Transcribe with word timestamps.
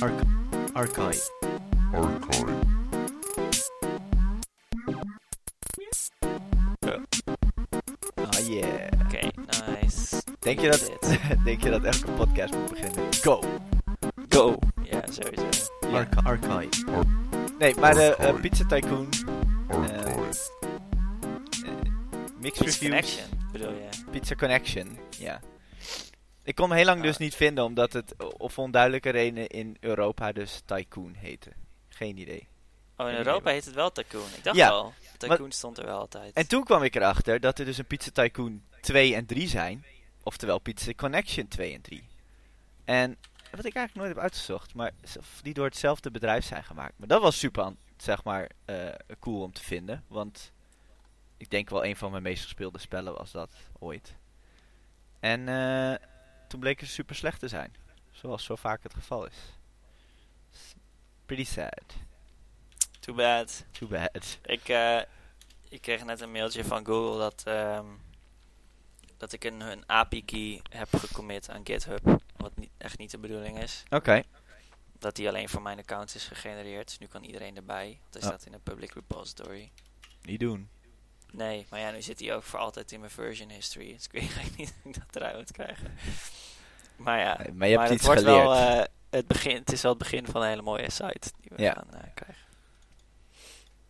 Arch 0.00 0.22
Archive. 0.74 1.20
Archive. 1.92 2.54
Ah 8.16 8.38
yeah. 8.48 8.88
Oké, 9.04 9.20
nice. 9.80 10.22
Denk 10.38 10.60
je, 10.60 10.70
dat, 10.70 10.90
denk 11.44 11.62
je 11.62 11.70
dat 11.70 11.82
elke 11.84 12.10
podcast 12.10 12.54
moet 12.54 12.70
beginnen 12.70 13.14
go? 13.22 13.40
Go! 14.28 14.58
Ja, 14.82 15.02
sowieso. 15.10 15.46
Arch 15.92 16.24
Archive. 16.24 16.84
Nee, 17.58 17.74
maar 17.74 17.94
de 17.94 18.14
eh, 18.16 18.34
Pizza 18.40 18.64
Tycoon 18.64 19.08
Archive. 19.68 20.50
eh, 21.64 21.70
Mixed 22.40 22.64
Pizza 22.64 22.64
Reviews. 22.64 22.78
Connection, 22.78 23.24
bedoel 23.52 23.70
je? 23.70 23.88
Pizza 24.10 24.34
Connection. 24.34 24.98
Ik 26.50 26.56
kon 26.56 26.68
hem 26.68 26.76
heel 26.76 26.86
lang 26.86 27.02
dus 27.02 27.16
niet 27.16 27.34
vinden, 27.34 27.64
omdat 27.64 27.92
het 27.92 28.14
of 28.38 28.58
onduidelijke 28.58 29.10
redenen 29.10 29.46
in 29.46 29.76
Europa 29.80 30.32
dus 30.32 30.62
Tycoon 30.64 31.14
heette. 31.14 31.50
Geen 31.88 32.16
idee. 32.16 32.48
Oh, 32.96 33.08
in 33.08 33.14
Europa 33.14 33.50
heet 33.50 33.64
het 33.64 33.74
wel 33.74 33.92
Tycoon. 33.92 34.28
Ik 34.36 34.44
dacht 34.44 34.56
Ja, 34.56 34.68
al. 34.68 34.92
Tycoon 35.16 35.52
stond 35.52 35.78
er 35.78 35.84
wel 35.86 35.98
altijd. 35.98 36.34
En 36.34 36.48
toen 36.48 36.64
kwam 36.64 36.82
ik 36.82 36.94
erachter 36.94 37.40
dat 37.40 37.58
er 37.58 37.64
dus 37.64 37.78
een 37.78 37.86
Pizza 37.86 38.10
Tycoon 38.10 38.62
2 38.80 39.14
en 39.14 39.26
3 39.26 39.48
zijn. 39.48 39.84
Oftewel 40.22 40.58
Pizza 40.58 40.92
Connection 40.94 41.48
2 41.48 41.74
en 41.74 41.80
3. 41.80 42.08
En 42.84 43.16
wat 43.50 43.64
ik 43.64 43.74
eigenlijk 43.74 43.94
nooit 43.94 44.08
heb 44.08 44.18
uitgezocht, 44.18 44.74
maar 44.74 44.92
die 45.42 45.54
door 45.54 45.64
hetzelfde 45.64 46.10
bedrijf 46.10 46.44
zijn 46.44 46.64
gemaakt. 46.64 46.94
Maar 46.96 47.08
dat 47.08 47.22
was 47.22 47.38
super, 47.38 47.72
zeg 47.96 48.24
maar, 48.24 48.50
eh, 48.64 48.86
cool 49.20 49.42
om 49.42 49.52
te 49.52 49.62
vinden. 49.62 50.04
Want 50.08 50.52
ik 51.36 51.50
denk 51.50 51.70
wel 51.70 51.84
een 51.84 51.96
van 51.96 52.10
mijn 52.10 52.22
meest 52.22 52.42
gespeelde 52.42 52.78
spellen 52.78 53.14
was 53.14 53.30
dat 53.30 53.50
ooit. 53.78 54.14
En 55.20 55.48
eh, 55.48 56.08
toen 56.50 56.60
bleken 56.60 56.86
ze 56.86 56.92
super 56.92 57.16
slecht 57.16 57.40
te 57.40 57.48
zijn. 57.48 57.74
Zoals 58.10 58.44
zo 58.44 58.56
vaak 58.56 58.82
het 58.82 58.94
geval 58.94 59.26
is. 59.26 59.36
Pretty 61.26 61.44
sad. 61.44 61.84
Too 63.00 63.14
bad. 63.14 63.64
Too 63.70 63.88
bad. 63.88 64.38
Ik, 64.42 64.68
eh, 64.68 65.00
ik 65.68 65.80
kreeg 65.80 66.04
net 66.04 66.20
een 66.20 66.32
mailtje 66.32 66.64
van 66.64 66.86
Google 66.86 67.18
dat, 67.18 67.42
ehm, 67.44 67.86
dat 69.16 69.32
ik 69.32 69.44
een, 69.44 69.60
een 69.60 69.84
API-key 69.86 70.60
heb 70.70 70.88
gecommit 70.96 71.50
aan 71.50 71.66
GitHub. 71.66 72.20
Wat 72.36 72.56
niet, 72.56 72.70
echt 72.78 72.98
niet 72.98 73.10
de 73.10 73.18
bedoeling 73.18 73.58
is. 73.62 73.82
Oké. 73.90 74.22
Dat 74.98 75.16
die 75.16 75.28
alleen 75.28 75.48
voor 75.48 75.62
mijn 75.62 75.78
account 75.78 76.14
is 76.14 76.24
gegenereerd. 76.26 76.86
Dus 76.88 76.98
nu 76.98 77.06
kan 77.06 77.24
iedereen 77.24 77.56
erbij. 77.56 77.98
Want 78.00 78.14
hij 78.14 78.22
Oh. 78.22 78.28
staat 78.28 78.46
in 78.46 78.52
een 78.52 78.62
public 78.62 78.92
repository. 78.94 79.70
Niet 80.22 80.40
doen. 80.40 80.68
Nee, 81.32 81.66
maar 81.70 81.80
ja, 81.80 81.90
nu 81.90 82.02
zit 82.02 82.20
hij 82.20 82.34
ook 82.34 82.42
voor 82.42 82.58
altijd 82.58 82.92
in 82.92 83.00
mijn 83.00 83.12
version 83.12 83.50
history. 83.50 83.92
Dus 83.92 84.04
ik 84.04 84.12
weet 84.12 84.22
eigenlijk 84.22 84.56
niet 84.56 84.74
hoe 84.82 84.92
ik 84.92 84.98
dat 84.98 85.16
eruit 85.22 85.36
moet 85.36 85.52
krijgen. 85.52 85.92
Maar 86.96 87.18
ja, 87.18 87.38
Nee, 87.38 87.52
maar 87.52 87.68
je 87.68 87.76
hebt 87.76 87.88
het 87.88 87.98
iets 87.98 88.06
wordt 88.06 88.22
wel, 88.22 88.54
eh, 88.54 88.84
het, 89.10 89.26
begin, 89.26 89.56
het 89.56 89.72
is 89.72 89.82
wel 89.82 89.90
het 89.90 90.00
begin 90.00 90.26
van 90.26 90.42
een 90.42 90.48
hele 90.48 90.62
mooie 90.62 90.90
site 90.90 91.30
die 91.40 91.50
we 91.56 91.62
Ja. 91.62 91.72
gaan 91.72 91.94
eh, 91.94 92.10
krijgen. 92.14 92.44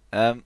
Ehm, 0.09 0.41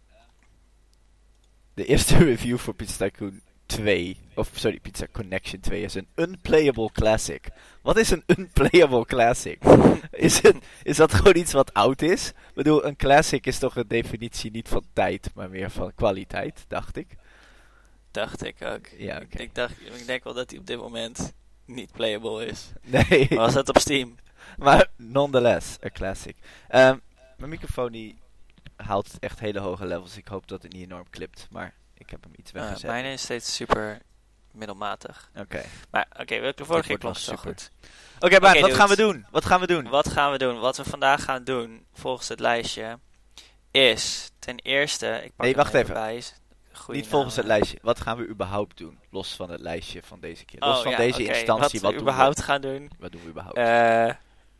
de 1.74 1.84
eerste 1.86 2.16
review 2.24 2.58
voor 2.58 2.74
Pizza 2.74 2.96
Tycoon 3.04 3.40
2, 3.74 4.16
of 4.34 4.50
sorry, 4.54 4.78
Pizza 4.80 5.06
Connection 5.12 5.60
2 5.60 5.82
is 5.82 5.94
een 5.94 6.08
unplayable 6.14 6.90
classic. 6.92 7.48
Wat 7.82 7.96
is 7.96 8.10
een 8.10 8.22
unplayable 8.26 9.04
classic? 9.04 9.64
is, 10.10 10.42
het, 10.42 10.56
is 10.82 10.96
dat 10.96 11.14
gewoon 11.14 11.36
iets 11.36 11.52
wat 11.52 11.74
oud 11.74 12.02
is? 12.02 12.28
Ik 12.28 12.54
bedoel, 12.54 12.84
een 12.84 12.96
classic 12.96 13.46
is 13.46 13.58
toch 13.58 13.76
een 13.76 13.88
definitie 13.88 14.50
niet 14.50 14.68
van 14.68 14.84
tijd, 14.92 15.30
maar 15.34 15.50
meer 15.50 15.70
van 15.70 15.94
kwaliteit, 15.94 16.64
dacht 16.68 16.96
ik. 16.96 17.16
Dacht 18.10 18.44
ik 18.44 18.56
ook. 18.62 18.86
Ja, 18.98 19.18
ik, 19.20 19.22
oké. 19.22 19.42
ik, 19.42 19.54
dacht, 19.54 19.80
ik 19.80 20.06
denk 20.06 20.24
wel 20.24 20.34
dat 20.34 20.50
hij 20.50 20.58
op 20.58 20.66
dit 20.66 20.78
moment 20.78 21.32
niet 21.64 21.92
playable 21.92 22.46
is. 22.46 22.72
Nee, 22.82 23.26
Maar 23.28 23.38
was 23.38 23.54
dat 23.54 23.68
op 23.68 23.78
Steam? 23.78 24.14
maar 24.56 24.90
nonetheless, 24.96 25.76
een 25.80 25.92
classic. 25.92 26.36
Ehm, 26.68 26.96
mijn 27.36 27.50
microfoon 27.50 27.92
die 27.92 28.18
haalt 28.76 29.18
echt 29.20 29.40
hele 29.40 29.60
hoge 29.60 29.86
levels. 29.86 30.16
Ik 30.16 30.28
hoop 30.28 30.48
dat 30.48 30.62
het 30.62 30.72
niet 30.72 30.82
enorm 30.82 31.10
klipt, 31.10 31.46
maar 31.50 31.74
ik 31.94 32.10
heb 32.10 32.22
hem 32.22 32.32
iets 32.36 32.52
Uh, 32.52 32.60
weggezet. 32.62 32.90
mijne 32.90 33.12
is 33.12 33.22
steeds 33.22 33.54
super 33.54 33.98
middelmatig. 34.52 35.30
Oké. 35.36 35.62
Maar 35.90 36.06
oké, 36.20 36.40
we 36.40 36.52
de 36.56 36.64
vorige 36.64 36.96
keer 36.96 37.14
super. 37.14 37.38
goed. 37.38 37.70
Oké, 38.18 38.40
maar 38.40 38.50
Oké, 38.50 38.60
wat 38.60 38.74
gaan 38.74 38.88
we 38.88 38.96
doen? 38.96 39.26
Wat 39.30 39.44
gaan 39.44 39.60
we 39.60 39.66
doen? 39.66 39.88
Wat 39.88 40.08
gaan 40.08 40.30
we 40.32 40.38
doen? 40.38 40.58
Wat 40.58 40.76
we 40.76 40.84
vandaag 40.84 41.24
gaan 41.24 41.44
doen, 41.44 41.86
volgens 41.92 42.28
het 42.28 42.40
lijstje, 42.40 42.98
is 43.70 44.30
ten 44.38 44.58
eerste... 44.58 45.20
Ik 45.24 45.32
pak 45.36 45.46
Nee, 45.46 45.54
wacht 45.54 45.74
even. 45.74 45.94
Bij, 45.94 46.22
Goeie 46.72 47.00
Niet 47.00 47.10
volgens 47.10 47.36
het 47.36 47.46
lijstje. 47.46 47.78
Wat 47.82 48.00
gaan 48.00 48.16
we 48.16 48.26
überhaupt 48.28 48.76
doen? 48.78 48.98
Los 49.10 49.34
van 49.36 49.50
het 49.50 49.60
lijstje 49.60 50.02
van 50.02 50.20
deze 50.20 50.44
keer. 50.44 50.60
Oh, 50.62 50.68
Los 50.68 50.82
van 50.82 50.90
ja, 50.90 50.96
deze 50.96 51.24
instantie. 51.24 51.80
Wat 51.80 51.80
Wat, 51.80 51.90
we 51.90 51.96
doen 51.98 52.00
überhaupt 52.08 52.36
we? 52.38 52.42
gaan 52.44 52.60
doen. 52.60 52.90
Wat 52.98 53.12
doen 53.12 53.22
we 53.22 53.28
überhaupt? 53.28 53.56
Eh, 53.56 54.08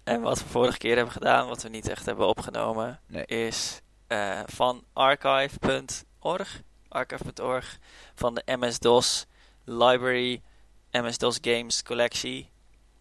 en 0.05 0.21
wat 0.21 0.39
we 0.39 0.49
vorige 0.49 0.78
keer 0.78 0.94
hebben 0.97 1.12
gedaan, 1.12 1.49
wat 1.49 1.62
we 1.62 1.69
niet 1.69 1.89
echt 1.89 2.06
hebben 2.06 2.27
opgenomen, 2.27 3.00
Nee. 3.06 3.25
is 3.27 3.81
eh, 4.06 4.41
van 4.47 4.84
archive.org, 4.93 6.61
archive.org, 6.94 7.78
van 8.15 8.34
de 8.34 8.43
MS-DOS 8.47 9.27
Library, 9.65 10.43
MS-DOS 10.91 11.38
Games 11.43 11.82
collectie, 11.82 12.50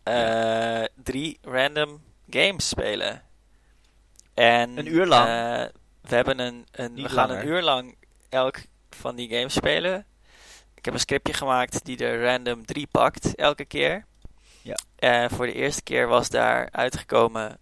eh, 0.04 0.84
drie 0.96 1.38
random 1.42 2.02
games 2.30 2.68
spelen. 2.68 3.22
En, 4.34 4.78
Een 4.78 4.88
uur 4.94 5.06
lang? 5.06 5.28
eh, 5.28 5.66
we 6.02 6.16
hebben 6.16 6.40
een, 6.40 6.66
een 6.72 6.96
we 6.96 7.10
gaan 7.10 7.28
langer. 7.28 7.44
een 7.44 7.50
uur 7.50 7.62
lang 7.62 7.96
elk 8.30 8.58
van 8.90 9.16
die 9.16 9.30
games 9.30 9.54
spelen. 9.54 10.06
Ik 10.76 10.86
heb 10.86 10.94
een 10.94 11.00
scriptje 11.00 11.34
gemaakt 11.34 11.86
die 11.86 11.98
er 11.98 12.24
random 12.24 12.66
drie 12.66 12.88
pakt 12.92 13.36
elke 13.36 13.66
keer. 13.66 14.06
Ja. 14.62 14.78
Eh, 14.96 15.26
voor 15.30 15.46
de 15.46 15.54
eerste 15.54 15.84
keer 15.84 16.08
was 16.08 16.30
daar 16.30 16.68
uitgekomen 16.72 17.58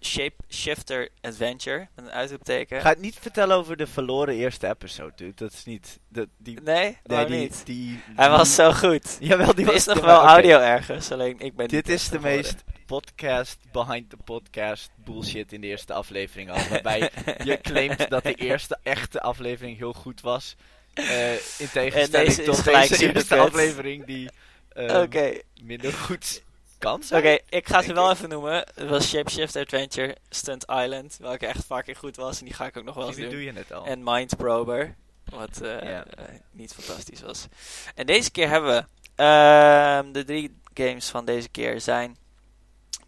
Shape 0.00 0.34
Shifter 0.48 1.08
Adventure 1.20 1.88
met 1.94 2.04
een 2.04 2.10
uitroepteken. 2.10 2.80
Ga 2.80 2.88
het 2.88 3.00
niet 3.00 3.16
vertellen 3.20 3.56
over 3.56 3.76
de 3.76 3.86
verloren 3.86 4.34
eerste 4.34 4.68
episode, 4.68 5.12
dude. 5.16 5.32
Dat 5.34 5.52
is 5.52 5.64
niet... 5.64 6.00
De, 6.08 6.28
die, 6.38 6.60
Nee, 6.60 6.98
nee, 7.04 7.26
die, 7.26 7.38
niet? 7.38 7.62
Die, 7.64 8.00
Hij 8.16 8.30
was 8.30 8.54
zo 8.54 8.72
goed. 8.72 9.16
Jawel, 9.20 9.54
die 9.54 9.66
Er 9.66 9.72
was... 9.72 9.86
is 9.86 9.94
nog 9.94 10.04
wel 10.04 10.20
audio 10.20 10.58
ergens, 10.60 11.12
alleen 11.12 11.38
ik 11.38 11.56
ben 11.56 11.68
Dit 11.68 11.88
is 11.88 12.08
de 12.08 12.16
geworden. 12.16 12.36
meest 12.36 12.64
podcast 12.86 13.58
behind 13.72 14.10
the 14.10 14.16
podcast 14.24 14.90
bullshit 15.04 15.52
in 15.52 15.60
de 15.60 15.66
eerste 15.66 15.92
aflevering 15.92 16.50
al. 16.50 16.68
Waarbij 16.68 17.10
je 17.44 17.60
claimt 17.70 18.08
dat 18.10 18.22
de 18.22 18.34
eerste 18.34 18.78
echte 18.82 19.20
aflevering 19.20 19.78
heel 19.78 19.92
goed 19.92 20.20
was. 20.20 20.56
Eh, 20.94 21.32
in 21.32 21.68
tegenstelling 21.72 22.28
deze 22.28 22.42
is 22.42 22.46
tot 22.46 22.64
deze 22.64 23.12
eerste 23.12 23.36
aflevering 23.36 24.04
die 24.04 24.30
Oké, 24.76 25.40
minder 25.62 25.92
goed 25.92 26.42
kan 26.86 27.18
Oké, 27.18 27.38
ik 27.48 27.68
ga 27.68 27.82
ze 27.82 27.92
wel 27.92 28.10
ik. 28.10 28.16
even 28.16 28.28
noemen. 28.28 28.66
Het 28.74 28.88
was 28.88 29.08
Shapeshift 29.08 29.56
Adventure, 29.56 30.16
Stunt 30.28 30.64
Island, 30.68 31.16
welke 31.20 31.46
echt 31.46 31.64
fucking 31.64 31.98
goed 31.98 32.16
was 32.16 32.38
en 32.38 32.44
die 32.44 32.54
ga 32.54 32.66
ik 32.66 32.76
ook 32.76 32.84
nog 32.84 32.94
wel 32.94 33.06
eens 33.06 33.16
doen. 33.16 33.30
doe 33.30 33.44
je 33.44 33.52
net 33.52 33.72
al. 33.72 33.84
En 33.86 34.00
Mind 34.04 34.36
Prober, 34.36 34.94
wat 35.24 35.60
eh, 35.60 35.98
eh, 35.98 36.06
niet 36.50 36.74
fantastisch 36.74 37.20
was. 37.20 37.46
En 37.94 38.06
deze 38.06 38.30
keer 38.30 38.48
hebben 38.48 38.74
we 38.74 38.84
ehm, 39.22 40.12
de 40.12 40.24
drie 40.24 40.56
games 40.74 41.08
van 41.08 41.24
deze 41.24 41.48
keer 41.48 41.80
zijn 41.80 42.16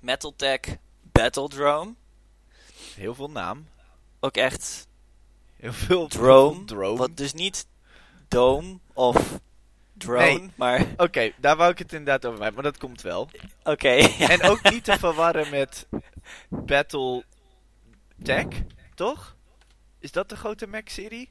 Metal 0.00 0.32
Tech 0.36 0.60
Battledrome, 1.02 1.94
Heel 2.94 3.14
veel 3.14 3.30
naam. 3.30 3.68
ook 4.20 4.36
echt 4.36 4.86
Heel 5.56 5.72
veel 5.72 6.06
Drome, 6.06 6.96
wat 6.96 7.16
dus 7.16 7.32
niet 7.32 7.66
Dome 8.28 8.78
of 8.92 9.38
Drone, 9.98 10.24
Nee. 10.24 10.50
maar 10.56 10.86
Oké, 10.96 11.32
daar 11.36 11.56
wou 11.56 11.70
ik 11.70 11.78
het 11.78 11.92
inderdaad 11.92 12.24
over 12.26 12.42
hebben, 12.42 12.62
maar 12.62 12.72
dat 12.72 12.80
komt 12.80 13.02
wel. 13.02 13.28
oké. 13.64 13.88
ja. 13.90 14.28
En 14.38 14.42
ook 14.42 14.70
niet 14.70 14.84
te 14.84 14.98
verwarren 14.98 15.50
met 15.50 15.86
Battle 16.48 17.24
Tech, 18.22 18.46
toch? 18.94 19.36
Is 20.00 20.12
dat 20.12 20.28
de 20.28 20.36
grote 20.36 20.66
Mac-serie? 20.66 21.30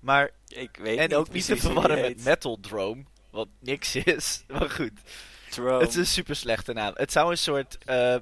Maar, 0.00 0.30
ik 0.48 0.76
weet 0.82 0.98
en 0.98 1.08
niet 1.08 1.14
ook 1.16 1.30
niet 1.32 1.44
te 1.46 1.56
verwarren 1.56 2.00
met. 2.00 2.24
Metal 2.24 2.58
Drome, 2.60 3.04
wat 3.30 3.48
niks 3.60 3.94
is. 3.96 4.42
Maar 4.48 4.70
goed, 4.70 4.92
Drome. 5.50 5.80
het 5.80 5.88
is 5.88 5.96
een 5.96 6.06
super 6.06 6.36
slechte 6.36 6.72
naam. 6.72 6.92
Het 6.94 7.12
zou 7.12 7.30
een 7.30 7.38
soort 7.38 7.78
eh 7.84 8.16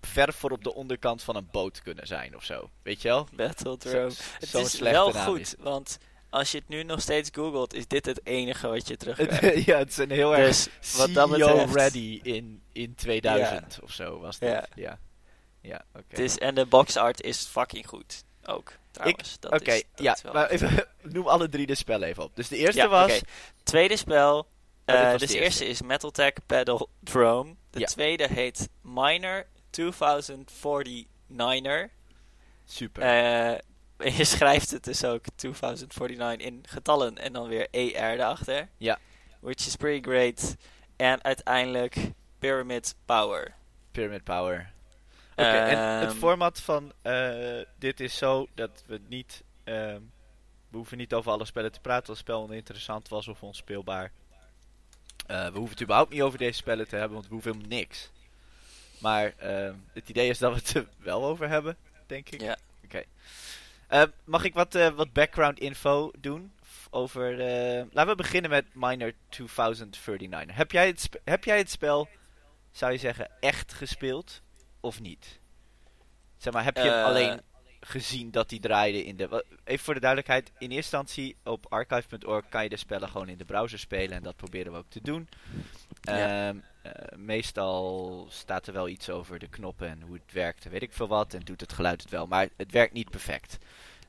verf 0.00 0.36
voor 0.36 0.50
op 0.50 0.64
de 0.64 0.74
onderkant 0.74 1.22
van 1.22 1.36
een 1.36 1.48
boot 1.50 1.82
kunnen 1.82 2.06
zijn 2.06 2.36
of 2.36 2.44
zo. 2.44 2.70
Weet 2.82 3.02
je 3.02 3.08
wel? 3.08 3.28
Battle 3.32 3.76
Drone. 3.76 4.10
Het 4.38 4.54
is 4.54 4.78
wel 4.78 5.12
naam 5.12 5.24
goed, 5.24 5.56
want 5.58 5.98
als 6.36 6.50
je 6.50 6.58
het 6.58 6.68
nu 6.68 6.82
nog 6.82 7.00
steeds 7.00 7.30
googelt, 7.32 7.74
is 7.74 7.86
dit 7.86 8.06
het 8.06 8.20
enige 8.26 8.68
wat 8.68 8.88
je 8.88 8.96
terugkrijgt. 8.96 9.64
Ja, 9.66 9.78
het 9.78 9.88
is 9.88 9.96
een 9.96 10.10
heel 10.10 10.36
erg 10.36 10.46
dus 10.46 10.68
wat 10.96 11.14
dat 11.14 11.28
CEO 11.28 11.38
betreft, 11.46 11.74
ready 11.74 12.20
in, 12.22 12.62
in 12.72 12.94
2000 12.94 13.78
of 13.82 13.92
zo 13.92 14.18
was 14.18 14.38
dat. 14.38 14.48
Ja. 14.48 14.66
Ja, 14.74 14.98
ja, 15.60 15.84
oké. 15.94 16.04
het 16.08 16.18
is, 16.18 16.38
en 16.38 16.54
de 16.54 16.66
box 16.66 16.96
art 16.96 17.22
is 17.22 17.46
fucking 17.46 17.86
goed, 17.86 18.24
ook 18.44 18.72
trouwens. 18.90 19.36
Oké, 19.50 19.80
ja, 19.94 20.16
maar 20.32 20.50
even, 20.50 20.86
noem 21.12 21.26
alle 21.26 21.48
drie 21.48 21.66
de 21.66 21.74
spellen 21.74 22.08
even 22.08 22.22
op. 22.22 22.36
Dus 22.36 22.48
de 22.48 22.56
eerste 22.56 22.80
Ja, 22.80 22.88
was... 22.88 23.20
Tweede 23.62 23.96
spel, 23.96 24.48
dit 24.84 24.96
eh, 24.96 25.16
dus 25.16 25.30
de 25.30 25.40
eerste 25.40 25.66
is 25.66 25.82
Metal 25.82 26.10
Tech 26.10 26.32
Battle 26.46 26.86
Drome. 27.00 27.54
De 27.70 27.78
Ja. 27.80 27.86
tweede 27.86 28.26
heet 28.32 28.68
Miner 28.82 29.46
2049er. 29.80 31.90
Super. 32.64 33.02
Je 34.16 34.24
schrijft 34.24 34.70
het 34.70 34.84
dus 34.84 35.04
ook 35.04 35.24
2049 35.34 36.46
in 36.46 36.62
getallen 36.68 37.18
en 37.18 37.32
dan 37.32 37.48
weer 37.48 37.68
ER 37.70 38.12
erachter. 38.12 38.68
Ja. 38.76 38.98
Which 39.40 39.66
is 39.66 39.76
pretty 39.76 40.08
great. 40.10 40.56
En 40.96 41.24
uiteindelijk 41.24 41.96
Pyramid 42.38 42.94
Power. 43.04 43.54
Pyramid 43.90 44.24
Power. 44.24 44.72
Oké, 45.32 45.42
en 45.48 45.78
het 45.98 46.08
Ehm, 46.08 46.18
format 46.18 46.60
van 46.60 46.92
eh, 47.02 47.60
dit 47.78 48.00
is 48.00 48.16
zo 48.16 48.46
dat 48.54 48.84
we 48.86 49.00
niet... 49.08 49.42
ehm, 49.64 50.00
we 50.68 50.76
hoeven 50.76 50.96
niet 50.98 51.14
over 51.14 51.30
alle 51.30 51.44
spellen 51.44 51.72
te 51.72 51.80
praten 51.80 52.08
als 52.08 52.18
het 52.18 52.26
spel 52.26 52.42
oninteressant 52.42 53.08
was 53.08 53.28
of 53.28 53.42
onspeelbaar. 53.42 54.12
Eh, 55.26 55.44
we 55.44 55.52
hoeven 55.58 55.70
het 55.70 55.82
überhaupt 55.82 56.12
niet 56.12 56.22
over 56.22 56.38
deze 56.38 56.52
spellen 56.58 56.88
te 56.88 56.96
hebben, 56.96 57.12
want 57.12 57.26
we 57.26 57.32
hoeven 57.32 57.52
helemaal 57.52 57.78
niks. 57.78 58.10
Maar 58.98 59.34
ehm, 59.38 59.74
het 59.92 60.08
idee 60.08 60.28
is 60.28 60.38
dat 60.38 60.52
we 60.52 60.58
het 60.58 60.74
er 60.74 60.86
wel 60.98 61.24
over 61.24 61.48
hebben, 61.48 61.76
denk 62.06 62.28
ik. 62.30 62.40
Ja. 62.40 62.56
Oké. 62.84 63.02
Eh, 63.86 64.02
mag 64.24 64.44
ik 64.44 64.54
wat, 64.54 64.74
eh, 64.74 64.88
wat 64.88 65.12
background 65.12 65.58
info 65.58 66.10
doen? 66.18 66.52
Over, 66.90 67.40
eh, 67.40 67.84
laten 67.90 68.10
we 68.10 68.14
beginnen 68.16 68.50
met 68.50 68.64
Miner 68.72 69.14
2039. 69.28 70.56
Heb 70.56 70.72
jij, 70.72 70.86
het 70.86 71.08
heb 71.24 71.44
jij 71.44 71.58
het 71.58 71.70
spel, 71.70 72.08
zou 72.70 72.92
je 72.92 72.98
zeggen, 72.98 73.30
echt 73.40 73.72
gespeeld 73.72 74.42
of 74.80 75.00
niet? 75.00 75.40
Zeg 76.36 76.52
maar, 76.52 76.64
heb 76.64 76.76
je 76.76 76.82
hem 76.82 76.92
Eh, 76.92 77.04
alleen 77.04 77.40
gezien 77.80 78.30
dat 78.30 78.48
die 78.48 78.60
draaide 78.60 79.04
in 79.04 79.16
de... 79.16 79.44
Even 79.64 79.84
voor 79.84 79.94
de 79.94 80.00
duidelijkheid, 80.00 80.48
in 80.48 80.70
eerste 80.70 80.74
instantie 80.74 81.36
op 81.44 81.66
archive.org 81.68 82.48
kan 82.48 82.62
je 82.62 82.68
de 82.68 82.76
spellen 82.76 83.08
gewoon 83.08 83.28
in 83.28 83.38
de 83.38 83.44
browser 83.44 83.78
spelen 83.78 84.16
en 84.16 84.22
dat 84.22 84.36
proberen 84.36 84.72
we 84.72 84.78
ook 84.78 84.90
te 84.90 85.00
doen. 85.02 85.28
Ja. 86.00 86.54
Eh, 86.92 87.18
meestal 87.18 88.26
staat 88.30 88.66
er 88.66 88.72
wel 88.72 88.88
iets 88.88 89.10
over 89.10 89.38
de 89.38 89.48
knoppen 89.48 89.88
en 89.88 90.02
hoe 90.02 90.14
het 90.14 90.32
werkt 90.32 90.64
en 90.64 90.70
weet 90.70 90.82
ik 90.82 90.92
veel 90.92 91.08
wat 91.08 91.34
en 91.34 91.40
doet 91.40 91.60
het 91.60 91.72
geluid 91.72 92.02
het 92.02 92.10
wel, 92.10 92.26
maar 92.26 92.48
het 92.56 92.70
werkt 92.72 92.92
niet 92.92 93.10
perfect. 93.10 93.58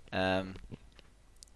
Ehm, 0.10 0.48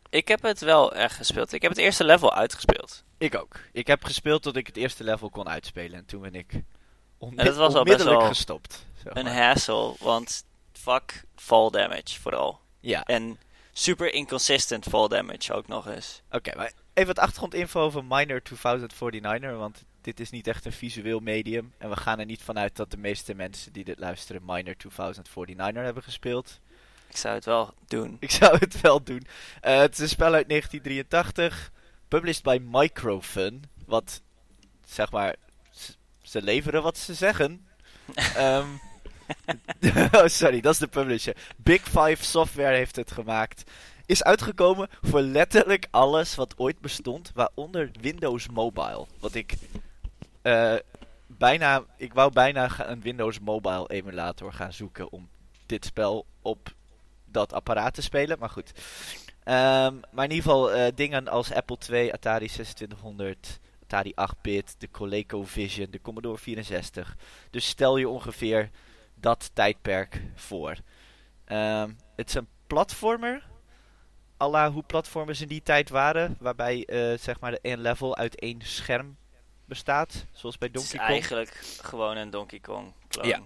Ik 0.09 0.27
heb 0.27 0.41
het 0.41 0.59
wel 0.61 0.93
echt 0.93 1.15
gespeeld. 1.15 1.53
Ik 1.53 1.61
heb 1.61 1.71
het 1.71 1.79
eerste 1.79 2.03
level 2.03 2.33
uitgespeeld. 2.33 3.03
ik 3.17 3.35
ook. 3.35 3.59
Ik 3.71 3.87
heb 3.87 4.03
gespeeld 4.03 4.41
tot 4.43 4.55
ik 4.55 4.67
het 4.67 4.77
eerste 4.77 5.03
level 5.03 5.29
kon 5.29 5.47
uitspelen 5.49 5.97
en 5.97 6.05
toen 6.05 6.21
ben 6.21 6.35
ik 6.35 6.51
onmi- 7.17 7.35
dat 7.43 7.55
was 7.55 7.57
al 7.57 7.67
best 7.67 7.77
onmiddellijk 7.77 8.19
wel 8.19 8.27
gestopt. 8.27 8.85
zeg 9.03 9.13
Een 9.13 9.27
hassle, 9.27 9.95
want 9.99 10.43
fuck 10.73 11.23
fall 11.35 11.69
damage 11.69 12.19
vooral. 12.21 12.59
Ja, 12.79 13.03
En 13.03 13.39
super 13.71 14.13
inconsistent 14.13 14.85
fall 14.85 15.07
damage 15.07 15.53
ook 15.53 15.67
nog 15.67 15.87
eens. 15.87 16.21
Oké, 16.31 16.55
maar 16.55 16.71
even 16.93 17.15
wat 17.15 17.23
achtergrondinfo 17.23 17.81
over 17.81 18.03
Miner 18.05 18.41
2049er, 18.41 19.57
want 19.57 19.83
dit 20.01 20.19
is 20.19 20.29
niet 20.29 20.47
echt 20.47 20.65
een 20.65 20.71
visueel 20.71 21.19
medium. 21.19 21.73
En 21.77 21.89
we 21.89 21.95
gaan 21.95 22.19
er 22.19 22.25
niet 22.25 22.41
vanuit 22.41 22.75
dat 22.75 22.91
de 22.91 22.97
meeste 22.97 23.33
mensen 23.33 23.73
die 23.73 23.83
dit 23.83 23.99
luisteren 23.99 24.41
Miner 24.45 24.75
2049er 24.75 25.83
hebben 25.83 26.03
gespeeld. 26.03 26.59
Ik 27.09 27.17
zou 27.17 27.35
het 27.35 27.45
wel 27.45 27.73
doen. 27.87 28.17
Ik 28.19 28.31
zou 28.31 28.57
het 28.57 28.81
wel 28.81 29.03
doen. 29.03 29.27
Eh, 29.61 29.79
het 29.79 29.93
is 29.93 29.99
een 29.99 30.09
spel 30.09 30.33
uit 30.33 30.49
1983, 30.49 31.71
published 32.07 32.43
by 32.43 32.59
Microfun, 32.63 33.63
wat, 33.85 34.21
zeg 34.85 35.11
maar, 35.11 35.35
ze 36.21 36.41
leveren 36.41 36.83
wat 36.83 36.97
ze 36.97 37.13
zeggen. 37.13 37.67
Ehm, 38.35 38.67
oh, 40.11 40.25
sorry, 40.25 40.61
dat 40.61 40.73
is 40.73 40.79
de 40.79 40.87
publisher. 40.87 41.35
Big 41.57 41.81
Five 41.81 42.17
Software 42.19 42.75
heeft 42.75 42.95
het 42.95 43.11
gemaakt. 43.11 43.71
Is 44.05 44.23
uitgekomen 44.23 44.89
voor 45.01 45.21
letterlijk 45.21 45.87
alles 45.89 46.35
wat 46.35 46.53
ooit 46.57 46.79
bestond, 46.79 47.31
waaronder 47.33 47.91
Windows 48.01 48.49
Mobile. 48.49 49.05
Wat 49.19 49.35
ik 49.35 49.53
eh, 50.41 50.75
bijna, 51.27 51.83
ik 51.97 52.13
wou 52.13 52.31
bijna 52.31 52.69
een 52.89 53.01
Windows 53.01 53.39
Mobile 53.39 53.87
emulator 53.87 54.53
gaan 54.53 54.73
zoeken 54.73 55.11
om 55.11 55.29
dit 55.65 55.85
spel 55.85 56.25
op 56.41 56.73
dat 57.25 57.53
apparaat 57.53 57.93
te 57.93 58.01
spelen, 58.01 58.39
maar 58.39 58.49
goed. 58.49 58.71
Ehm, 59.43 59.95
maar 60.11 60.25
in 60.25 60.31
ieder 60.31 60.43
geval 60.51 60.71
eh, 60.71 60.91
dingen 60.95 61.27
als 61.27 61.53
Apple 61.53 61.77
II, 61.89 62.11
Atari 62.11 62.47
2600, 62.47 63.59
Atari 63.83 64.13
8-bit, 64.15 64.75
de 64.77 64.89
ColecoVision, 64.91 65.87
de 65.91 66.01
Commodore 66.01 66.37
64. 66.37 67.15
Dus 67.49 67.67
stel 67.67 67.97
je 67.97 68.09
ongeveer 68.09 68.69
dat 69.15 69.51
tijdperk 69.53 70.21
voor. 70.35 70.75
Ehm, 71.45 71.91
het 72.15 72.27
is 72.27 72.33
een 72.33 72.47
platformer. 72.67 73.49
Alla 74.37 74.71
hoe 74.71 74.83
platformers 74.83 75.41
in 75.41 75.47
die 75.47 75.63
tijd 75.63 75.89
waren. 75.89 76.35
Waarbij 76.39 76.85
eh, 76.85 77.17
zeg 77.17 77.39
maar 77.39 77.51
de 77.51 77.77
level 77.77 78.17
uit 78.17 78.39
één 78.39 78.61
scherm 78.61 79.17
bestaat, 79.71 80.25
zoals 80.31 80.57
bij 80.57 80.71
Donkey 80.71 80.97
Kong. 80.97 81.09
Is 81.09 81.13
eigenlijk 81.13 81.55
gewoon 81.81 82.17
een 82.17 82.29
Donkey 82.29 82.59
Kong 82.59 82.93
clone. 83.07 83.27
Ja. 83.27 83.41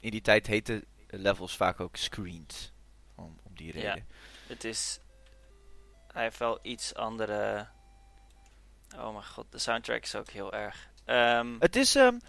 In 0.00 0.10
die 0.10 0.20
tijd 0.20 0.46
heten 0.46 0.84
levels 1.06 1.56
vaak 1.56 1.80
ook 1.80 1.96
screens. 1.96 2.72
Om, 3.14 3.38
om 3.42 3.54
die 3.54 3.72
reden. 3.72 3.96
Ja, 3.96 4.02
het 4.46 4.64
is... 4.64 4.98
Hij 6.12 6.22
heeft 6.22 6.38
wel 6.38 6.58
iets 6.62 6.94
andere... 6.94 7.66
Oh 8.94 9.12
mijn 9.12 9.24
god, 9.24 9.46
de 9.50 9.58
soundtrack 9.58 10.02
is 10.02 10.14
ook 10.14 10.30
heel 10.30 10.52
erg. 10.52 10.88
Um, 11.06 11.56
het 11.58 11.76
is... 11.76 11.94
Um, 11.94 12.20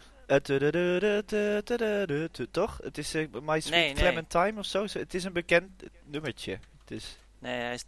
toch? 2.52 2.78
Het 2.84 2.98
is 2.98 3.16
uh, 3.16 3.28
My 3.32 3.60
Sweet 3.60 3.72
nee, 3.72 3.94
Clementine 3.94 4.60
of 4.60 4.66
zo. 4.66 4.86
Het 4.92 5.14
is 5.14 5.24
een 5.24 5.34
bekend 5.34 5.84
nummertje. 6.04 6.60
Het 6.80 6.92
is 6.92 7.18
nee, 7.40 7.54
hij 7.54 7.74
is... 7.74 7.86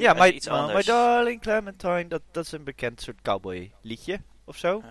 Ja, 0.00 0.12
my, 0.12 0.28
iets 0.28 0.46
oh, 0.46 0.52
my 0.52 0.58
anders. 0.58 0.86
darling 0.86 1.40
Clementine. 1.40 2.08
Dat, 2.08 2.22
dat 2.30 2.44
is 2.44 2.52
een 2.52 2.64
bekend 2.64 3.00
soort 3.00 3.22
cowboy 3.22 3.72
liedje. 3.82 4.20
Of 4.44 4.56
zo. 4.56 4.76
Oh, 4.76 4.84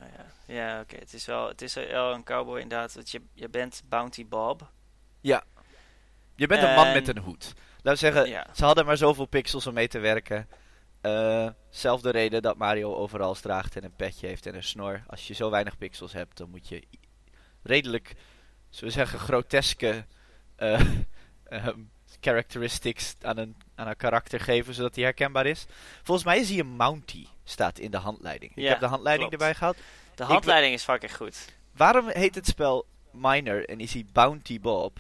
ja, 0.47 0.53
ja 0.53 0.81
oké. 0.81 0.95
Het 0.95 1.13
is 1.13 1.25
wel 1.25 1.47
het 1.47 1.61
is 1.61 1.73
wel 1.73 2.13
een 2.13 2.23
cowboy 2.23 2.59
inderdaad. 2.59 2.93
Want 2.93 3.11
je, 3.11 3.21
je 3.33 3.49
bent 3.49 3.81
Bounty 3.89 4.27
Bob. 4.27 4.71
Je 6.35 6.47
bent 6.47 6.63
een 6.63 6.73
man 6.73 6.93
met 6.93 7.07
een 7.07 7.17
hoed. 7.17 7.53
Laten 7.81 7.91
we 7.91 7.95
zeggen, 7.95 8.29
Ja. 8.29 8.47
ze 8.55 8.65
hadden 8.65 8.85
maar 8.85 8.97
zoveel 8.97 9.25
pixels 9.25 9.67
om 9.67 9.73
mee 9.73 9.87
te 9.87 9.99
werken. 9.99 10.47
Eh, 11.01 11.49
zelfde 11.69 12.09
reden 12.09 12.41
dat 12.41 12.57
Mario 12.57 12.95
overal 12.95 13.33
draagt 13.33 13.75
en 13.75 13.83
een 13.83 13.95
petje 13.95 14.27
heeft 14.27 14.45
en 14.45 14.55
een 14.55 14.63
snor. 14.63 15.03
Als 15.07 15.27
je 15.27 15.33
zo 15.33 15.49
weinig 15.49 15.77
pixels 15.77 16.13
hebt, 16.13 16.37
dan 16.37 16.49
moet 16.49 16.67
je 16.67 16.83
redelijk, 17.63 18.15
zullen 18.69 18.93
we 18.93 18.99
zeggen, 18.99 19.19
groteske 19.19 20.05
ehm, 20.55 21.81
characteristics 22.21 23.15
aan 23.21 23.37
een, 23.37 23.55
aan 23.75 23.87
een 23.87 23.97
karakter 23.97 24.39
geven, 24.39 24.73
zodat 24.73 24.95
hij 24.95 25.03
herkenbaar 25.03 25.45
is. 25.45 25.65
Volgens 26.03 26.25
mij 26.27 26.39
is 26.39 26.49
hij 26.49 26.59
een 26.59 26.75
Mountie, 26.75 27.27
staat 27.43 27.79
in 27.79 27.91
de 27.91 27.97
handleiding. 27.97 28.51
Ik 28.55 28.67
heb 28.67 28.79
de 28.79 28.85
handleiding 28.85 29.29
klopt. 29.29 29.43
erbij 29.43 29.57
gehaald. 29.57 29.77
De 30.15 30.23
handleiding 30.23 30.73
is 30.73 30.83
fucking 30.83 31.15
goed. 31.15 31.37
Waarom 31.75 32.07
heet 32.09 32.35
het 32.35 32.47
spel 32.47 32.85
Miner 33.11 33.69
en 33.69 33.79
is 33.79 33.93
hij 33.93 34.05
Bounty 34.13 34.59
Bob? 34.59 34.99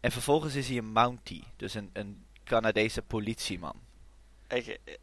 En 0.00 0.12
vervolgens 0.12 0.54
is 0.54 0.68
hij 0.68 0.76
een 0.76 0.92
Mountie, 0.92 1.44
dus 1.56 1.74
een, 1.74 1.90
een 1.92 2.24
Canadese 2.44 3.02
politieman. 3.02 3.74
Ik, 4.48 4.66
eh, 4.66 4.94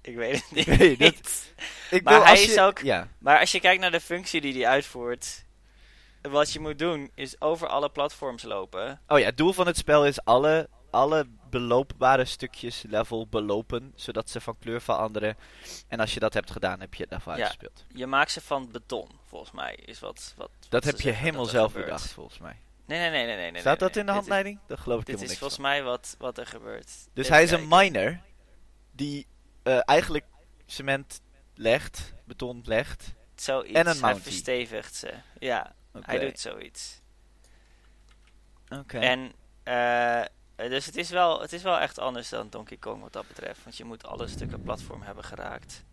ik 0.00 0.16
weet 0.16 0.44
het 0.50 0.50
niet. 0.98 1.54
Ik 1.90 2.02
Maar 2.02 2.14
wil, 2.14 2.24
hij 2.24 2.42
is 2.42 2.58
ook- 2.58 2.78
Ja, 2.78 3.08
Maar 3.18 3.38
als 3.38 3.52
je 3.52 3.60
kijkt 3.60 3.80
naar 3.80 3.90
de 3.90 4.00
functie 4.00 4.40
die 4.40 4.52
hij 4.52 4.66
uitvoert. 4.66 5.44
Wat 6.22 6.52
je 6.52 6.60
moet 6.60 6.78
doen 6.78 7.10
is 7.14 7.40
over 7.40 7.68
alle 7.68 7.88
platforms 7.90 8.42
lopen. 8.42 9.00
oh 9.08 9.18
ja, 9.18 9.24
het 9.24 9.36
doel 9.36 9.52
van 9.52 9.66
het 9.66 9.76
spel 9.76 10.06
is 10.06 10.24
alle, 10.24 10.68
alle 10.90 11.26
beloopbare 11.50 12.24
stukjes 12.24 12.82
level 12.88 13.26
belopen, 13.26 13.92
zodat 13.96 14.30
ze 14.30 14.40
van 14.40 14.58
kleur 14.58 14.80
veranderen. 14.80 15.36
En 15.88 16.00
als 16.00 16.14
je 16.14 16.20
dat 16.20 16.34
hebt 16.34 16.50
gedaan, 16.50 16.80
heb 16.80 16.94
je 16.94 17.02
het 17.02 17.12
level 17.12 17.32
Ja. 17.32 17.38
uitgespeeld. 17.38 17.84
Je 17.94 18.06
maakt 18.06 18.30
ze 18.30 18.40
van 18.40 18.70
beton, 18.72 19.08
volgens 19.26 19.50
mij. 19.50 19.74
Is 19.84 19.98
wat, 20.00 20.34
wat, 20.36 20.50
Dat 20.68 20.84
heb 20.84 21.00
je 21.00 21.10
helemaal 21.10 21.44
zelf 21.46 21.66
gebeurt. 21.72 21.84
bedacht, 21.86 22.12
volgens 22.12 22.38
mij. 22.38 22.56
Nee, 22.86 22.98
nee, 22.98 23.10
nee, 23.10 23.26
nee. 23.26 23.36
nee, 23.36 23.50
nee 23.50 23.60
Staat 23.60 23.78
nee, 23.80 23.88
dat 23.88 23.96
in 23.98 24.06
de 24.06 24.12
handleiding? 24.12 24.58
Dat 24.66 24.80
geloof 24.80 25.00
ik 25.00 25.06
Dit, 25.06 25.18
dit 25.18 25.30
is 25.30 25.38
volgens 25.38 25.60
van. 25.60 25.68
mij 25.70 25.82
wat, 25.82 26.14
wat 26.18 26.38
er 26.38 26.46
gebeurt. 26.46 26.86
Dus 27.12 27.24
Even 27.24 27.32
hij 27.34 27.42
is 27.42 27.50
een 27.50 27.66
miner 27.68 28.20
die 28.92 29.26
eh, 29.62 29.78
eigenlijk 29.84 30.24
cement 30.66 31.20
legt, 31.54 32.12
beton 32.24 32.60
legt. 32.64 33.14
Zoiets. 33.34 33.72
en 33.72 33.86
een 33.86 33.92
hij 33.92 34.00
mountie. 34.00 34.22
verstevigt 34.22 34.94
ze. 34.94 35.12
Ja, 35.38 35.72
hij 36.00 36.18
doet 36.18 36.40
zoiets. 36.40 37.00
Oké. 38.68 38.98
En, 38.98 39.32
eh, 39.62 40.22
dus 40.56 40.86
het 40.86 40.96
is, 40.96 41.10
wel, 41.10 41.40
het 41.40 41.52
is 41.52 41.62
wel 41.62 41.78
echt 41.78 41.98
anders 41.98 42.28
dan 42.28 42.50
Donkey 42.50 42.76
Kong 42.76 43.02
wat 43.02 43.12
dat 43.12 43.28
betreft. 43.28 43.64
Want 43.64 43.76
je 43.76 43.84
moet 43.84 44.06
alle 44.06 44.28
stukken 44.28 44.62
platform 44.62 45.02
hebben 45.02 45.24
geraakt. 45.24 45.84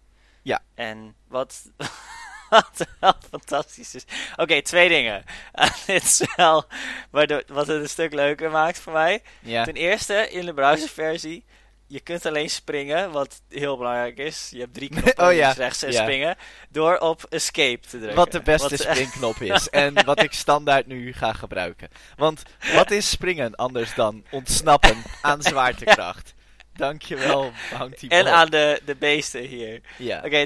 Ja. 0.41 0.61
En 0.73 1.15
wat, 1.27 1.71
wat 2.49 2.87
wel 2.99 3.13
fantastisch 3.29 3.95
is. 3.95 4.05
Oké, 4.35 4.61
twee 4.61 4.89
dingen 4.89 5.23
dit 5.85 6.05
spel. 6.05 6.65
Waardoor, 7.09 7.43
wat 7.47 7.67
het 7.67 7.81
een 7.81 7.89
stuk 7.89 8.13
leuker 8.13 8.51
maakt 8.51 8.79
voor 8.79 8.93
mij. 8.93 9.23
Ja. 9.39 9.63
Ten 9.63 9.75
eerste, 9.75 10.29
in 10.29 10.45
de 10.45 10.53
browserversie. 10.53 11.45
Je 11.91 11.99
kunt 11.99 12.25
alleen 12.25 12.49
springen, 12.49 13.11
wat 13.11 13.41
heel 13.49 13.77
belangrijk 13.77 14.17
is. 14.17 14.47
Je 14.51 14.59
hebt 14.59 14.73
drie 14.73 14.89
knoppen, 14.95 15.25
Oh 15.27 15.33
ja, 15.33 15.39
links, 15.41 15.57
rechts 15.57 15.83
en 15.83 15.91
ja. 15.91 16.01
springen. 16.01 16.35
Door 16.69 16.97
op 16.97 17.25
escape 17.29 17.79
te 17.79 17.97
drukken. 17.97 18.15
Wat 18.15 18.31
de 18.31 18.41
beste 18.41 18.69
Wat- 18.69 18.79
springknop 18.79 19.41
is. 19.53 19.69
en 19.69 20.05
wat 20.05 20.23
ik 20.23 20.33
standaard 20.33 20.87
nu 20.87 21.13
ga 21.13 21.33
gebruiken. 21.33 21.89
Want 22.15 22.43
wat 22.73 22.91
is 22.91 23.09
springen 23.09 23.55
anders 23.55 23.93
dan 23.93 24.23
ontsnappen 24.31 24.97
aan 25.21 25.41
zwaartekracht? 25.41 26.33
Dankjewel, 26.73 27.51
Bounty 27.77 28.07
En 28.07 28.23
Bob. 28.23 28.33
aan 28.33 28.49
de, 28.49 28.81
de 28.85 28.95
beesten 28.95 29.41
hier. 29.41 29.81
Ja. 29.97 30.17
Oké, 30.25 30.45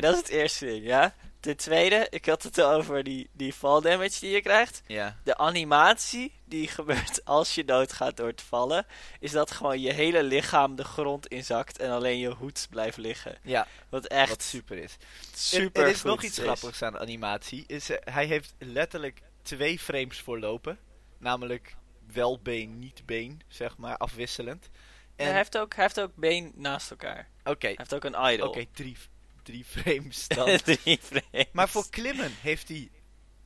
dat 0.00 0.12
is 0.14 0.18
het 0.18 0.28
eerste 0.28 0.64
ding, 0.66 0.86
ja. 0.86 1.14
Ten 1.40 1.56
tweede, 1.56 2.06
ik 2.10 2.26
had 2.26 2.42
het 2.42 2.58
al 2.58 2.72
over 2.72 3.02
die, 3.04 3.28
die 3.32 3.52
fall 3.52 3.80
damage 3.80 4.20
die 4.20 4.30
je 4.30 4.40
krijgt. 4.42 4.82
ja. 4.86 5.16
De 5.24 5.36
animatie 5.36 6.32
die 6.44 6.68
gebeurt 6.78 7.24
als 7.24 7.54
je 7.54 7.64
doodgaat 7.64 8.16
door 8.16 8.34
te 8.34 8.44
vallen, 8.44 8.86
is 9.20 9.30
dat 9.32 9.50
gewoon 9.50 9.80
je 9.80 9.92
hele 9.92 10.22
lichaam 10.22 10.76
de 10.76 10.84
grond 10.84 11.26
inzakt 11.26 11.78
en 11.78 11.90
alleen 11.90 12.18
je 12.18 12.28
hoed 12.30 12.66
blijft 12.70 12.96
liggen. 12.96 13.38
Ja, 13.42 13.66
Wat 13.88 14.06
echt 14.06 14.28
wat 14.28 14.42
super 14.42 14.76
is. 14.78 14.96
super 15.34 15.82
er 15.82 15.88
is 15.88 16.02
nog 16.02 16.22
iets 16.22 16.38
grappigs 16.38 16.82
aan 16.82 16.92
de 16.92 16.98
animatie. 16.98 17.64
Is, 17.66 17.90
eh, 17.90 18.14
hij 18.14 18.26
heeft 18.26 18.54
letterlijk 18.58 19.22
twee 19.42 19.78
frames 19.78 20.20
voor 20.20 20.38
lopen. 20.38 20.78
Namelijk 21.18 21.76
wel 22.12 22.40
been, 22.42 22.78
niet 22.78 23.02
been, 23.06 23.42
zeg 23.48 23.76
maar, 23.76 23.96
afwisselend. 23.96 24.68
En, 25.16 25.26
hij, 25.26 25.34
heeft 25.34 25.58
ook, 25.58 25.74
hij 25.74 25.84
heeft 25.84 26.00
ook 26.00 26.14
been 26.14 26.52
naast 26.54 26.90
elkaar. 26.90 27.28
Oké, 27.44 27.66
Hij 27.66 27.74
heeft 27.76 27.94
ook 27.94 28.04
een 28.04 28.32
idol. 28.32 28.48
oké, 28.48 28.64
drie, 28.72 28.96
drie 29.42 29.64
frames 29.64 30.28
dan. 30.36 30.56
Drie 30.56 30.98
frames. 31.02 31.46
maar 31.52 31.68
voor 31.68 31.90
klimmen 31.90 32.32
heeft 32.40 32.68
hij 32.68 32.90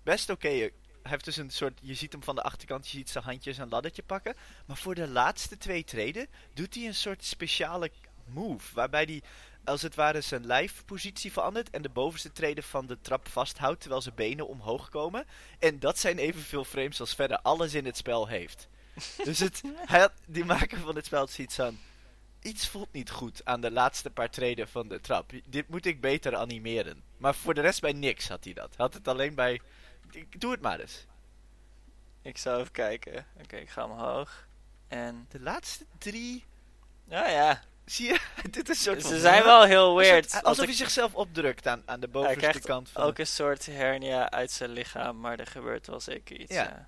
best 0.02 0.30
oké. 0.30 0.48
eh, 0.48 0.70
heeft 1.02 1.24
dus 1.24 1.36
een 1.36 1.50
soort, 1.50 1.78
je 1.82 1.94
ziet 1.94 2.12
hem 2.12 2.22
van 2.22 2.34
de 2.34 2.42
achterkant, 2.42 2.88
je 2.88 2.96
ziet 2.96 3.10
zijn 3.10 3.24
handjes 3.24 3.58
een 3.58 3.68
laddertje 3.68 4.02
pakken. 4.02 4.36
Maar 4.66 4.76
voor 4.76 4.94
de 4.94 5.08
laatste 5.08 5.56
twee 5.56 5.84
treden 5.84 6.28
doet 6.54 6.74
hij 6.74 6.86
een 6.86 6.94
soort 6.94 7.24
speciale 7.24 7.90
move. 8.24 8.74
Waarbij 8.74 9.02
hij 9.02 9.22
als 9.64 9.82
het 9.82 9.94
ware 9.94 10.20
zijn 10.20 10.46
lijfpositie 10.46 11.32
verandert 11.32 11.70
en 11.70 11.82
de 11.82 11.88
bovenste 11.88 12.32
treden 12.32 12.64
van 12.64 12.86
de 12.86 13.00
trap 13.00 13.28
vasthoudt 13.28 13.80
terwijl 13.80 14.02
zijn 14.02 14.14
benen 14.14 14.48
omhoog 14.48 14.88
komen. 14.88 15.26
En 15.58 15.78
dat 15.78 15.98
zijn 15.98 16.18
evenveel 16.18 16.64
frames 16.64 17.00
als 17.00 17.14
verder 17.14 17.38
alles 17.38 17.74
in 17.74 17.84
het 17.84 17.96
spel 17.96 18.28
heeft. 18.28 18.68
Dus 19.24 19.38
het, 19.38 19.62
hij 19.90 20.00
had, 20.00 20.12
die 20.26 20.44
maker 20.44 20.78
van 20.78 20.96
het 20.96 21.06
spel 21.06 21.26
ziet 21.26 21.54
van... 21.54 21.78
Iets 22.44 22.68
voelt 22.68 22.92
niet 22.92 23.10
goed 23.10 23.40
aan 23.44 23.60
de 23.60 23.70
laatste 23.70 24.10
paar 24.10 24.30
treden 24.30 24.68
van 24.68 24.88
de 24.88 25.00
trap. 25.00 25.32
Dit 25.46 25.68
moet 25.68 25.86
ik 25.86 26.00
beter 26.00 26.36
animeren. 26.36 27.02
Maar 27.16 27.34
voor 27.34 27.54
de 27.54 27.60
rest 27.60 27.80
bij 27.80 27.92
niks 27.92 28.28
had 28.28 28.44
hij 28.44 28.52
dat. 28.52 28.74
Had 28.76 28.94
het 28.94 29.08
alleen 29.08 29.34
bij... 29.34 29.60
Ik- 30.10 30.40
Doe 30.40 30.50
het 30.50 30.60
maar 30.60 30.80
eens. 30.80 31.06
Ik 32.22 32.38
zou 32.38 32.60
even 32.60 32.72
kijken. 32.72 33.26
Oké, 33.42 33.56
ik 33.56 33.70
ga 33.70 33.84
omhoog. 33.84 34.46
En... 34.88 35.26
De 35.30 35.40
laatste 35.40 35.84
drie... 35.98 36.44
Ja, 37.08 37.28
ja. 37.28 37.62
Zie 37.84 38.06
je? 38.08 38.20
Dit 38.50 38.68
is 38.68 38.76
een 38.78 38.82
soort 38.84 39.02
Ze 39.02 39.08
van- 39.08 39.18
zijn 39.18 39.42
wel 39.44 39.62
heel 39.64 39.96
weird. 39.96 40.30
soort- 40.30 40.44
alsof 40.44 40.62
ik- 40.62 40.68
hij 40.68 40.78
zichzelf 40.78 41.14
opdrukt 41.14 41.66
aan, 41.66 41.82
aan 41.86 42.00
de 42.00 42.08
bovenste 42.08 42.60
kant 42.60 42.90
van... 42.90 43.02
ook 43.02 43.18
een 43.18 43.26
soort 43.26 43.66
hernia 43.66 44.30
uit 44.30 44.50
zijn 44.50 44.70
lichaam, 44.70 45.20
maar 45.20 45.38
er 45.38 45.46
gebeurt 45.46 45.86
wel 45.86 46.00
zeker 46.00 46.40
iets. 46.40 46.54
Ja. 46.54 46.62
Ja. 46.62 46.86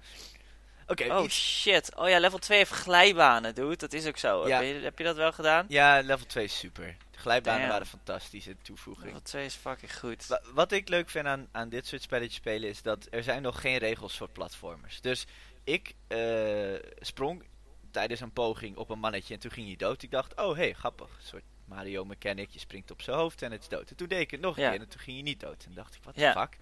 Oké, 0.87 1.15
Oh 1.15 1.25
iets- 1.25 1.61
shit. 1.61 1.95
Oh 1.97 2.09
ja, 2.09 2.19
level 2.19 2.39
2 2.39 2.59
heeft 2.59 2.71
glijbanen, 2.71 3.55
dude. 3.55 3.77
Dat 3.77 3.93
is 3.93 4.07
ook 4.07 4.17
zo. 4.17 4.49
Ja. 4.49 4.63
Heb, 4.63 4.75
je, 4.75 4.81
heb 4.85 4.99
je 4.99 5.05
dat 5.05 5.17
wel 5.17 5.33
gedaan? 5.33 5.65
Ja, 5.69 6.01
level 6.01 6.27
2 6.27 6.45
is 6.45 6.59
super. 6.59 6.97
De 7.11 7.19
glijbanen 7.19 7.59
Damn. 7.61 7.73
waren 7.73 7.87
fantastische 7.87 8.57
toevoeging. 8.63 9.07
Level 9.07 9.23
2 9.23 9.45
is 9.45 9.55
fucking 9.55 9.99
goed. 9.99 10.27
Wa- 10.27 10.43
Wat 10.53 10.73
ik 10.73 10.89
leuk 10.89 11.11
vind 11.11 11.27
aan, 11.27 11.49
aan 11.53 11.69
dit 11.69 11.87
soort 11.87 12.03
spelletjes 12.03 12.35
spelen 12.35 12.69
is 12.69 12.83
dat 12.83 13.07
er 13.11 13.23
zijn 13.23 13.43
nog 13.43 13.61
geen 13.61 13.79
regels 13.79 14.17
voor 14.17 14.29
platformers. 14.29 15.01
Dus 15.01 15.27
ik 15.65 15.95
eh, 16.09 16.75
sprong 17.01 17.45
tijdens 17.91 18.21
een 18.21 18.33
poging 18.33 18.77
op 18.77 18.91
een 18.91 18.99
mannetje 18.99 19.35
en 19.35 19.41
toen 19.41 19.51
ging 19.51 19.67
hij 19.67 19.77
dood. 19.77 20.03
Ik 20.03 20.11
dacht, 20.11 20.35
oh 20.41 20.57
hey, 20.57 20.73
grappig. 20.73 21.07
Een 21.09 21.27
soort 21.27 21.45
Mario 21.65 22.05
mechanic, 22.05 22.51
je 22.51 22.59
springt 22.59 22.91
op 22.91 23.03
zijn 23.03 23.17
hoofd 23.17 23.43
en 23.43 23.53
het 23.53 23.63
is 23.63 23.69
dood. 23.69 23.91
En 23.91 23.97
toen 23.97 24.09
deed 24.09 24.21
ik 24.21 24.31
het 24.31 24.41
nog 24.41 24.57
een 24.57 24.63
Ja. 24.63 24.71
keer 24.71 24.81
en 24.81 24.89
toen 24.89 25.01
ging 25.01 25.17
hij 25.17 25.25
niet 25.25 25.41
dood. 25.41 25.65
En 25.65 25.75
dacht 25.75 25.95
ik, 25.95 26.03
wat 26.05 26.15
Ja. 26.17 26.33
de 26.33 26.41
fuck. 26.41 26.57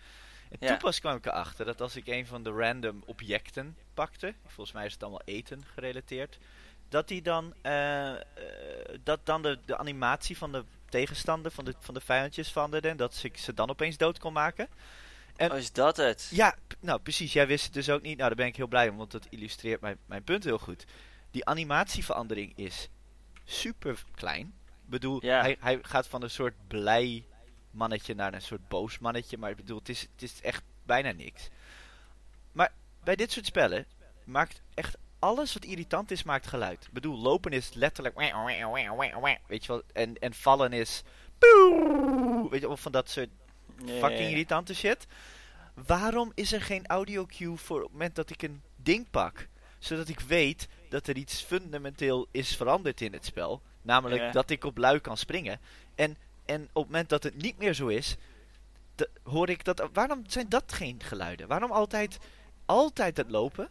En 0.61 0.67
Ja. 0.67 0.69
toen 0.69 0.79
pas 0.79 1.01
kwam 1.01 1.17
ik 1.17 1.27
erachter 1.27 1.65
dat 1.65 1.81
als 1.81 1.97
ik 1.97 2.07
een 2.07 2.27
van 2.27 2.43
de 2.43 2.51
random 2.51 3.03
objecten 3.07 3.77
pakte, 3.95 4.35
volgens 4.47 4.73
mij 4.77 4.87
is 4.87 4.93
het 4.93 5.03
allemaal 5.03 5.23
eten 5.25 5.65
gerelateerd, 5.75 6.39
dat 6.89 7.09
die 7.09 7.23
dan, 7.23 7.55
eh, 7.63 8.11
eh, 8.13 8.19
dat 9.03 9.21
dan 9.27 9.43
de, 9.43 9.59
de 9.65 9.79
animatie 9.79 10.37
van 10.39 10.53
de 10.53 10.65
tegenstander, 10.89 11.51
van 11.51 11.65
de, 11.65 11.75
van 11.79 11.95
de 11.95 12.01
vijandjes 12.01 12.53
veranderde 12.53 12.89
en 12.89 12.97
dat 12.97 13.21
ik 13.23 13.37
ze 13.37 13.55
dan 13.55 13.71
opeens 13.71 13.97
dood 13.97 14.19
kon 14.19 14.33
maken. 14.33 14.69
en- 15.37 15.51
Oh, 15.53 15.57
is 15.59 15.73
dat 15.73 15.97
het? 15.97 16.29
Ja, 16.33 16.55
nou 16.81 17.01
precies, 17.01 17.33
jij 17.33 17.47
wist 17.47 17.65
het 17.65 17.73
dus 17.75 17.91
ook 17.91 18.03
niet. 18.03 18.17
Nou, 18.17 18.29
daar 18.29 18.37
ben 18.37 18.47
ik 18.47 18.57
heel 18.57 18.67
blij 18.67 18.89
om, 18.89 18.97
want 18.97 19.11
dat 19.11 19.27
illustreert 19.31 19.81
mijn, 19.81 19.99
mijn 20.07 20.23
punt 20.25 20.45
heel 20.45 20.59
goed. 20.59 20.85
Die 21.31 21.45
animatieverandering 21.45 22.53
is 22.57 22.89
super 23.45 24.05
klein. 24.15 24.47
Ik 24.67 24.91
bedoel, 24.91 25.25
Ja. 25.25 25.41
hij, 25.41 25.57
hij 25.61 25.79
gaat 25.83 26.07
van 26.07 26.23
een 26.23 26.31
soort 26.31 26.55
blij 26.69 27.25
mannetje 27.75 28.15
naar 28.15 28.35
een 28.35 28.43
soort 28.43 28.69
boos 28.69 28.99
mannetje. 28.99 29.39
Maar 29.39 29.51
ik 29.51 29.57
bedoel, 29.57 29.79
het 29.79 29.89
is, 29.89 30.01
het 30.01 30.23
is 30.23 30.41
echt 30.41 30.63
bijna 30.83 31.13
niks. 31.13 31.49
Maar 32.53 32.73
bij 33.05 33.17
dit 33.17 33.33
soort 33.33 33.47
spellen 33.47 33.87
maakt 34.25 34.63
echt 34.75 34.97
alles 35.19 35.53
wat 35.53 35.65
irritant 35.65 36.11
is, 36.11 36.23
maakt 36.23 36.47
geluid. 36.47 36.85
Ik 36.85 36.93
bedoel, 36.93 37.19
lopen 37.19 37.53
is 37.53 37.75
letterlijk... 37.75 38.17
Weet 39.47 39.65
je 39.65 39.73
wel, 39.73 39.83
en, 39.93 40.19
en 40.19 40.35
vallen 40.35 40.73
is... 40.73 41.03
Weet 42.51 42.61
je 42.61 42.67
wel, 42.67 42.77
van 42.77 42.93
dat 42.93 43.11
soort 43.11 43.29
fucking 43.87 44.31
irritante 44.31 44.75
shit. 44.75 45.07
Waarom 45.87 46.33
is 46.35 46.53
er 46.53 46.63
geen 46.63 46.87
audio 46.87 47.27
cue 47.27 47.57
voor 47.57 47.83
het 47.83 47.93
moment 47.93 48.15
dat 48.15 48.31
ik 48.31 48.43
een 48.43 48.63
ding 48.77 49.11
pak? 49.11 49.49
Zodat 49.79 50.09
ik 50.09 50.21
weet 50.21 50.69
dat 50.89 51.07
er 51.07 51.17
iets 51.17 51.43
fundamenteel 51.43 52.27
is 52.31 52.57
veranderd 52.57 53.01
in 53.01 53.13
het 53.13 53.25
spel. 53.25 53.63
Namelijk 53.83 54.33
dat 54.33 54.51
ik 54.51 54.65
op 54.65 54.79
lui 54.79 55.01
kan 55.01 55.17
springen. 55.17 55.61
En, 55.95 56.17
en 56.45 56.63
op 56.63 56.83
het 56.83 56.85
moment 56.85 57.09
dat 57.09 57.23
het 57.23 57.43
niet 57.43 57.59
meer 57.59 57.75
zo 57.75 57.87
is, 57.87 58.17
hoor 59.23 59.49
ik 59.49 59.65
dat. 59.65 59.89
Waarom 59.93 60.23
zijn 60.27 60.49
dat 60.49 60.73
geen 60.73 61.03
geluiden? 61.03 61.49
Waarom 61.49 61.71
altijd, 61.71 62.19
altijd 62.65 63.17
het 63.17 63.31
lopen? 63.31 63.69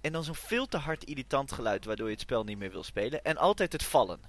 En 0.00 0.12
dan 0.12 0.24
zo'n 0.24 0.34
veel 0.34 0.66
te 0.66 0.76
hard 0.76 1.04
irritant 1.04 1.52
geluid 1.52 1.84
waardoor 1.84 2.06
je 2.06 2.12
het 2.12 2.20
spel 2.20 2.44
niet 2.44 2.58
meer 2.58 2.70
wil 2.70 2.84
spelen. 2.84 3.24
En 3.24 3.36
altijd 3.36 3.72
het 3.72 3.82
vallen. 3.82 4.20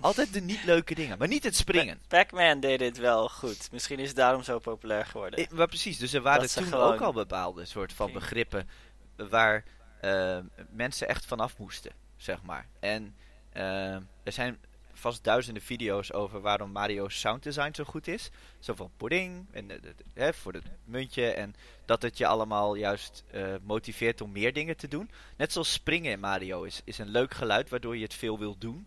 Altijd 0.00 0.32
de 0.32 0.40
niet 0.40 0.64
leuke 0.64 0.94
dingen, 0.94 1.18
maar 1.18 1.28
niet 1.28 1.44
het 1.44 1.56
springen. 1.56 2.00
Pac-Man 2.08 2.60
deed 2.60 2.78
dit 2.78 2.96
wel 2.98 3.28
goed. 3.28 3.68
Misschien 3.72 3.98
is 3.98 4.08
het 4.08 4.16
daarom 4.16 4.42
zo 4.42 4.58
populair 4.58 5.06
geworden. 5.06 5.38
Eh, 5.38 5.50
maar 5.50 5.68
precies, 5.68 5.98
dus 5.98 6.12
er 6.12 6.22
waren 6.22 6.48
toen 6.48 6.74
ook 6.74 7.00
al 7.00 7.12
bepaalde 7.12 7.64
soort 7.64 7.92
van 7.92 8.12
begrippen 8.12 8.68
waar 9.16 9.64
eh, 10.00 10.38
mensen 10.70 11.08
echt 11.08 11.26
vanaf 11.26 11.58
moesten, 11.58 11.92
zeg 12.16 12.42
maar. 12.42 12.66
En 12.80 13.14
eh, 13.52 13.94
er 13.94 14.32
zijn 14.32 14.58
vast 15.04 15.24
duizenden 15.24 15.62
video's 15.62 16.12
over 16.12 16.40
waarom 16.40 16.72
Mario's 16.72 17.20
sounddesign 17.20 17.74
zo 17.74 17.84
goed 17.84 18.06
is. 18.08 18.30
Zo 18.58 18.74
van 18.74 18.90
pudding, 18.96 19.46
en, 19.52 19.70
eh, 19.70 19.76
hè, 20.14 20.32
voor 20.34 20.52
het 20.52 20.64
muntje, 20.84 21.30
en 21.30 21.54
dat 21.84 22.02
het 22.02 22.18
je 22.18 22.26
allemaal 22.26 22.74
juist 22.74 23.24
eh, 23.30 23.54
motiveert 23.62 24.20
om 24.20 24.32
meer 24.32 24.52
dingen 24.52 24.76
te 24.76 24.88
doen. 24.88 25.10
Net 25.36 25.52
zoals 25.52 25.72
springen 25.72 26.12
in 26.12 26.20
Mario 26.20 26.62
is, 26.62 26.80
is 26.84 26.98
een 26.98 27.08
leuk 27.08 27.34
geluid 27.34 27.68
waardoor 27.68 27.96
je 27.96 28.02
het 28.02 28.14
veel 28.14 28.38
wil 28.38 28.58
doen. 28.58 28.86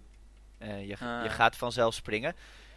Eh, 0.58 0.88
je, 0.88 0.98
Ah. 1.00 1.24
je 1.24 1.30
gaat 1.30 1.56
vanzelf 1.56 1.94
springen. 1.94 2.36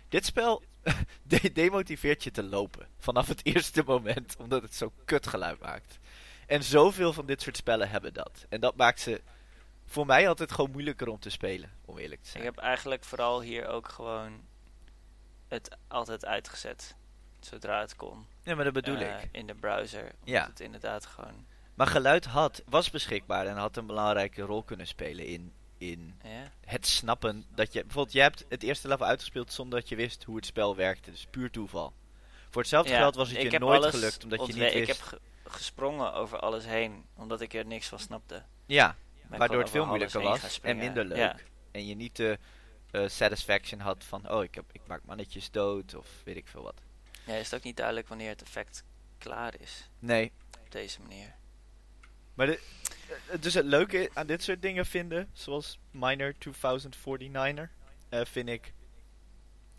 Dit 0.09 0.27
spel 0.27 0.63
de- 1.23 1.53
demotiveert 1.53 2.25
je 2.25 2.31
te 2.31 2.43
lopen. 2.43 2.87
Vanaf 2.99 3.29
het 3.29 3.41
eerste 3.55 3.83
moment. 3.87 4.37
Omdat 4.39 4.63
het 4.63 4.75
zo 4.75 4.93
kut 5.05 5.27
geluid 5.27 5.61
maakt. 5.61 5.99
En 6.47 6.65
zoveel 6.65 7.13
van 7.13 7.27
dit 7.27 7.43
soort 7.43 7.57
spellen 7.57 7.91
hebben 7.91 8.13
dat. 8.15 8.47
En 8.49 8.61
dat 8.61 8.77
maakt 8.77 9.01
ze 9.01 9.21
voor 9.91 10.07
mij 10.07 10.29
altijd 10.29 10.53
gewoon 10.53 10.71
moeilijker 10.71 11.09
om 11.09 11.19
te 11.19 11.31
spelen. 11.31 11.71
Om 11.85 11.99
eerlijk 11.99 12.21
te 12.21 12.27
Ik 12.27 12.33
zijn. 12.33 12.45
heb 12.45 12.57
eigenlijk 12.57 13.05
vooral 13.05 13.41
hier 13.41 13.67
ook 13.67 13.89
gewoon 13.89 14.41
het 15.49 15.77
altijd 15.89 16.25
uitgezet. 16.25 16.97
Zodra 17.41 17.81
het 17.81 17.97
kon. 17.97 18.27
Ja, 18.43 18.55
maar 18.55 18.65
dat 18.65 18.73
bedoel 18.73 18.97
Eh, 18.97 19.23
ik. 19.23 19.29
In 19.33 19.47
de 19.47 19.55
browser. 19.55 20.03
Omdat 20.03 20.15
Ja. 20.25 20.47
het 20.47 20.61
inderdaad 20.61 21.07
gewoon... 21.07 21.47
Maar 21.75 21.87
geluid 21.87 22.25
had, 22.25 22.63
was 22.67 22.91
beschikbaar 22.91 23.47
en 23.47 23.57
had 23.57 23.77
een 23.77 23.87
belangrijke 23.87 24.43
rol 24.43 24.63
kunnen 24.63 24.87
spelen 24.87 25.27
in, 25.27 25.53
in 25.79 26.21
Ja? 26.23 26.51
het 26.65 26.87
snappen 26.87 27.45
dat 27.55 27.73
je... 27.73 27.81
Bijvoorbeeld, 27.81 28.15
jij 28.15 28.23
hebt 28.23 28.45
het 28.49 28.63
eerste 28.63 28.89
level 28.89 29.07
uitgespeeld 29.07 29.53
zonder 29.53 29.81
dat 29.81 29.89
je 29.89 29.97
wist 29.97 30.25
hoe 30.25 30.37
het 30.37 30.47
spel 30.47 30.77
werkte. 30.77 31.11
Dus 31.11 31.27
puur 31.31 31.51
toeval. 31.51 31.93
Voor 32.51 32.61
hetzelfde 32.63 32.93
Ja, 32.93 32.99
geld 32.99 33.15
was 33.15 33.29
het 33.31 33.39
ik 33.39 33.51
je 33.51 33.59
nooit 33.59 33.85
gelukt 33.87 34.25
omdat 34.25 34.47
je 34.47 34.53
niet 34.53 34.63
wist... 34.63 34.75
Ik 34.75 34.87
heb 34.87 35.01
ge- 35.01 35.21
gesprongen 35.45 36.13
over 36.13 36.39
alles 36.39 36.65
heen. 36.65 37.05
Omdat 37.17 37.41
ik 37.41 37.55
er 37.55 37.67
niks 37.67 37.89
van 37.89 37.99
snapte. 37.99 38.43
Ja, 38.67 38.97
waardoor 39.39 39.61
het 39.61 39.71
veel 39.71 39.87
moeilijker 39.87 40.23
was 40.23 40.61
en 40.61 40.77
minder 40.77 41.05
leuk. 41.05 41.19
Ja. 41.19 41.37
En 41.71 41.87
je 41.87 41.95
niet 41.95 42.17
de 42.17 42.39
eh, 42.91 43.09
satisfaction 43.09 43.81
had 43.81 44.05
van, 44.05 44.31
oh, 44.31 44.43
ik, 44.43 44.55
heb, 44.55 44.65
ik 44.73 44.81
maak 44.87 45.05
mannetjes 45.05 45.51
dood 45.51 45.95
of 45.95 46.09
weet 46.25 46.37
ik 46.37 46.49
veel 46.49 46.63
wat. 46.63 46.81
ja, 47.27 47.35
is 47.35 47.45
het 47.45 47.55
ook 47.55 47.63
niet 47.65 47.77
duidelijk 47.77 48.09
wanneer 48.09 48.29
het 48.29 48.43
effect 48.43 48.85
klaar 49.19 49.55
is. 49.61 49.91
Nee, 49.99 50.33
Op 50.61 50.71
deze 50.73 51.01
manier. 51.01 51.35
maar 52.35 52.47
de, 52.47 52.61
eh, 53.31 53.41
dus 53.41 53.55
het 53.55 53.65
leuke 53.65 54.11
aan 54.15 54.27
dit 54.27 54.43
soort 54.43 54.63
dingen 54.63 54.87
vinden, 54.87 55.31
zoals 55.33 55.79
Miner 55.91 56.35
2049er, 56.39 57.71
eh, 58.09 58.25
vind 58.25 58.49
ik, 58.49 58.73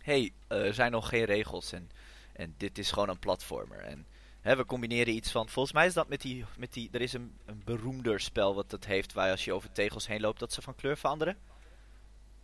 hey, 0.01 0.33
er 0.47 0.73
zijn 0.73 0.91
nog 0.91 1.09
geen 1.09 1.25
regels 1.25 1.71
en, 1.71 1.89
en 2.33 2.53
dit 2.57 2.77
is 2.77 2.91
gewoon 2.91 3.09
een 3.09 3.19
platformer. 3.19 3.79
En 3.79 4.07
hè, 4.41 4.55
we 4.55 4.65
combineren 4.65 5.13
iets 5.13 5.31
van, 5.31 5.49
volgens 5.49 5.73
mij 5.73 5.85
is 5.85 5.93
dat 5.93 6.07
met 6.07 6.21
die, 6.21 6.45
met 6.57 6.73
die 6.73 6.89
er 6.91 7.01
is 7.01 7.13
een, 7.13 7.39
een 7.45 7.61
beroemder 7.65 8.19
spel 8.19 8.55
wat 8.55 8.69
dat 8.69 8.85
heeft, 8.85 9.13
waar 9.13 9.31
als 9.31 9.45
je 9.45 9.53
over 9.53 9.71
tegels 9.71 10.07
heen 10.07 10.21
loopt, 10.21 10.39
dat 10.39 10.53
ze 10.53 10.61
van 10.61 10.75
kleur 10.75 10.97
veranderen. 10.97 11.37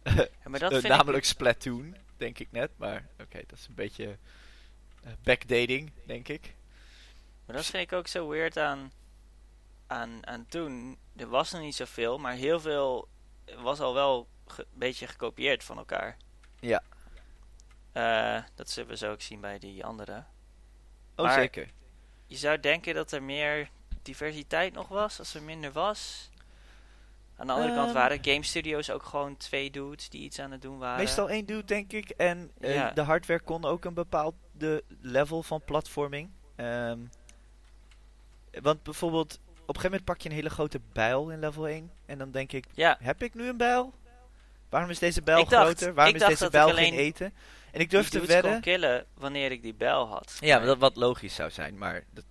Ja, 0.16 0.28
maar 0.50 0.60
dat 0.60 0.72
Eh, 0.72 0.82
namelijk 0.84 1.18
ik... 1.24 1.30
Splatoon, 1.30 1.96
denk 2.18 2.40
ik 2.40 2.52
net. 2.52 2.72
Maar 2.78 3.08
oké, 3.22 3.42
dat 3.48 3.60
is 3.60 3.68
een 3.68 3.76
beetje 3.76 4.18
eh, 5.04 5.12
backdating, 5.24 5.92
denk 6.06 6.28
ik. 6.28 6.56
Maar 7.46 7.56
dat 7.56 7.66
vind 7.66 7.84
ik 7.84 7.98
ook 7.98 8.08
zo 8.08 8.28
weird 8.28 8.58
aan, 8.58 8.92
aan, 9.88 10.28
aan 10.28 10.46
toen. 10.50 10.98
Er 11.16 11.28
was 11.28 11.52
nog 11.52 11.62
niet 11.62 11.76
zoveel, 11.76 12.18
maar 12.18 12.34
heel 12.34 12.60
veel 12.60 13.08
was 13.58 13.80
al 13.80 13.94
wel 13.94 14.28
een 14.58 14.66
beetje 14.74 15.08
gekopieerd 15.08 15.64
van 15.64 15.78
elkaar. 15.78 16.18
Ja. 16.60 16.84
Eh, 17.92 18.44
dat 18.56 18.70
zullen 18.70 18.90
we 18.90 18.98
zo 18.98 19.12
ook 19.12 19.22
zien 19.22 19.42
bij 19.42 19.60
die 19.60 19.86
andere. 19.86 20.24
Oh, 21.16 21.26
Maar- 21.26 21.34
zeker. 21.34 21.70
Je 22.28 22.36
zou 22.38 22.60
denken 22.60 22.94
dat 22.96 23.12
er 23.12 23.24
meer 23.24 23.70
diversiteit 24.02 24.74
nog 24.74 24.88
was, 24.88 25.20
als 25.20 25.34
er 25.34 25.42
minder 25.44 25.72
was. 25.72 26.30
Aan 27.38 27.48
de 27.48 27.54
andere 27.54 27.74
kant 27.74 27.86
Ehm. 27.88 27.94
waren 27.98 28.24
game 28.24 28.44
studios 28.44 28.90
ook 28.92 29.04
gewoon 29.04 29.38
twee 29.38 29.72
dudes 29.72 30.10
die 30.10 30.22
iets 30.22 30.40
aan 30.40 30.52
het 30.52 30.62
doen 30.62 30.78
waren. 30.78 30.98
Meestal 31.00 31.30
één 31.30 31.46
dude, 31.46 31.64
denk 31.66 31.92
ik. 31.94 32.10
En 32.10 32.52
eh, 32.60 32.74
Ja. 32.74 32.92
de 32.92 33.02
hardware 33.02 33.40
kon 33.40 33.66
ook 33.66 33.86
een 33.86 33.94
bepaald 33.94 34.34
de 34.52 34.84
level 35.02 35.44
van 35.44 35.62
platforming. 35.66 36.30
Ehm, 36.56 37.00
Want 38.62 38.84
bijvoorbeeld, 38.84 39.34
op 39.34 39.50
een 39.58 39.66
gegeven 39.66 39.84
moment 39.90 40.06
pak 40.06 40.22
je 40.22 40.30
een 40.30 40.36
hele 40.36 40.50
grote 40.50 40.80
bijl 40.94 41.30
in 41.30 41.40
level 41.40 41.68
1. 41.68 41.92
En 42.06 42.18
dan 42.18 42.32
denk 42.32 42.52
ik, 42.52 42.66
Ja, 42.74 42.98
heb 43.02 43.24
ik 43.24 43.34
nu 43.34 43.48
een 43.48 43.58
bijl? 43.58 43.94
Waarom 44.70 44.90
is 44.90 45.00
deze 45.00 45.24
dacht- 45.24 45.48
groter? 45.48 45.94
Waarom 45.94 46.16
is 46.16 46.26
deze 46.26 46.60
alleen 46.62 46.76
geen 46.76 47.00
eten? 47.00 47.34
En 47.72 47.80
ik 47.80 47.90
durf 47.90 48.10
die 48.10 48.20
te 48.20 48.26
dudes 48.26 48.42
kon 48.42 48.44
wedden... 48.44 48.62
killen 48.62 49.06
wanneer 49.14 49.52
ik 49.52 49.62
die 49.62 49.74
bel 49.74 50.08
had. 50.08 50.38
Ja, 50.40 50.60
dat 50.60 50.78
wat 50.78 50.96
logisch 50.96 51.36
zou 51.36 51.50
zijn. 51.50 51.78
Maar 51.78 52.04
dat, 52.14 52.26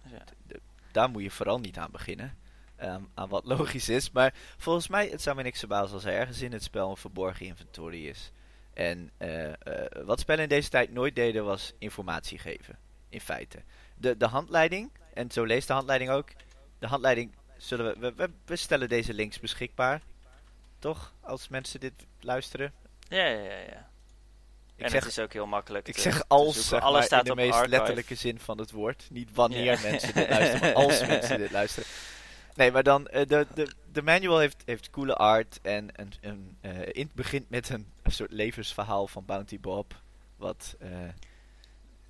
daar 0.93 1.11
moet 1.11 1.23
je 1.23 1.31
vooral 1.31 1.59
niet 1.59 1.79
aan 1.79 1.91
beginnen. 1.91 2.39
Ehm, 2.77 3.03
aan 3.15 3.29
wat 3.29 3.45
logisch 3.57 3.89
is. 3.89 4.11
Maar 4.11 4.35
volgens 4.57 4.89
mij, 4.89 5.09
het 5.09 5.23
zou 5.23 5.37
me 5.37 5.43
niks 5.43 5.59
verbazen 5.59 5.95
als 5.95 6.05
er 6.05 6.13
ergens 6.13 6.43
in 6.43 6.53
het 6.53 6.63
spel 6.63 6.91
een 6.91 6.97
verborgen 6.97 7.47
inventory 7.47 8.07
is. 8.07 8.31
En 8.75 9.11
eh, 9.17 9.49
eh, 9.49 9.55
wat 10.05 10.21
spellen 10.21 10.43
in 10.43 10.49
deze 10.49 10.69
tijd 10.69 10.93
nooit 10.93 11.15
deden 11.15 11.45
was 11.45 11.73
informatie 11.79 12.39
geven. 12.39 12.79
In 13.09 13.21
feite. 13.21 13.63
De, 13.95 14.17
de 14.17 14.27
handleiding, 14.27 14.91
en 15.15 15.31
zo 15.31 15.45
leest 15.45 15.67
de 15.67 15.73
handleiding 15.73 16.11
ook. 16.11 16.29
De 16.79 16.87
handleiding 16.87 17.35
zullen 17.57 17.87
we, 17.87 17.99
we, 18.01 18.15
we, 18.17 18.31
we 18.45 18.57
stellen 18.57 18.89
deze 18.89 19.15
links 19.15 19.41
beschikbaar. 19.41 20.03
Toch? 20.79 21.13
Als 21.21 21.49
mensen 21.49 21.81
dit 21.81 21.93
luisteren. 22.21 22.73
Ja, 23.09 23.25
ja, 23.27 23.41
ja. 23.43 23.51
ja. 23.59 23.89
Ik 24.77 24.85
en 24.85 24.91
zeg, 24.91 25.01
het 25.03 25.11
is 25.11 25.19
ook 25.19 25.33
heel 25.33 25.47
makkelijk 25.47 25.89
ik 25.89 25.95
te- 25.95 26.01
zeg 26.01 26.25
als, 26.29 26.69
zeg 26.69 26.81
Alles 26.81 27.05
staat 27.05 27.19
in 27.19 27.25
de 27.25 27.31
op 27.31 27.37
meest 27.37 27.53
archive. 27.53 27.71
letterlijke 27.71 28.15
zin 28.15 28.39
van 28.41 28.59
het 28.59 28.71
woord. 28.71 29.07
Niet 29.11 29.31
wanneer 29.35 29.65
Ja. 29.65 29.81
mensen 29.91 30.15
dit 30.15 30.29
luisteren, 30.29 30.61
maar 30.61 30.75
als 30.85 31.01
mensen 31.07 31.39
dit 31.39 31.51
luisteren. 31.51 31.89
Nee, 32.55 32.73
maar 32.73 32.83
dan, 32.83 33.07
eh, 33.09 33.27
de, 33.27 33.47
de, 33.55 33.73
de 33.93 34.03
manual 34.03 34.39
heeft, 34.39 34.63
heeft 34.65 34.91
coole 34.91 35.15
art 35.15 35.59
en 35.63 35.89
een, 35.93 36.13
een, 36.21 36.57
eh, 36.61 36.73
in, 36.93 37.11
begint 37.15 37.51
met 37.51 37.69
een, 37.69 37.93
een 38.03 38.13
soort 38.13 38.31
levensverhaal 38.33 39.07
van 39.07 39.25
Bounty 39.25 39.61
Bob. 39.61 39.95
Wat, 40.37 40.75
eh, 40.79 40.89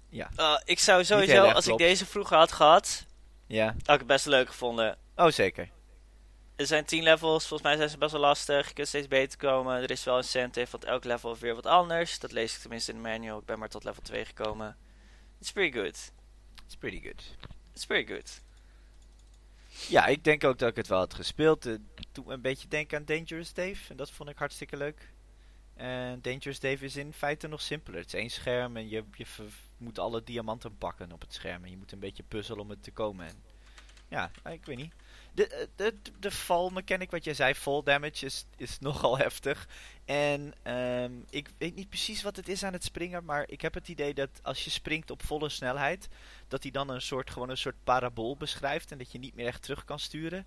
ja, 0.08 0.30
Uh, 0.38 0.58
ik 0.64 0.78
zou 0.78 1.04
sowieso, 1.04 1.42
als 1.42 1.64
klopt. 1.64 1.80
ik 1.80 1.86
deze 1.86 2.06
vroeger 2.06 2.36
had 2.36 2.52
gehad, 2.52 3.06
ja. 3.46 3.64
had 3.66 3.76
ik 3.94 3.98
het 3.98 4.06
best 4.06 4.26
leuk 4.26 4.46
gevonden. 4.48 4.96
Oh, 5.16 5.30
zeker. 5.30 5.68
Er 6.56 6.66
zijn 6.66 6.84
10 6.84 7.02
levels, 7.02 7.46
volgens 7.46 7.68
mij 7.68 7.76
zijn 7.76 7.88
ze 7.88 7.98
best 7.98 8.12
wel 8.12 8.20
lastig. 8.20 8.68
Je 8.68 8.74
kunt 8.74 8.88
steeds 8.88 9.08
beter 9.08 9.38
komen. 9.38 9.82
Er 9.82 9.90
is 9.90 10.04
wel 10.04 10.16
incentive, 10.16 10.70
want 10.70 10.84
elk 10.84 11.04
level 11.04 11.32
is 11.32 11.38
weer 11.38 11.54
wat 11.54 11.66
anders. 11.66 12.18
Dat 12.18 12.32
lees 12.32 12.54
ik 12.54 12.60
tenminste 12.60 12.92
in 12.92 13.02
de 13.02 13.08
manual. 13.08 13.38
Ik 13.38 13.44
ben 13.44 13.58
maar 13.58 13.68
tot 13.68 13.84
level 13.84 14.02
2 14.02 14.24
gekomen. 14.24 14.76
It's 15.40 15.52
pretty 15.52 15.78
good. 15.78 16.12
It's 16.64 16.76
pretty 16.76 17.00
good. 17.00 17.36
It's 17.74 17.86
pretty 17.86 18.12
good. 18.12 18.42
Ja, 19.88 20.06
ik 20.06 20.24
denk 20.24 20.44
ook 20.44 20.58
dat 20.58 20.68
ik 20.68 20.76
het 20.76 20.86
wel 20.86 20.98
had 20.98 21.14
gespeeld. 21.14 21.64
Me 21.64 21.78
een 22.26 22.40
beetje 22.40 22.68
denken 22.68 22.98
aan 22.98 23.04
Dangerous 23.04 23.52
Dave. 23.52 23.90
En 23.90 23.96
dat 23.96 24.10
vond 24.10 24.28
ik 24.28 24.38
hartstikke 24.38 24.76
leuk. 24.76 25.12
En 25.74 26.22
Dangerous 26.22 26.60
Dave 26.60 26.84
is 26.84 26.96
in 26.96 27.12
feite 27.12 27.48
nog 27.48 27.62
simpeler. 27.62 28.00
Het 28.00 28.14
is 28.14 28.20
één 28.20 28.30
scherm 28.30 28.76
en 28.76 28.88
je, 28.88 29.04
je 29.12 29.26
moet 29.76 29.98
alle 29.98 30.22
diamanten 30.22 30.76
pakken 30.78 31.12
op 31.12 31.20
het 31.20 31.34
scherm. 31.34 31.64
En 31.64 31.70
je 31.70 31.76
moet 31.76 31.92
een 31.92 31.98
beetje 31.98 32.22
puzzelen 32.22 32.60
om 32.60 32.70
het 32.70 32.82
te 32.82 32.90
komen. 32.90 33.26
En 33.26 33.42
ja, 34.08 34.30
ik 34.50 34.66
weet 34.66 34.76
niet. 34.76 34.92
De, 35.36 35.46
eh, 35.48 35.66
de, 35.76 35.94
de, 36.18 36.30
fall 36.30 36.70
mechanic, 36.72 37.10
wat 37.10 37.24
jij 37.24 37.34
zei, 37.34 37.54
fall 37.54 37.82
damage 37.84 38.26
is, 38.26 38.44
is 38.56 38.78
nogal 38.88 39.18
heftig. 39.18 39.68
En 40.04 40.54
ehm, 40.62 41.12
ik 41.30 41.48
weet 41.58 41.74
niet 41.74 41.88
precies 41.88 42.22
wat 42.22 42.36
het 42.36 42.48
is 42.48 42.62
aan 42.64 42.72
het 42.72 42.84
springen. 42.84 43.24
Maar 43.24 43.44
ik 43.48 43.60
heb 43.60 43.74
het 43.74 43.88
idee 43.88 44.14
dat 44.14 44.28
als 44.42 44.64
je 44.64 44.70
springt 44.70 45.10
op 45.10 45.22
volle 45.26 45.48
snelheid 45.48 46.08
dat 46.48 46.62
hij 46.62 46.72
dan 46.72 46.88
een 46.88 47.02
soort, 47.02 47.30
gewoon 47.30 47.48
een 47.50 47.56
soort 47.56 47.84
parabool 47.84 48.36
beschrijft 48.36 48.90
en 48.92 48.98
dat 48.98 49.12
je 49.12 49.18
niet 49.18 49.34
meer 49.34 49.46
echt 49.46 49.62
terug 49.62 49.84
kan 49.84 49.98
sturen. 49.98 50.46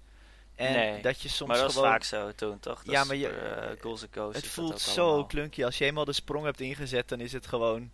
En 0.55 0.74
Nee, 0.74 1.01
dat 1.01 1.22
je 1.22 1.29
soms 1.29 1.50
maar 1.50 1.58
dat 1.58 1.65
was 1.65 1.75
gewoon... 1.75 1.89
vaak 1.89 2.03
zo 2.03 2.31
toen, 2.36 2.60
toch? 2.60 2.84
Dat 2.84 2.93
Ja, 2.93 3.03
maar 3.03 3.15
je- 3.15 3.29
eh, 3.29 4.31
het 4.34 4.48
voelt 4.48 4.81
zo 4.81 5.25
klunky. 5.25 5.63
Als 5.63 5.77
je 5.77 5.86
eenmaal 5.86 6.05
de 6.05 6.13
sprong 6.13 6.46
hebt 6.46 6.60
ingezet, 6.62 7.10
dan 7.10 7.19
is 7.19 7.31
het 7.34 7.48
gewoon 7.48 7.91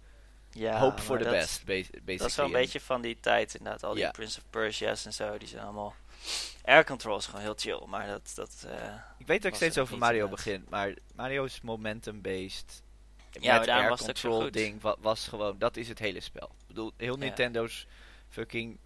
Ja, 0.51 0.79
hope 0.79 1.01
for 1.01 1.17
the 1.17 1.29
best, 1.29 1.65
ba- 1.65 1.73
basically. 1.73 2.17
Dat 2.17 2.27
is 2.29 2.35
wel 2.35 2.45
een 2.45 2.53
En- 2.53 2.59
beetje 2.61 2.79
van 2.79 3.01
die 3.01 3.17
tijd 3.19 3.55
inderdaad. 3.55 3.83
Al 3.83 3.93
die 3.93 4.03
Ja. 4.03 4.11
Prince 4.11 4.37
of 4.39 4.45
Persia's 4.49 5.05
en 5.05 5.13
zo, 5.13 5.37
die 5.37 5.47
zijn 5.47 5.63
allemaal... 5.63 5.95
Air 6.63 6.83
control 6.85 7.17
is 7.17 7.25
gewoon 7.25 7.41
heel 7.41 7.53
chill, 7.57 7.81
maar 7.87 8.07
dat... 8.07 8.31
dat 8.35 8.65
eh, 8.67 8.93
Ik 9.17 9.27
weet 9.27 9.41
dat 9.41 9.51
ik 9.51 9.57
steeds 9.57 9.75
er 9.75 9.81
over 9.81 9.97
Mario 9.97 10.27
begin, 10.27 10.65
maar 10.69 10.93
Mario 11.15 11.43
is 11.43 11.61
momentum-based. 11.61 12.83
Ja, 13.31 13.59
daarom 13.59 13.75
air 13.75 13.89
was 13.89 13.99
het 13.99 14.07
control 14.21 14.41
goed. 14.41 14.53
ding 14.53 14.81
wa- 14.81 14.95
was 14.99 15.27
gewoon, 15.27 15.57
dat 15.57 15.77
is 15.77 15.87
het 15.87 15.99
hele 15.99 16.19
spel. 16.19 16.47
Ik 16.59 16.67
bedoel, 16.67 16.91
heel. 16.97 17.15
Nintendo's 17.17 17.87
fucking 18.29 18.77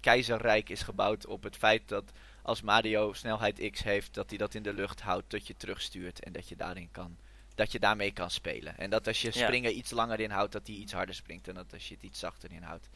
keizerrijk 0.00 0.68
is 0.68 0.82
gebouwd 0.82 1.26
op 1.26 1.42
het 1.42 1.56
feit 1.56 1.88
dat 1.88 2.04
als 2.42 2.62
Mario 2.62 3.12
snelheid 3.12 3.70
X 3.70 3.82
heeft, 3.82 4.14
dat 4.14 4.28
hij 4.28 4.38
dat 4.38 4.54
in 4.54 4.62
de 4.62 4.72
lucht 4.72 5.00
houdt, 5.00 5.30
dat 5.30 5.46
je 5.46 5.56
terugstuurt 5.56 6.20
en 6.24 6.32
dat 6.32 6.48
je 6.48 6.56
daarin 6.56 6.88
kan, 6.90 7.16
dat 7.54 7.72
je 7.72 7.78
daarmee 7.78 8.10
kan 8.12 8.30
spelen. 8.30 8.78
En 8.78 8.90
dat 8.90 9.06
als 9.06 9.22
je 9.22 9.30
Ja. 9.34 9.44
springen 9.46 9.76
iets 9.76 9.90
langer 9.90 10.20
inhoudt, 10.20 10.52
dat 10.52 10.66
hij 10.66 10.76
iets 10.76 10.92
harder 10.92 11.14
springt 11.14 11.48
en 11.48 11.54
dat 11.54 11.72
als 11.72 11.88
je 11.88 11.94
het 11.94 12.02
iets 12.02 12.18
zachter 12.18 12.52
inhoudt. 12.52 12.88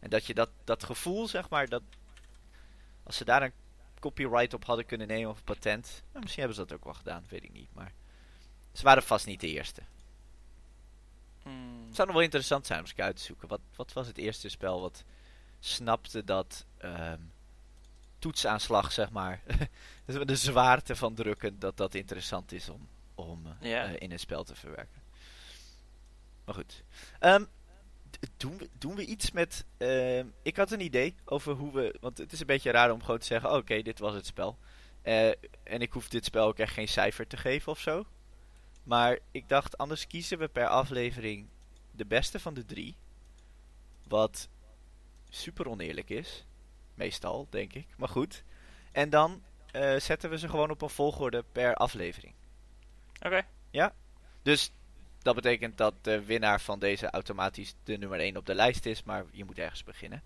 En 0.00 0.10
dat 0.10 0.26
je 0.26 0.34
dat, 0.34 0.50
dat 0.64 0.84
gevoel, 0.84 1.28
zeg 1.28 1.48
maar, 1.48 1.68
dat 1.68 1.82
als 3.08 3.16
ze 3.16 3.24
daar 3.24 3.42
een 3.42 3.52
copyright 4.00 4.54
op 4.54 4.64
hadden 4.64 4.86
kunnen 4.86 5.06
nemen 5.06 5.30
of 5.30 5.36
een 5.38 5.44
patent, 5.44 6.02
nou, 6.08 6.20
misschien 6.22 6.44
hebben 6.44 6.60
ze 6.62 6.66
dat 6.66 6.78
ook 6.78 6.84
wel 6.84 6.94
gedaan, 6.94 7.24
weet 7.28 7.44
ik 7.44 7.52
niet, 7.52 7.74
maar 7.74 7.92
ze 8.72 8.82
waren 8.82 9.02
vast 9.02 9.26
niet 9.26 9.40
de 9.40 9.48
eerste. 9.48 9.82
hmm, 11.42 11.84
Het 11.86 11.94
zou 11.94 12.06
nog 12.06 12.16
wel 12.16 12.24
interessant 12.24 12.66
zijn 12.66 12.78
om 12.78 12.84
eens 12.84 12.96
uit 12.96 13.16
te 13.16 13.22
zoeken. 13.22 13.48
Wat, 13.48 13.60
wat 13.76 13.92
was 13.92 14.06
het 14.06 14.18
eerste 14.18 14.48
spel 14.48 14.80
wat 14.80 15.04
snapte 15.60 16.24
dat 16.24 16.66
ehm, 16.78 17.20
toetsaanslag, 18.18 18.92
zeg 18.92 19.10
maar, 19.10 19.40
de 20.24 20.36
zwaarte 20.36 20.96
van 20.96 21.14
drukken, 21.14 21.58
dat 21.58 21.76
dat 21.76 21.94
interessant 21.94 22.52
is 22.52 22.68
om, 22.68 22.88
om 23.14 23.46
eh, 23.46 23.54
eh, 23.84 23.94
in 23.98 24.12
een 24.12 24.18
spel 24.18 24.44
te 24.44 24.54
verwerken. 24.54 25.02
Maar 26.44 26.54
goed. 26.54 26.82
D- 27.40 27.48
doen, 28.36 28.58
we, 28.58 28.68
doen 28.78 28.94
we 28.94 29.04
iets 29.04 29.30
met... 29.30 29.64
ehm, 29.76 30.26
ik 30.42 30.56
had 30.56 30.70
een 30.70 30.80
idee 30.80 31.14
over 31.24 31.52
hoe 31.52 31.72
we... 31.72 31.96
Want 32.00 32.18
het 32.18 32.32
is 32.32 32.40
een 32.40 32.46
beetje 32.46 32.70
raar 32.70 32.92
om 32.92 33.02
gewoon 33.02 33.18
te 33.18 33.26
zeggen, 33.26 33.52
oké, 33.52 33.82
dit 33.82 33.98
was 33.98 34.14
het 34.14 34.26
spel. 34.26 34.58
Eh, 35.02 35.28
en 35.62 35.80
ik 35.80 35.92
hoef 35.92 36.08
dit 36.08 36.24
spel 36.24 36.46
ook 36.46 36.58
echt 36.58 36.72
geen 36.72 36.88
cijfer 36.88 37.26
te 37.26 37.36
geven 37.36 37.72
of 37.72 37.80
zo. 37.80 38.06
Maar 38.82 39.18
ik 39.30 39.48
dacht, 39.48 39.78
anders 39.78 40.06
kiezen 40.06 40.38
we 40.38 40.48
per 40.48 40.66
aflevering 40.66 41.48
de 41.90 42.06
beste 42.06 42.40
van 42.40 42.54
de 42.54 42.64
drie. 42.64 42.96
Wat 44.08 44.48
super 45.28 45.68
oneerlijk 45.68 46.10
is. 46.10 46.46
Meestal, 46.94 47.46
denk 47.50 47.72
ik. 47.72 47.86
Maar 47.96 48.08
goed. 48.08 48.44
En 48.92 49.10
dan 49.10 49.42
eh, 49.70 49.96
zetten 49.96 50.30
we 50.30 50.38
ze 50.38 50.48
gewoon 50.48 50.70
op 50.70 50.82
een 50.82 50.90
volgorde 50.90 51.44
per 51.52 51.74
aflevering. 51.74 52.34
Oké. 53.22 53.46
Dus 54.42 54.72
dat 55.34 55.42
betekent 55.42 55.76
dat 55.78 55.94
de 56.02 56.24
winnaar 56.24 56.60
van 56.60 56.78
deze 56.78 57.10
automatisch 57.10 57.74
de 57.84 57.96
nummer 57.98 58.18
1 58.20 58.36
op 58.36 58.46
de 58.46 58.54
lijst 58.54 58.86
is. 58.86 59.02
Maar 59.02 59.24
je 59.30 59.44
moet 59.44 59.58
ergens 59.58 59.84
beginnen. 59.84 60.22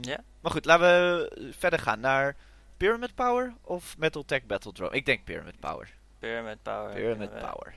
Maar 0.40 0.52
goed, 0.52 0.64
laten 0.64 0.84
we 0.86 1.52
verder 1.58 1.78
gaan 1.78 2.00
naar 2.00 2.36
Pyramid 2.76 3.14
Power 3.14 3.54
of 3.62 3.98
Metal 3.98 4.24
Tech 4.24 4.44
Battle 4.46 4.72
Drone. 4.72 4.96
Ik 4.96 5.06
denk 5.06 5.24
Pyramid 5.24 5.60
Power. 5.60 5.90
Pyramid 6.18 6.62
Power. 6.62 6.94
Pyramid 6.94 7.30
Power. 7.30 7.74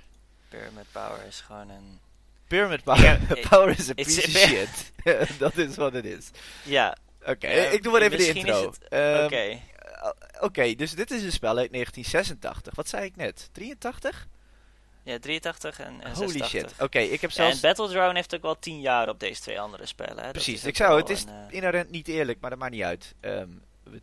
Pyramid 0.50 0.86
Power 0.92 1.26
is 1.28 1.42
gewoon 1.42 1.70
een... 1.70 2.00
Pyramid 2.48 2.84
Power, 2.84 3.20
power 3.50 3.70
is 3.80 3.90
a 3.90 3.94
piece 3.94 4.22
of 4.22 4.30
shit. 4.30 4.92
dat 5.40 5.58
is 5.58 5.76
wat 5.76 5.94
het 5.94 6.06
is. 6.06 6.32
Ja, 6.64 6.98
Oké, 7.26 7.48
Ja, 7.48 7.64
ik 7.64 7.84
doe 7.84 7.92
maar 7.92 8.02
even 8.02 8.18
de 8.18 8.28
intro. 8.34 8.74
Ehm, 8.90 9.24
oké. 9.26 9.36
eh, 9.36 9.60
Oké, 10.40 10.76
dus 10.76 10.96
dit 10.96 11.12
is 11.12 11.24
een 11.24 11.32
spel 11.32 11.58
uit 11.58 11.72
1986. 11.72 12.76
Wat 12.76 12.88
zei 12.90 13.06
ik 13.06 13.16
net? 13.16 13.50
83? 13.52 14.28
Ja, 15.06 15.20
83 15.20 15.80
en, 15.80 16.02
en 16.02 16.14
Holy 16.14 16.28
86. 16.32 16.50
shit. 16.50 16.82
Oké, 16.82 17.00
ik 17.00 17.22
heb 17.22 17.32
zelfs... 17.32 17.56
en 17.56 17.62
Battle 17.62 17.88
Drone 17.88 18.14
heeft 18.14 18.36
ook 18.36 18.42
wel 18.42 18.60
10 18.60 18.80
jaar 18.82 19.10
op 19.10 19.20
deze 19.20 19.42
twee 19.42 19.60
andere 19.60 19.86
spellen. 19.86 20.24
Hè? 20.24 20.32
Precies, 20.32 20.66
ik 20.66 20.76
zou, 20.76 21.00
het 21.00 21.10
is 21.10 21.24
een, 21.24 21.30
eh, 21.30 21.56
inherent 21.56 21.90
niet 21.92 22.08
eerlijk, 22.08 22.40
maar 22.40 22.50
dat 22.50 22.60
maakt 22.60 22.72
niet 22.72 22.84
uit. 22.84 23.16
Ehm, 23.20 23.50
we- 23.84 24.02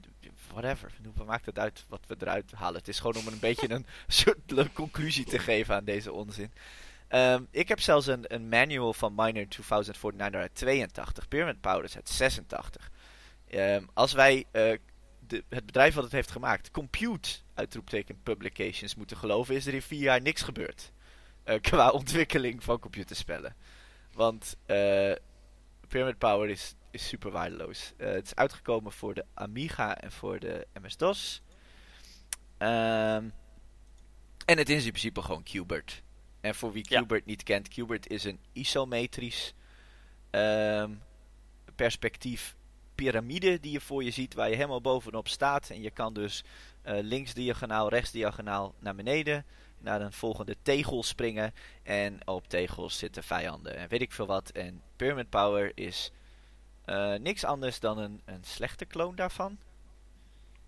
whatever, 0.53 0.93
wat 1.15 1.27
maakt 1.27 1.47
het 1.47 1.59
uit 1.59 1.85
wat 1.89 2.01
we 2.07 2.17
eruit 2.19 2.53
halen? 2.55 2.79
Het 2.79 2.89
is 2.89 2.99
gewoon 3.01 3.17
om 3.17 3.27
een 3.27 3.39
beetje 3.49 3.71
een 3.71 3.87
soort 4.07 4.73
conclusie 4.73 5.25
te 5.25 5.39
geven 5.39 5.75
aan 5.75 5.85
deze 5.85 6.13
onzin. 6.13 6.53
Ehm, 7.09 7.43
ik 7.51 7.69
heb 7.69 7.81
zelfs 7.81 8.07
een, 8.07 8.25
een 8.35 8.49
manual 8.49 8.93
van 8.93 9.13
Miner 9.17 9.49
2049 9.49 10.41
uit 10.41 10.55
82, 10.55 11.29
Pyramid 11.29 11.61
Powers 11.61 11.97
uit 11.97 12.09
86. 12.09 12.91
Ehm, 13.49 13.85
als 13.95 14.13
wij 14.13 14.45
eh, 14.51 14.73
de, 15.33 15.45
het 15.49 15.67
bedrijf 15.67 15.95
wat 15.95 16.05
het 16.05 16.13
heeft 16.13 16.31
gemaakt, 16.31 16.71
Compute, 16.71 17.31
uitroepteken 17.55 18.23
Publications, 18.23 18.95
moeten 18.95 19.17
geloven, 19.17 19.55
is 19.55 19.67
er 19.67 19.75
in 19.75 19.83
vier 19.83 20.01
jaar 20.01 20.23
niks 20.23 20.43
gebeurd. 20.43 20.93
eh, 21.45 21.61
qua 21.71 21.91
ontwikkeling 21.91 22.63
van 22.65 22.79
computerspellen. 22.79 23.57
Want 24.13 24.57
eh, 24.67 25.13
Pyramid 25.89 26.19
Power 26.19 26.49
is, 26.49 26.75
is 26.91 27.09
super 27.09 27.31
waardeloos. 27.31 27.93
Eh, 27.97 28.13
het 28.13 28.25
is 28.25 28.35
uitgekomen 28.35 28.93
voor 28.93 29.15
de 29.15 29.25
Amiga 29.35 30.01
en 30.01 30.13
voor 30.13 30.39
de 30.39 30.67
MS-DOS. 30.83 31.43
Ehm, 32.59 33.29
en 34.45 34.59
het 34.59 34.69
is 34.69 34.85
in 34.85 34.91
principe 34.91 35.23
gewoon 35.23 35.43
Qbert. 35.43 36.03
En 36.41 36.55
voor 36.55 36.73
wie 36.73 36.87
Ja. 36.89 37.03
Qbert 37.03 37.27
niet 37.27 37.43
kent, 37.43 37.69
Qbert 37.69 38.09
is 38.09 38.25
een 38.25 38.41
isometrisch 38.53 39.55
ehm, 40.31 40.95
perspectief 41.75 42.57
piramide 42.95 43.61
die 43.61 43.73
je 43.73 43.81
voor 43.81 44.05
je 44.05 44.11
ziet, 44.11 44.35
waar 44.35 44.49
je 44.49 44.57
helemaal 44.57 44.81
bovenop 44.81 45.29
staat. 45.29 45.71
En 45.71 45.83
je 45.83 45.91
kan 45.91 46.15
dus 46.15 46.45
eh, 46.83 46.99
links 47.03 47.35
diagonaal, 47.35 47.89
rechts 47.89 48.11
diagonaal 48.11 48.75
naar 48.79 48.95
beneden, 48.95 49.45
naar 49.79 50.01
een 50.01 50.13
volgende 50.13 50.57
tegel 50.63 51.03
springen. 51.03 51.55
En 51.83 52.27
op 52.27 52.49
tegels 52.49 52.99
zitten 52.99 53.23
vijanden 53.23 53.77
en 53.77 53.89
weet 53.89 54.03
ik 54.03 54.13
veel 54.13 54.27
wat. 54.27 54.51
En 54.51 54.83
Pyramid 54.97 55.29
Power 55.31 55.73
is 55.75 56.13
Eh, 56.85 57.15
niks 57.15 57.45
anders 57.45 57.81
dan 57.81 57.99
een, 57.99 58.21
een 58.25 58.45
slechte 58.45 58.85
kloon 58.85 59.15
daarvan. 59.15 59.59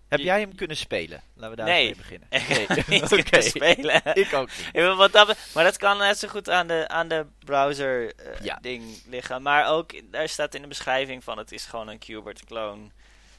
Heb 0.07 0.19
jij 0.19 0.39
hem 0.39 0.55
kunnen 0.55 0.77
spelen? 0.77 1.21
Laten 1.33 1.49
we 1.49 1.55
daar 1.55 1.65
Nee. 1.65 1.85
mee 1.85 1.95
beginnen. 1.95 2.27
Ik 2.31 2.67
heb 2.67 2.87
niet 2.95 3.07
kunnen 3.07 3.43
spelen. 3.43 4.01
Ik 4.23 4.33
ook 4.33 4.49
niet. 4.73 4.83
Wat 4.95 5.11
dat 5.11 5.37
maar 5.53 5.63
dat 5.63 5.77
kan 5.77 5.97
net 5.97 6.17
zo 6.19 6.27
goed 6.27 6.49
aan 6.49 6.67
de, 6.67 6.87
aan 6.87 7.07
de 7.07 7.25
browser 7.39 8.15
eh, 8.15 8.43
Ja. 8.43 8.57
ding 8.61 9.01
liggen. 9.07 9.41
Maar 9.41 9.67
ook, 9.67 10.11
daar 10.11 10.29
staat 10.29 10.55
in 10.55 10.61
de 10.61 10.67
beschrijving 10.67 11.23
van 11.23 11.37
het 11.37 11.51
is 11.51 11.65
gewoon 11.65 11.87
een 11.87 11.99
Qbert 11.99 12.45
clone. 12.45 12.89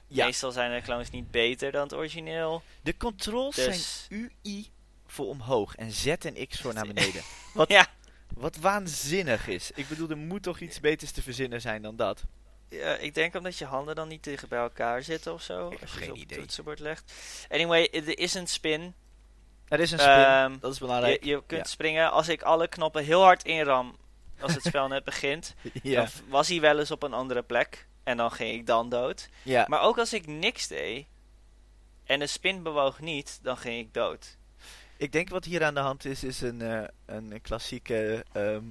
Ja. 0.09 0.25
Meestal 0.25 0.53
zijn 0.53 0.75
de 0.75 0.83
clones 0.83 1.11
niet 1.11 1.31
beter 1.31 1.73
dan 1.73 1.83
het 1.83 1.95
origineel. 1.95 2.63
De 2.83 2.97
controls 2.97 3.55
Dus- 3.57 4.07
zijn 4.09 4.33
UI 4.43 4.71
voor 5.07 5.27
omhoog 5.27 5.75
en 5.75 5.93
Z 5.93 6.07
en 6.07 6.47
X 6.49 6.61
voor 6.61 6.75
naar 6.75 6.87
beneden. 6.87 7.23
Wat, 7.55 7.69
Ja. 7.69 7.87
wat 8.35 8.57
waanzinnig 8.57 9.49
is. 9.49 9.71
Ik 9.75 9.89
bedoel, 9.89 10.11
er 10.11 10.17
moet 10.17 10.43
toch 10.43 10.61
iets 10.61 10.81
beters 10.81 11.11
te 11.11 11.23
verzinnen 11.23 11.61
zijn 11.61 11.83
dan 11.83 11.97
dat. 11.97 12.23
Ja, 12.69 12.95
ik 12.97 13.15
denk 13.15 13.35
omdat 13.35 13.59
je 13.59 13.65
handen 13.65 13.95
dan 13.95 14.09
niet 14.09 14.23
tegen 14.23 14.49
bij 14.49 14.59
elkaar 14.59 15.03
zitten 15.03 15.33
of 15.33 15.43
zo. 15.43 15.67
Ik 15.67 15.73
heb 15.73 15.81
als 15.83 15.91
je 15.93 15.97
geen 15.97 16.07
ze 16.07 16.13
op 16.13 16.17
idee. 16.19 16.29
het 16.37 16.39
toetsenbord 16.47 16.79
legt. 16.79 17.13
Anyway, 17.49 17.89
er 17.93 18.19
is 18.19 18.35
een 18.35 18.47
spin. 18.47 18.95
Er 19.69 19.81
is 19.81 19.91
een 19.91 19.99
spin, 19.99 20.11
Ehm, 20.13 20.57
dat 20.61 20.73
is 20.73 20.79
Je, 20.79 20.85
belangrijk. 20.85 21.25
je 21.25 21.43
kunt 21.47 21.61
Ja. 21.65 21.71
springen. 21.71 22.11
Als 22.11 22.29
ik 22.29 22.43
alle 22.43 22.69
knoppen 22.69 23.05
heel 23.05 23.23
hard 23.23 23.45
inram 23.45 23.97
als 24.41 24.55
het 24.55 24.63
spel 24.65 24.89
net 24.89 25.05
begint, 25.05 25.55
ja. 25.83 26.01
dan 26.01 26.11
was 26.29 26.49
hij 26.49 26.61
wel 26.61 26.79
eens 26.79 26.91
op 26.91 27.03
een 27.03 27.13
andere 27.13 27.43
plek. 27.43 27.87
En 28.05 28.17
dan 28.17 28.31
ging 28.31 28.53
ik 28.55 28.67
dan 28.67 28.89
dood. 28.89 29.29
ja. 29.43 29.65
Maar 29.69 29.81
ook 29.81 29.99
als 29.99 30.13
ik 30.13 30.27
niks 30.27 30.67
deed 30.67 31.07
en 32.05 32.19
de 32.19 32.27
spin 32.27 32.63
bewoog 32.63 33.01
niet, 33.01 33.39
dan 33.43 33.57
ging 33.57 33.79
ik 33.87 33.95
dood. 33.95 34.37
Ik 34.97 35.13
denk 35.13 35.29
wat 35.29 35.45
hier 35.45 35.65
aan 35.65 35.75
de 35.75 35.81
hand 35.81 36.05
is, 36.05 36.25
is 36.25 36.41
een, 36.41 36.63
eh, 36.63 36.83
een 37.07 37.39
klassieke... 37.43 38.25
ehm, 38.33 38.63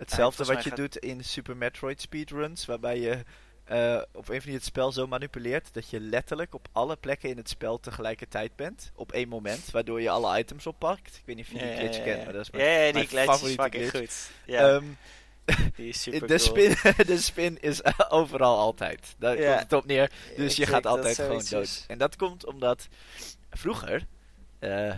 hetzelfde 0.00 0.44
wat 0.44 0.62
je 0.62 0.68
gaat- 0.68 0.78
doet 0.78 0.96
in 0.96 1.24
Super 1.24 1.56
Metroid 1.56 2.00
speedruns, 2.00 2.64
waarbij 2.66 2.98
je 3.00 3.22
eh, 3.64 4.02
op 4.12 4.28
een 4.28 4.36
van 4.36 4.44
die 4.50 4.54
het 4.54 4.64
spel 4.64 4.92
zo 4.92 5.06
manipuleert 5.06 5.74
dat 5.74 5.90
je 5.90 6.00
letterlijk 6.00 6.54
op 6.54 6.68
alle 6.72 6.96
plekken 6.96 7.28
in 7.30 7.36
het 7.36 7.48
spel 7.48 7.80
tegelijkertijd 7.80 8.56
bent. 8.56 8.90
Op 8.94 9.12
één 9.12 9.28
moment, 9.28 9.70
waardoor 9.70 10.00
je 10.00 10.10
alle 10.10 10.38
items 10.38 10.66
oppakt. 10.66 11.16
Ik 11.16 11.22
weet 11.24 11.36
niet 11.36 11.46
of 11.46 11.52
je 11.52 11.58
die 11.58 11.76
glitch 11.76 12.02
kent, 12.02 12.24
maar 12.24 12.32
dat 12.32 12.42
is 12.42 12.48
ja, 12.52 12.56
mijn, 12.58 12.70
ja, 12.78 12.84
die 12.84 12.92
mijn 12.92 13.06
glitch 13.06 13.24
is 13.24 13.30
favoriete 13.30 13.62
fucking 13.62 13.88
glitch. 13.88 14.26
goed. 14.26 14.30
Ja, 14.46 14.68
Ehm, 14.68 14.84
die 15.76 15.88
is 15.88 16.02
super 16.02 16.20
de, 16.20 16.26
cool. 16.26 16.38
spin, 16.38 16.76
de 17.14 17.18
spin 17.18 17.60
is 17.60 17.80
overal 18.10 18.58
altijd. 18.58 19.14
Daar 19.18 19.40
Ja. 19.40 19.48
komt 19.48 19.60
het 19.62 19.72
op 19.72 19.86
neer. 19.86 20.10
Dus 20.36 20.56
je 20.56 20.66
gaat 20.66 20.86
altijd 20.86 21.14
gewoon 21.16 21.44
dood. 21.50 21.62
is. 21.64 21.84
En 21.88 21.98
dat 21.98 22.16
komt 22.16 22.46
omdat 22.46 22.88
vroeger 23.50 24.06
eh, 24.58 24.94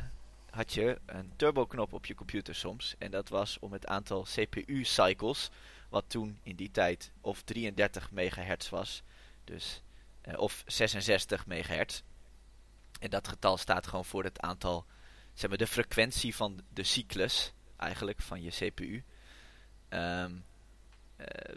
had 0.52 0.72
je 0.72 1.00
een 1.06 1.32
turbo-knop 1.36 1.92
op 1.92 2.06
je 2.06 2.14
computer 2.14 2.54
soms. 2.54 2.94
En 2.98 3.10
dat 3.10 3.28
was 3.28 3.58
om 3.58 3.72
het 3.72 3.86
aantal 3.86 4.22
CPU-cycles, 4.22 5.50
wat 5.88 6.04
toen 6.06 6.38
in 6.42 6.56
die 6.56 6.70
tijd 6.70 7.12
of 7.20 7.42
33 7.42 8.10
megahertz 8.10 8.68
was, 8.68 9.02
dus, 9.44 9.82
eh, 10.20 10.38
of 10.38 10.62
66 10.66 11.46
megahertz. 11.46 12.02
En 13.00 13.10
dat 13.10 13.28
getal 13.28 13.56
staat 13.56 13.86
gewoon 13.86 14.04
voor 14.04 14.24
het 14.24 14.40
aantal, 14.40 14.86
zeg 15.34 15.48
maar, 15.48 15.58
de 15.58 15.66
frequentie 15.66 16.36
van 16.36 16.60
de 16.68 16.82
cyclus, 16.82 17.52
eigenlijk, 17.76 18.22
van 18.22 18.42
je 18.42 18.50
CPU. 18.50 19.04
Ehm 19.88 20.32
eh, 21.16 21.54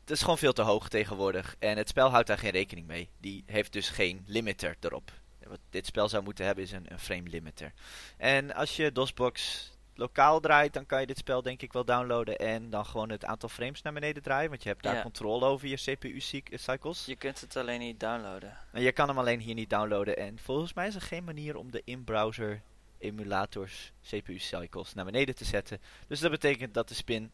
het 0.00 0.10
is 0.10 0.20
gewoon 0.20 0.38
veel 0.38 0.52
te 0.52 0.62
hoog 0.62 0.88
tegenwoordig. 0.88 1.56
En 1.58 1.76
het 1.76 1.88
spel 1.88 2.10
houdt 2.10 2.26
daar 2.26 2.38
geen 2.38 2.50
rekening 2.50 2.86
mee. 2.86 3.08
Die 3.20 3.42
heeft 3.46 3.72
dus 3.72 3.88
geen 3.88 4.22
limiter 4.26 4.76
erop. 4.80 5.12
Wat 5.48 5.58
dit 5.70 5.86
spel 5.86 6.08
zou 6.08 6.22
moeten 6.22 6.44
hebben 6.44 6.64
is 6.64 6.72
een, 6.72 6.86
een 6.92 6.98
frame 6.98 7.28
limiter. 7.28 7.72
En 8.16 8.54
als 8.54 8.76
je 8.76 8.92
DOSBox 8.92 9.70
lokaal 9.94 10.40
draait, 10.40 10.72
dan 10.72 10.86
kan 10.86 11.00
je 11.00 11.06
dit 11.06 11.18
spel 11.18 11.42
denk 11.42 11.62
ik 11.62 11.72
wel 11.72 11.84
downloaden. 11.84 12.38
En 12.38 12.70
dan 12.70 12.86
gewoon 12.86 13.10
het 13.10 13.24
aantal 13.24 13.48
frames 13.48 13.82
naar 13.82 13.92
beneden 13.92 14.22
draaien. 14.22 14.50
Want 14.50 14.62
je 14.62 14.68
hebt 14.68 14.82
daar 14.82 14.94
Ja. 14.94 15.02
controle 15.02 15.44
over 15.44 15.68
je 15.68 15.76
CPU-cycles. 15.76 17.06
Je 17.06 17.16
kunt 17.16 17.40
het 17.40 17.56
alleen 17.56 17.80
niet 17.80 18.00
downloaden. 18.00 18.56
En 18.72 18.82
je 18.82 18.92
kan 18.92 19.08
hem 19.08 19.18
alleen 19.18 19.40
hier 19.40 19.54
niet 19.54 19.70
downloaden. 19.70 20.16
En 20.16 20.38
volgens 20.38 20.74
mij 20.74 20.86
is 20.86 20.94
er 20.94 21.00
geen 21.00 21.24
manier 21.24 21.56
om 21.56 21.70
de 21.70 21.82
in-browser 21.84 22.62
emulators 22.98 23.92
CPU-cycles 24.02 24.94
naar 24.94 25.04
beneden 25.04 25.34
te 25.34 25.44
zetten. 25.44 25.80
Dus 26.08 26.20
dat 26.20 26.30
betekent 26.30 26.74
dat 26.74 26.88
de 26.88 26.94
spin 26.94 27.30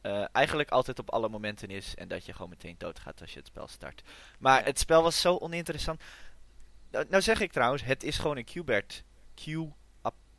eh, 0.00 0.24
eigenlijk 0.32 0.70
altijd 0.70 0.98
op 0.98 1.10
alle 1.10 1.28
momenten 1.28 1.68
is. 1.68 1.94
En 1.94 2.08
dat 2.08 2.26
je 2.26 2.32
gewoon 2.32 2.48
meteen 2.48 2.74
doodgaat 2.78 3.20
als 3.20 3.32
je 3.32 3.38
het 3.38 3.46
spel 3.46 3.68
start. 3.68 4.02
Maar 4.38 4.64
het 4.64 4.78
spel 4.78 5.02
was 5.02 5.20
zo 5.20 5.36
oninteressant. 5.36 6.00
Nou, 6.94 7.06
nou 7.08 7.22
zeg 7.22 7.40
ik 7.40 7.52
trouwens, 7.52 7.84
het 7.84 8.02
is 8.02 8.18
gewoon 8.18 8.36
een 8.36 8.44
Q-Bert. 8.44 9.04
Q 9.34 9.46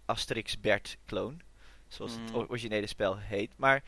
Asterix 0.05 0.59
Bert 0.59 0.97
clone. 1.05 1.35
Zoals 1.87 2.11
het 2.11 2.31
Mm. 2.31 2.45
originele 2.47 2.87
spel 2.87 3.17
heet. 3.17 3.51
Maar 3.55 3.83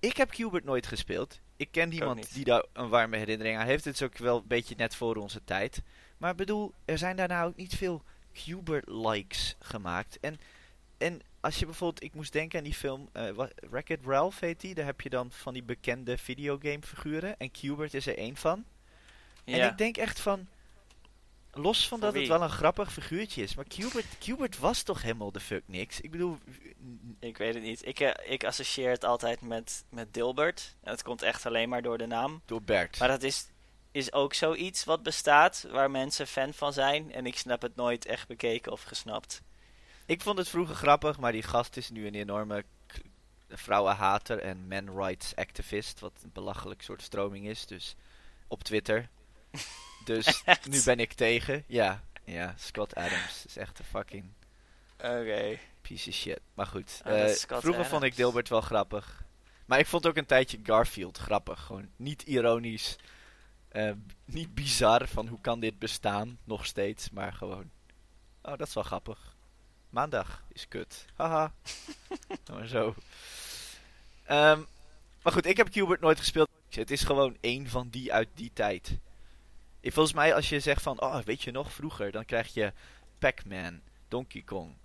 ik 0.00 0.16
heb 0.16 0.30
Qbert 0.30 0.64
nooit 0.64 0.86
gespeeld. 0.86 1.40
Ik 1.56 1.68
ken 1.70 1.86
ook 1.86 1.92
iemand 1.92 2.16
niet. 2.16 2.34
die 2.34 2.44
daar 2.44 2.64
een 2.72 2.88
warme 2.88 3.16
herinnering 3.16 3.58
aan 3.58 3.66
heeft. 3.66 3.84
Het 3.84 3.94
is 3.94 4.02
ook 4.02 4.18
wel 4.18 4.36
een 4.36 4.46
beetje 4.46 4.74
net 4.76 4.94
voor 4.94 5.16
onze 5.16 5.40
tijd. 5.44 5.82
Maar 6.18 6.34
bedoel, 6.34 6.72
er 6.84 6.98
zijn 6.98 7.16
daarna 7.16 7.44
ook 7.44 7.56
niet 7.56 7.74
veel 7.74 8.02
Qbert-likes 8.32 9.56
gemaakt. 9.58 10.20
En, 10.20 10.38
en 10.98 11.20
als 11.40 11.58
je 11.58 11.64
bijvoorbeeld, 11.64 12.02
ik 12.04 12.14
moest 12.14 12.32
denken 12.32 12.58
aan 12.58 12.64
die 12.64 12.74
film 12.74 13.08
eh 13.12 13.30
wat- 13.30 13.52
Wreck-It 13.70 14.00
Ralph 14.04 14.40
heet 14.40 14.60
die. 14.60 14.74
Daar 14.74 14.84
heb 14.86 15.00
je 15.00 15.08
dan 15.10 15.30
van 15.30 15.52
die 15.54 15.62
bekende 15.62 16.18
videogame 16.18 16.82
figuren. 16.82 17.38
En 17.38 17.50
Qbert 17.50 17.94
is 17.94 18.06
er 18.06 18.16
één 18.18 18.36
van. 18.36 18.64
En 19.44 19.68
ik 19.70 19.78
denk 19.78 19.96
echt 19.96 20.20
van, 20.20 20.46
los 21.58 21.88
van 21.88 21.98
Voor 21.98 22.06
dat 22.06 22.16
het 22.16 22.28
wel 22.28 22.42
een 22.42 22.50
grappig 22.50 22.92
figuurtje 22.92 23.42
is. 23.42 23.54
Maar 23.54 23.64
Qbert, 23.64 24.18
Qbert 24.18 24.58
was 24.58 24.82
toch 24.82 25.02
helemaal 25.02 25.32
de 25.32 25.40
fuck 25.40 25.62
niks. 25.66 26.00
Ik 26.00 26.10
bedoel, 26.10 26.38
Ik 27.20 27.36
weet 27.36 27.54
het 27.54 27.62
niet. 27.62 27.86
Ik, 27.86 28.00
eh, 28.00 28.32
ik 28.32 28.44
associeer 28.44 28.90
het 28.90 29.04
altijd 29.04 29.40
met, 29.40 29.84
met 29.88 30.14
Dilbert. 30.14 30.76
En 30.82 30.90
het 30.90 31.02
komt 31.02 31.22
echt 31.22 31.46
alleen 31.46 31.68
maar 31.68 31.82
door 31.82 31.98
de 31.98 32.06
naam. 32.06 32.42
door 32.44 32.62
Bert. 32.62 32.98
Maar 32.98 33.08
dat 33.08 33.22
is, 33.22 33.46
is 33.90 34.12
ook 34.12 34.34
zoiets 34.34 34.84
wat 34.84 35.02
bestaat, 35.02 35.66
waar 35.70 35.90
mensen 35.90 36.26
fan 36.26 36.52
van 36.54 36.72
zijn. 36.72 37.12
En 37.12 37.26
ik 37.26 37.38
snap 37.38 37.62
het 37.62 37.76
nooit 37.76 38.06
echt 38.06 38.28
bekeken 38.28 38.72
of 38.72 38.82
gesnapt. 38.82 39.42
Ik 40.06 40.22
vond 40.22 40.38
het 40.38 40.48
vroeger 40.48 40.74
grappig, 40.74 41.18
maar 41.18 41.32
die 41.32 41.42
gast 41.42 41.76
is 41.76 41.90
nu 41.90 42.06
een 42.06 42.14
enorme 42.14 42.64
vrouwenhater 43.48 44.38
en 44.38 44.68
man 44.68 44.96
rights 44.96 45.34
activist, 45.34 46.00
wat 46.00 46.12
een 46.22 46.30
belachelijk 46.32 46.82
soort 46.82 47.02
stroming 47.02 47.46
is, 47.46 47.66
dus 47.66 47.96
op 48.48 48.62
Twitter. 48.62 49.08
Dus 50.06 50.42
Echt? 50.44 50.68
nu 50.68 50.82
ben 50.84 50.98
ik 50.98 51.12
tegen. 51.12 51.64
Ja, 51.66 52.02
ja, 52.24 52.54
Scott 52.58 52.94
Adams 52.94 53.44
is 53.46 53.56
echt 53.56 53.78
een 53.78 53.84
fucking 53.84 54.24
Oké. 54.96 55.58
piece 55.82 56.08
of 56.08 56.14
shit. 56.14 56.40
Maar 56.54 56.66
goed, 56.66 57.00
eh, 57.04 57.28
vroeger 57.48 57.86
vond 57.86 58.02
ik. 58.02 58.16
Dilbert 58.16 58.48
wel 58.48 58.60
grappig. 58.60 59.24
Maar 59.64 59.78
ik 59.78 59.86
vond 59.86 60.06
ook 60.06 60.16
een 60.16 60.26
tijdje 60.26 60.58
Garfield 60.62 61.18
grappig. 61.18 61.60
Gewoon 61.60 61.88
niet 61.96 62.22
ironisch, 62.22 62.96
eh, 63.68 63.92
niet 64.24 64.54
bizar 64.54 65.08
van 65.08 65.26
hoe 65.26 65.40
kan 65.40 65.60
dit 65.60 65.78
bestaan, 65.78 66.38
nog 66.44 66.66
steeds, 66.66 67.10
maar 67.10 67.32
gewoon, 67.32 67.70
oh 68.42 68.56
dat 68.56 68.68
is 68.68 68.74
wel 68.74 68.82
grappig. 68.82 69.36
Maandag 69.90 70.42
is 70.52 70.68
kut. 70.68 71.04
Haha. 71.14 71.52
maar 72.52 72.66
zo. 72.66 72.94
Ehm, 74.24 74.60
maar 75.22 75.32
goed, 75.32 75.46
ik 75.46 75.56
heb 75.56 75.70
Qbert 75.70 76.00
nooit 76.00 76.18
gespeeld. 76.18 76.48
Het 76.70 76.90
is 76.90 77.02
gewoon 77.02 77.36
één 77.40 77.68
van 77.68 77.88
die 77.88 78.12
uit 78.12 78.28
die 78.34 78.50
tijd. 78.52 78.98
Volgens 79.92 80.14
mij 80.14 80.34
als 80.34 80.48
je 80.48 80.60
zegt 80.60 80.82
van, 80.82 81.00
oh 81.00 81.18
weet 81.18 81.42
je 81.42 81.50
nog 81.50 81.72
vroeger, 81.72 82.10
dan 82.12 82.24
krijg 82.24 82.54
je 82.54 82.72
Pac-Man, 83.18 83.80
Donkey 84.08 84.42
Kong, 84.42 84.76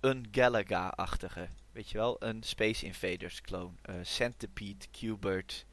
een 0.00 0.28
Galaga-achtige. 0.30 1.48
Weet 1.72 1.90
je 1.90 1.98
wel, 1.98 2.22
een 2.22 2.42
Space 2.42 2.86
Invaders 2.86 3.40
clone. 3.40 3.72
eh, 3.82 3.94
Centipede, 4.02 4.86
Qbert. 4.90 5.66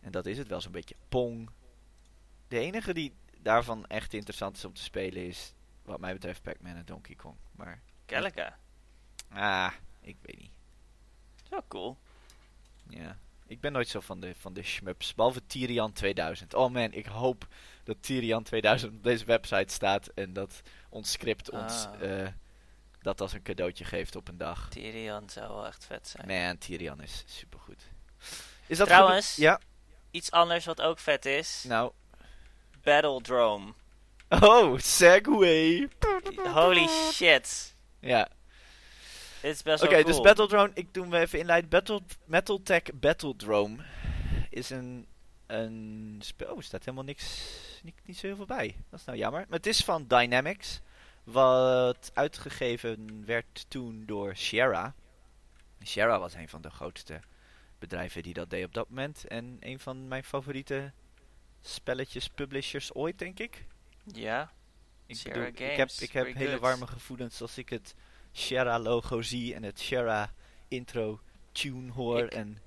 En 0.00 0.10
dat 0.12 0.26
is 0.26 0.38
het 0.38 0.48
wel 0.48 0.60
zo'n 0.60 0.72
beetje. 0.72 0.96
Pong. 1.08 1.50
De 2.48 2.58
enige 2.58 2.94
die 2.94 3.14
daarvan 3.38 3.86
echt 3.86 4.14
interessant 4.14 4.56
is 4.56 4.64
om 4.64 4.72
te 4.72 4.82
spelen 4.82 5.26
is, 5.26 5.54
wat 5.82 6.00
mij 6.00 6.12
betreft, 6.12 6.42
Pac-Man 6.42 6.76
en 6.76 6.84
Donkey 6.84 7.14
Kong. 7.14 7.36
Maar, 7.52 7.82
Galaga. 8.06 8.58
ah, 9.30 9.72
ik 10.00 10.16
weet 10.22 10.38
niet. 10.38 10.52
Dat 11.34 11.44
is 11.44 11.50
wel 11.50 11.64
cool. 11.68 11.98
Ja. 12.88 13.18
Ik 13.46 13.60
ben 13.60 13.72
nooit 13.72 13.88
zo 13.88 14.00
van 14.00 14.20
de, 14.20 14.34
van 14.34 14.52
de 14.52 14.62
shmups. 14.62 15.14
Behalve 15.14 15.46
Tyrian 15.46 15.92
2000. 15.92 16.54
Oh 16.54 16.72
man, 16.72 16.92
ik 16.92 17.06
hoop 17.06 17.46
dat 17.84 17.96
Tyrian 18.02 18.42
2000 18.42 18.92
op 18.92 19.02
deze 19.02 19.24
website 19.24 19.72
staat. 19.72 20.06
En 20.14 20.32
dat 20.32 20.60
ons 20.88 21.12
script 21.12 21.50
ons 21.50 21.86
Ah. 21.86 22.20
eh, 22.22 22.28
dat 23.02 23.20
als 23.20 23.32
een 23.32 23.42
cadeautje 23.42 23.84
geeft 23.84 24.16
op 24.16 24.28
een 24.28 24.36
dag. 24.38 24.68
Tyrion 24.70 25.30
zou 25.30 25.48
wel 25.54 25.66
echt 25.66 25.84
vet 25.84 26.08
zijn. 26.08 26.26
Man, 26.46 26.58
Tyrian 26.58 27.02
is 27.02 27.22
supergoed. 27.26 27.82
Is 28.66 28.78
dat 28.78 28.86
Trouwens-? 28.86 29.36
Ja, 29.36 29.60
Iets 30.10 30.30
anders 30.30 30.64
wat 30.64 30.80
ook 30.82 30.98
vet 30.98 31.24
is. 31.26 31.64
nou. 31.66 31.92
Battledrome. 32.82 33.72
Oh, 34.28 34.78
Segway. 34.78 35.88
Holy 36.54 36.88
shit. 37.12 37.74
Ja, 38.00 38.28
Dit 39.40 39.54
is 39.54 39.62
best 39.62 39.82
oké, 39.82 39.92
wel 39.94 40.02
dus 40.04 40.12
cool. 40.12 40.24
Battledrone, 40.24 40.70
ik 40.74 40.94
doe 40.94 41.04
hem 41.04 41.14
even 41.14 41.38
inleiden. 41.38 41.70
Battle, 41.70 42.00
Metaltech 42.24 42.82
Battledrome 42.94 43.76
is 44.50 44.70
een, 44.70 45.06
een 45.46 46.16
spel. 46.24 46.50
Oh, 46.52 46.56
er 46.58 46.62
staat 46.64 46.84
helemaal 46.84 47.04
niks, 47.04 47.40
niet, 47.82 47.94
niet 48.04 48.16
zo 48.18 48.26
heel 48.26 48.36
veel 48.36 48.46
bij. 48.46 48.76
Dat 48.90 49.00
is 49.00 49.06
nou 49.06 49.18
jammer. 49.18 49.40
Maar 49.48 49.56
het 49.58 49.66
is 49.66 49.80
van 49.84 50.06
Dynamics, 50.06 50.80
wat 51.24 52.10
uitgegeven 52.14 53.24
werd 53.26 53.64
toen 53.70 54.02
door 54.06 54.36
Sierra. 54.36 54.94
Sierra 55.82 56.18
was 56.18 56.34
een 56.34 56.48
van 56.48 56.62
de 56.62 56.70
grootste 56.70 57.20
bedrijven 57.78 58.22
die 58.22 58.34
dat 58.34 58.50
deed 58.50 58.64
op 58.64 58.74
dat 58.74 58.88
moment. 58.88 59.26
En 59.26 59.56
een 59.60 59.80
van 59.80 60.08
mijn 60.08 60.24
favoriete 60.24 60.92
spelletjes 61.60 62.28
publishers 62.28 62.94
ooit, 62.94 63.18
denk 63.18 63.38
ik. 63.38 63.66
Ja, 64.04 64.52
Ik, 65.06 65.16
Sierra 65.16 65.38
bedoel, 65.44 65.66
ik 65.70 65.76
heb, 65.76 65.88
ik 65.98 66.12
heb 66.12 66.34
hele 66.34 66.50
good. 66.50 66.60
warme 66.60 66.86
gevoelens 66.86 67.40
als 67.42 67.58
ik 67.58 67.68
het 67.68 67.94
Shara 68.34 68.78
logo 68.78 69.22
zie 69.22 69.54
en 69.54 69.62
het 69.62 69.80
Shara 69.80 70.32
intro 70.68 71.20
tune 71.52 71.92
hoor. 71.92 72.22
Ik- 72.24 72.34
en 72.34 72.58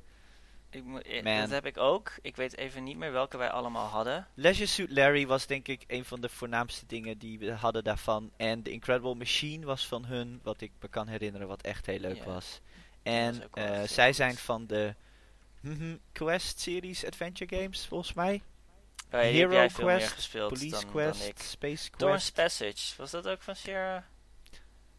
ik 0.76 0.84
moet, 0.84 1.02
eh, 1.02 1.24
Man. 1.24 1.40
dat 1.40 1.50
heb 1.50 1.66
ik 1.66 1.78
ook. 1.78 2.12
Ik 2.22 2.36
weet 2.36 2.58
even 2.58 2.84
niet 2.84 2.98
meer 2.98 3.12
welke 3.12 3.38
wij 3.38 3.50
allemaal 3.50 3.88
hadden. 3.88 4.28
Leisure 4.34 4.68
Suit 4.68 4.92
Larry 4.92 5.28
was 5.28 5.48
denk 5.48 5.68
ik 5.68 5.84
een 5.88 6.06
van 6.06 6.22
de 6.22 6.30
voornaamste 6.30 6.86
dingen 6.86 7.18
die 7.18 7.40
we 7.40 7.52
hadden 7.52 7.84
daarvan. 7.84 8.32
En 8.38 8.62
The 8.62 8.72
Incredible 8.72 9.16
Machine 9.16 9.66
was 9.66 9.88
van 9.88 10.06
hun, 10.06 10.40
wat 10.44 10.62
ik 10.62 10.72
me 10.82 10.88
kan 10.88 11.08
herinneren, 11.08 11.48
wat 11.48 11.62
echt 11.62 11.86
heel 11.86 12.00
leuk 12.00 12.24
was. 12.24 12.60
En 13.04 13.52
eh, 13.54 13.84
zij 13.84 14.14
zijn 14.14 14.36
van 14.36 14.68
de 14.68 14.96
mhm, 15.60 15.96
Quest 16.12 16.60
series 16.60 17.06
Adventure 17.06 17.56
Games, 17.56 17.86
volgens 17.86 18.14
mij. 18.14 18.42
Oh, 19.06 19.12
ja, 19.12 19.20
Hero 19.20 19.68
Quest, 19.68 20.32
Police 20.32 20.70
dan, 20.70 20.86
Quest, 20.86 21.20
dan. 21.20 21.46
Space 21.46 21.90
Quest. 21.90 22.34
Passage, 22.34 22.96
was 22.98 23.12
dat 23.12 23.28
ook 23.28 23.42
van 23.42 23.56
Sierra? 23.56 24.06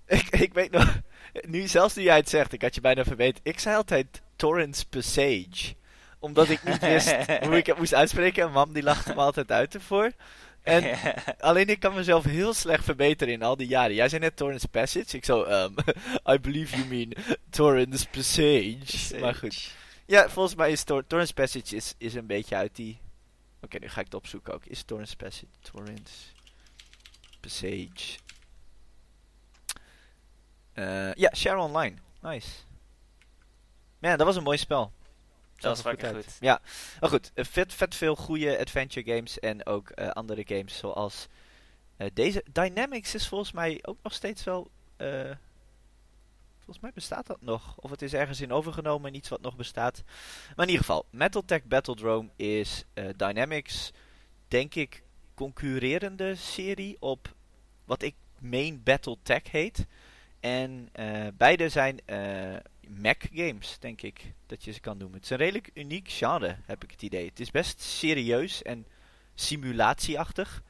ik, 0.18 0.28
ik 0.30 0.54
weet 0.54 0.70
nog, 0.70 1.00
nu, 1.48 1.66
zelfs 1.66 1.94
nu 1.94 2.02
jij 2.02 2.16
het 2.16 2.28
zegt, 2.28 2.52
ik 2.52 2.62
had 2.62 2.74
je 2.74 2.80
bijna 2.80 3.04
verweten. 3.04 3.40
Ik 3.42 3.58
zei 3.58 3.76
altijd 3.76 4.22
Torrance 4.36 4.86
Passage. 4.88 5.74
Omdat 6.18 6.48
ik 6.48 6.64
niet 6.64 6.80
wist 6.80 7.16
hoe 7.44 7.56
ik 7.56 7.66
het 7.66 7.78
moest 7.78 7.94
uitspreken. 7.94 8.44
En 8.44 8.52
mam 8.52 8.72
die 8.72 8.82
lachte 8.82 9.14
me 9.14 9.20
altijd 9.20 9.50
uit 9.50 9.74
ervoor. 9.74 10.12
En 10.62 10.98
alleen 11.38 11.68
ik 11.68 11.80
kan 11.80 11.94
mezelf 11.94 12.24
heel 12.24 12.54
slecht 12.54 12.84
verbeteren 12.84 13.34
in 13.34 13.42
al 13.42 13.56
die 13.56 13.66
jaren. 13.66 13.94
Jij 13.94 14.08
zei 14.08 14.20
net 14.20 14.36
Torrance 14.36 14.68
Passage. 14.68 15.16
Ik 15.16 15.24
zo, 15.24 15.44
um, 15.44 15.74
I 16.34 16.38
believe 16.38 16.76
you 16.76 16.88
mean 16.88 17.12
Torrance 17.50 18.08
Passage. 18.08 19.18
Maar 19.20 19.34
goed. 19.34 19.74
Ja, 20.06 20.28
volgens 20.28 20.54
mij 20.54 20.70
is 20.70 20.84
Tor 20.84 21.06
Torrance 21.06 21.34
Passage 21.34 21.76
is, 21.76 21.94
is 21.98 22.14
een 22.14 22.26
beetje 22.26 22.54
uit 22.54 22.76
die... 22.76 23.00
Oké, 23.60 23.78
nu 23.78 23.88
ga 23.88 24.00
ik 24.00 24.04
het 24.04 24.14
opzoeken 24.14 24.54
ook. 24.54 24.66
Is 24.66 24.82
Torrance 24.82 25.16
Passage... 25.16 25.46
Torrance 25.60 26.14
Passage... 27.40 28.18
Eh, 30.76 31.14
ja, 31.14 31.30
Share 31.34 31.58
Online. 31.58 31.96
Nice. 32.20 32.48
Man, 33.98 34.16
dat 34.16 34.26
was 34.26 34.36
een 34.36 34.42
mooi 34.42 34.58
spel. 34.58 34.92
Dat 35.56 35.70
was 35.70 35.80
fucking 35.80 36.14
goed. 36.14 36.36
Ja, 36.40 36.60
maar 37.00 37.10
goed. 37.10 37.30
eh, 37.34 37.44
vet, 37.44 37.74
vet 37.74 37.94
veel 37.94 38.16
goede 38.16 38.58
adventure 38.58 39.14
games 39.14 39.38
en 39.38 39.66
ook 39.66 39.90
eh, 39.90 40.08
andere 40.08 40.42
games 40.46 40.76
zoals 40.76 41.26
deze. 42.12 42.44
Dynamics 42.52 43.14
is 43.14 43.28
volgens 43.28 43.52
mij 43.52 43.78
ook 43.82 43.98
nog 44.02 44.12
steeds 44.12 44.44
wel... 44.44 44.70
volgens 46.56 46.80
mij 46.80 46.90
bestaat 46.94 47.26
dat 47.26 47.40
nog. 47.40 47.76
Of 47.76 47.90
het 47.90 48.02
is 48.02 48.12
ergens 48.12 48.40
in 48.40 48.52
overgenomen, 48.52 49.14
iets 49.14 49.28
wat 49.28 49.40
nog 49.40 49.56
bestaat. 49.56 50.02
Maar 50.56 50.66
in 50.66 50.72
ieder 50.72 50.84
geval, 50.84 51.06
Metal 51.10 51.44
Tech 51.44 51.64
Battledrome 51.64 52.28
is 52.36 52.84
Dynamics, 53.16 53.92
denk 54.48 54.74
ik, 54.74 55.02
concurrerende 55.34 56.34
serie 56.34 56.96
op 57.00 57.34
wat 57.84 58.02
ik 58.02 58.14
main 58.38 58.82
Battletech 58.82 59.50
heet. 59.50 59.86
En 60.46 60.88
eh, 60.92 61.26
beide 61.36 61.68
zijn 61.68 62.00
eh, 62.04 62.56
Mac 62.88 63.22
games, 63.32 63.78
denk 63.78 64.02
ik, 64.02 64.32
dat 64.46 64.64
je 64.64 64.72
ze 64.72 64.80
kan 64.80 64.96
noemen. 64.98 65.16
Het 65.16 65.24
is 65.24 65.30
een 65.30 65.36
redelijk 65.36 65.70
uniek 65.74 66.08
genre, 66.10 66.56
heb 66.64 66.84
ik 66.84 66.90
het 66.90 67.02
idee. 67.02 67.26
Het 67.26 67.40
is 67.40 67.50
best 67.50 67.80
serieus 67.80 68.62
en 68.62 68.86
simulatieachtig. 69.34 70.62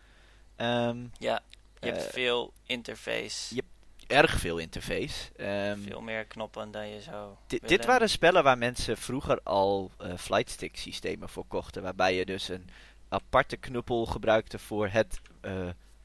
Ehm, 0.57 1.07
Ja, 1.19 1.43
je 1.81 1.87
hebt 1.87 2.07
Eh, 2.07 2.13
veel 2.13 2.53
interface. 2.67 3.55
je 3.55 3.63
erg 4.07 4.39
veel 4.39 4.59
interface. 4.59 5.33
Ehm, 5.37 5.81
veel 5.81 6.01
meer 6.01 6.25
knoppen 6.25 6.71
dan 6.71 6.89
je 6.89 7.01
zou 7.01 7.35
willen. 7.49 7.67
dit 7.69 7.85
waren 7.85 8.11
spellen 8.11 8.43
waar 8.43 8.59
mensen 8.59 8.97
vroeger 8.97 9.41
al 9.43 9.91
flightstick 10.17 10.77
systemen 10.77 11.29
voor 11.29 11.45
kochten. 11.49 11.83
Waarbij 11.83 12.15
je 12.15 12.25
dus 12.27 12.49
een 12.49 12.69
aparte 13.09 13.57
knuppel 13.57 14.07
gebruikte 14.07 14.59
voor 14.59 14.89
het 14.89 15.21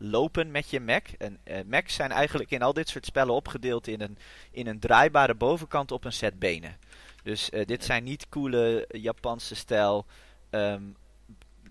lopen 0.01 0.51
met 0.51 0.69
je 0.69 0.79
Mac. 0.79 1.07
En 1.07 1.37
eh, 1.43 1.63
Macs 1.65 1.93
zijn 1.93 2.11
eigenlijk 2.11 2.51
in 2.51 2.61
al 2.61 2.73
dit 2.73 2.89
soort 2.89 3.05
spellen 3.05 3.33
opgedeeld 3.33 3.87
in 3.87 4.01
een, 4.01 4.17
in 4.51 4.67
een 4.67 4.79
draaibare 4.79 5.35
bovenkant 5.35 5.91
op 5.91 6.05
een 6.05 6.13
set 6.13 6.39
benen. 6.39 6.77
Dus 7.23 7.49
eh, 7.49 7.65
dit 7.65 7.83
zijn 7.83 8.03
niet 8.03 8.29
coole 8.29 8.87
Japanse 8.91 9.55
stijl, 9.55 10.05
ehm, 10.49 10.83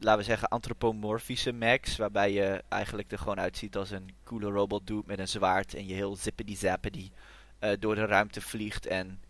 laten 0.01 0.19
we 0.19 0.25
zeggen 0.25 0.49
antropomorfische 0.49 1.53
Macs. 1.53 1.97
Waarbij 1.97 2.33
je 2.33 2.63
eigenlijk 2.69 3.13
er 3.13 3.19
gewoon 3.19 3.41
uitziet 3.41 3.77
als 3.77 3.91
een 3.91 4.15
coole 4.25 4.51
robot 4.51 4.87
dude 4.87 5.03
met 5.07 5.19
een 5.19 5.29
zwaard. 5.29 5.75
En 5.75 5.87
je 5.87 5.95
heel 5.95 6.17
zippity 6.17 6.57
zappity 6.57 7.11
eh, 7.59 7.73
door 7.79 7.95
de 7.95 8.05
ruimte 8.05 8.41
vliegt 8.41 8.87
en, 8.87 9.21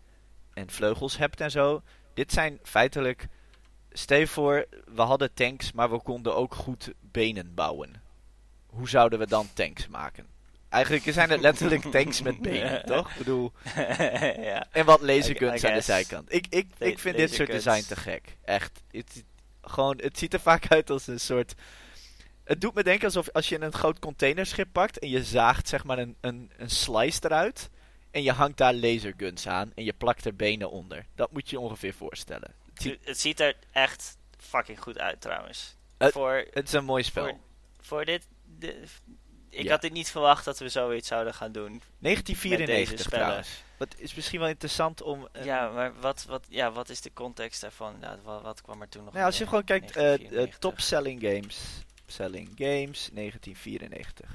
en 0.53 0.69
vleugels 0.69 1.17
hebt 1.17 1.41
en 1.41 1.51
zo. 1.51 1.81
Dit 2.13 2.31
zijn 2.31 2.59
feitelijk. 2.63 3.27
Stel 3.91 4.25
voor, 4.25 4.65
we 4.85 5.01
hadden 5.01 5.33
tanks, 5.33 5.71
maar 5.71 5.91
we 5.91 6.01
konden 6.01 6.35
ook 6.35 6.55
goed 6.55 6.93
benen 6.99 7.53
bouwen. 7.53 8.10
Hoe 8.71 8.89
zouden 8.89 9.19
we 9.19 9.27
dan 9.27 9.49
tanks 9.53 9.87
maken? 9.87 10.27
Eigenlijk 10.69 11.03
zijn 11.13 11.29
het 11.29 11.39
letterlijk 11.41 11.81
tanks 11.91 12.21
met 12.21 12.41
benen, 12.41 12.85
toch? 12.85 13.11
Ik 13.11 13.17
bedoel, 13.17 13.51
ja. 14.51 14.65
en 14.71 14.85
wat 14.85 15.01
laserguns 15.01 15.63
aan 15.63 15.73
de 15.73 15.81
zijkant. 15.81 16.33
Ik, 16.33 16.45
ik, 16.49 16.67
ik 16.77 16.99
vind 16.99 17.17
dit 17.17 17.33
soort 17.33 17.51
design 17.51 17.83
te 17.87 17.95
gek. 17.95 18.37
Echt. 18.45 18.81
Het, 18.91 19.23
gewoon, 19.61 19.99
het 20.01 20.17
ziet 20.17 20.33
er 20.33 20.39
vaak 20.39 20.67
uit 20.71 20.89
als 20.89 21.07
een 21.07 21.19
soort... 21.19 21.53
Het 22.43 22.61
doet 22.61 22.73
me 22.73 22.83
denken 22.83 23.05
alsof 23.05 23.29
als 23.31 23.49
je 23.49 23.61
een 23.61 23.73
groot 23.73 23.99
containerschip 23.99 24.67
pakt 24.71 24.99
en 24.99 25.09
je 25.09 25.23
zaagt 25.23 25.67
zeg 25.67 25.83
maar 25.83 25.97
een, 25.97 26.15
een, 26.21 26.51
een 26.57 26.69
slice 26.69 27.19
eruit. 27.23 27.69
En 28.11 28.23
je 28.23 28.31
hangt 28.31 28.57
daar 28.57 28.73
laserguns 28.73 29.47
aan 29.47 29.71
en 29.75 29.83
je 29.83 29.93
plakt 29.93 30.25
er 30.25 30.35
benen 30.35 30.71
onder. 30.71 31.05
Dat 31.15 31.31
moet 31.31 31.49
je 31.49 31.55
je 31.55 31.61
ongeveer 31.61 31.93
voorstellen. 31.93 32.53
Het, 32.73 32.81
ziet- 32.81 32.91
Het, 32.99 33.07
het 33.07 33.19
ziet 33.19 33.39
er 33.39 33.55
echt 33.71 34.17
fucking 34.37 34.79
goed 34.79 34.99
uit 34.99 35.21
trouwens. 35.21 35.75
Het- 35.97 36.11
voor, 36.11 36.45
het 36.51 36.67
is 36.67 36.73
een 36.73 36.85
mooi 36.85 37.03
spel. 37.03 37.23
voor, 37.25 37.37
voor 37.81 38.05
dit... 38.05 38.27
de- 38.61 38.83
ik 39.49 39.63
Ja. 39.63 39.71
had 39.71 39.81
dit 39.81 39.91
niet 39.93 40.11
verwacht 40.11 40.45
dat 40.45 40.59
we 40.59 40.69
zoiets 40.69 41.07
zouden 41.07 41.33
gaan 41.33 41.51
doen. 41.51 41.81
1994 41.99 42.99
spellen. 42.99 43.23
trouwens. 43.25 43.63
Wat 43.77 43.95
is 43.97 44.13
misschien 44.15 44.39
wel 44.39 44.49
interessant 44.49 45.01
om... 45.01 45.27
eh, 45.31 45.45
ja, 45.45 45.69
maar 45.69 45.99
wat, 45.99 46.25
wat, 46.27 46.45
ja, 46.49 46.71
wat 46.71 46.89
is 46.89 47.01
de 47.01 47.13
context 47.13 47.61
daarvan? 47.61 47.95
Ja, 48.01 48.17
wat, 48.23 48.41
wat 48.41 48.61
kwam 48.61 48.81
er 48.81 48.89
toen 48.89 49.03
nog 49.03 49.13
Nou, 49.13 49.25
als 49.25 49.37
je 49.37 49.45
gewoon 49.47 49.63
kijkt, 49.63 49.93
1994. 49.93 50.59
top 50.59 50.79
selling 50.79 51.21
games. 51.21 51.59
Selling 52.07 52.47
games, 52.57 53.09
1994. 53.13 54.29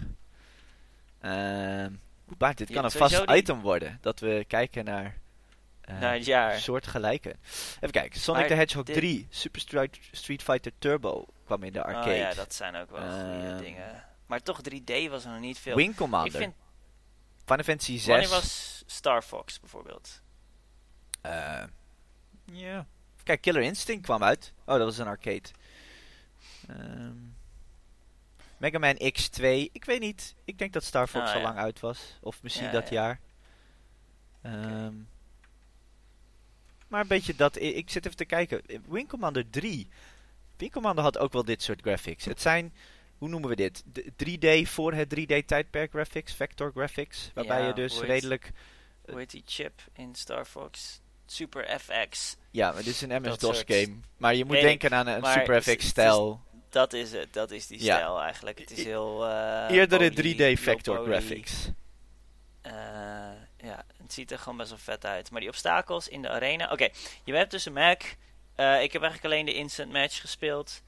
Ehm 1.21 1.93
hoe 2.25 2.37
baart, 2.37 2.59
dit 2.59 2.69
Ja, 2.69 2.75
kan 2.75 2.85
een 2.85 2.91
vast 2.91 3.27
die- 3.27 3.37
item 3.37 3.61
worden. 3.61 3.99
Dat 4.01 4.21
we 4.21 4.45
kijken 4.49 4.85
naar 4.85 5.17
eh 5.81 5.99
Naar 6.01 6.13
het 6.15 6.25
jaar. 6.25 6.59
soortgelijke. 6.59 7.35
Even 7.77 7.91
kijken, 7.91 8.21
Sonic 8.21 8.41
Maar 8.41 8.49
the 8.51 8.55
Hedgehog 8.55 8.85
dit- 8.85 8.95
3, 8.97 9.27
Super 9.31 9.61
Street, 9.61 9.99
Street 10.13 10.43
Fighter 10.43 10.73
Turbo 10.79 11.27
kwam 11.45 11.63
in 11.63 11.73
de 11.73 11.83
arcade. 11.85 12.11
Oh 12.11 12.17
ja, 12.17 12.35
dat 12.35 12.55
zijn 12.55 12.77
ook 12.77 12.91
wel 12.91 13.01
goede 13.01 13.47
Ehm, 13.49 13.59
dingen. 13.63 14.05
Maar 14.27 14.43
toch 14.43 14.61
3D 14.71 15.09
was 15.11 15.25
er 15.25 15.31
nog 15.31 15.41
niet 15.41 15.59
veel. 15.59 15.77
Wing 15.77 15.91
ik 15.91 15.97
Commander, 15.97 16.33
vind, 16.39 16.55
Final 17.45 17.65
Fantasy 17.65 17.93
6. 17.99 18.07
wanneer 18.07 18.29
was 18.29 18.83
Star 18.87 19.23
Fox 19.23 19.61
bijvoorbeeld? 19.61 20.23
Eh, 21.21 21.65
ja. 22.45 22.87
Kijk, 23.23 23.41
Killer 23.41 23.63
Instinct 23.63 24.05
kwam 24.05 24.23
uit. 24.23 24.53
Oh, 24.65 24.77
dat 24.77 24.85
was 24.85 24.99
een 24.99 25.07
arcade. 25.07 25.49
Ehm 26.69 27.15
Mega 28.57 28.79
Man 28.79 28.95
X2. 28.95 29.43
Ik 29.73 29.85
weet 29.85 30.01
niet. 30.01 30.35
Ik 30.45 30.59
denk 30.59 30.73
dat 30.73 30.85
Star 30.85 31.07
Fox 31.07 31.25
Ah, 31.29 31.33
al 31.33 31.39
ja. 31.39 31.45
lang 31.47 31.59
uit 31.59 31.81
was. 31.81 32.19
Of 32.21 32.43
misschien 32.43 32.67
Ja, 32.67 32.73
dat 32.73 32.89
ja. 32.89 32.95
jaar. 33.03 33.21
Ehm, 34.43 34.95
Maar 36.89 37.01
een 37.01 37.07
beetje 37.09 37.35
dat... 37.35 37.57
i- 37.57 37.75
Ik 37.77 37.91
zit 37.91 38.05
even 38.05 38.17
te 38.17 38.25
kijken. 38.25 38.63
Wing 38.89 39.09
Commander 39.09 39.51
3. 39.51 39.89
Wing 40.57 40.73
Commander 40.73 41.05
had 41.05 41.19
ook 41.19 41.33
wel 41.33 41.45
dit 41.45 41.63
soort 41.63 41.81
graphics. 41.81 42.25
Het 42.25 42.41
zijn... 42.41 42.75
Hoe 43.19 43.29
noemen 43.29 43.49
we 43.51 43.57
dit? 43.57 43.83
De 43.93 44.13
3D 44.65 44.69
voor 44.69 44.93
het 44.93 45.15
3D 45.21 45.45
tijdperk 45.47 45.91
graphics. 45.91 46.33
Vector 46.35 46.71
graphics. 46.75 47.31
Waarbij 47.35 47.61
Ja, 47.61 47.67
je 47.67 47.73
dus 47.75 47.95
heet- 47.95 48.03
redelijk... 48.03 48.53
Hoe 49.09 49.19
heet 49.19 49.31
die 49.31 49.43
chip 49.47 49.73
in 49.93 50.15
Star 50.15 50.45
Fox? 50.45 51.01
Super 51.27 51.81
FX. 51.81 52.37
Ja, 52.51 52.73
maar 52.73 52.83
dit 52.83 52.95
is 52.95 53.01
een 53.01 53.23
MS-DOS 53.23 53.63
game. 53.67 53.95
Maar 54.17 54.35
je 54.35 54.45
moet 54.45 54.61
denken 54.61 54.91
aan 54.95 55.07
een 55.07 55.25
Super 55.25 55.55
het 55.55 55.65
het 55.65 55.75
FX-stijl. 55.75 56.41
Dat 56.69 56.93
is 56.93 57.13
het, 57.13 57.33
dat 57.33 57.51
is 57.51 57.67
die 57.67 57.83
Ja. 57.85 57.97
stijl 57.97 58.21
eigenlijk. 58.21 58.59
Het 58.59 58.71
is 58.71 58.85
heel... 58.85 59.27
eh, 59.27 59.67
Eerdere 59.77 60.11
poly, 60.13 60.33
3D 60.35 60.37
heel 60.37 60.57
vector 60.57 61.05
graphics. 61.07 61.71
Eh, 62.63 62.73
ja, 63.57 63.85
het 64.03 64.13
ziet 64.13 64.31
er 64.31 64.39
gewoon 64.39 64.57
best 64.57 64.69
wel 64.71 64.79
vet 64.79 65.05
uit. 65.07 65.31
Maar 65.31 65.41
die 65.41 65.49
obstakels 65.51 66.09
in 66.09 66.23
de 66.23 66.29
arena... 66.29 66.71
Oké, 66.73 66.89
je 67.25 67.33
hebt 67.35 67.51
dus 67.51 67.65
een 67.67 67.73
Mac. 67.73 68.03
Eh, 68.55 68.83
ik 68.83 68.93
heb 68.93 69.03
eigenlijk 69.03 69.25
alleen 69.35 69.47
de 69.47 69.55
instant 69.55 69.93
match 69.93 70.21
gespeeld. 70.21 70.83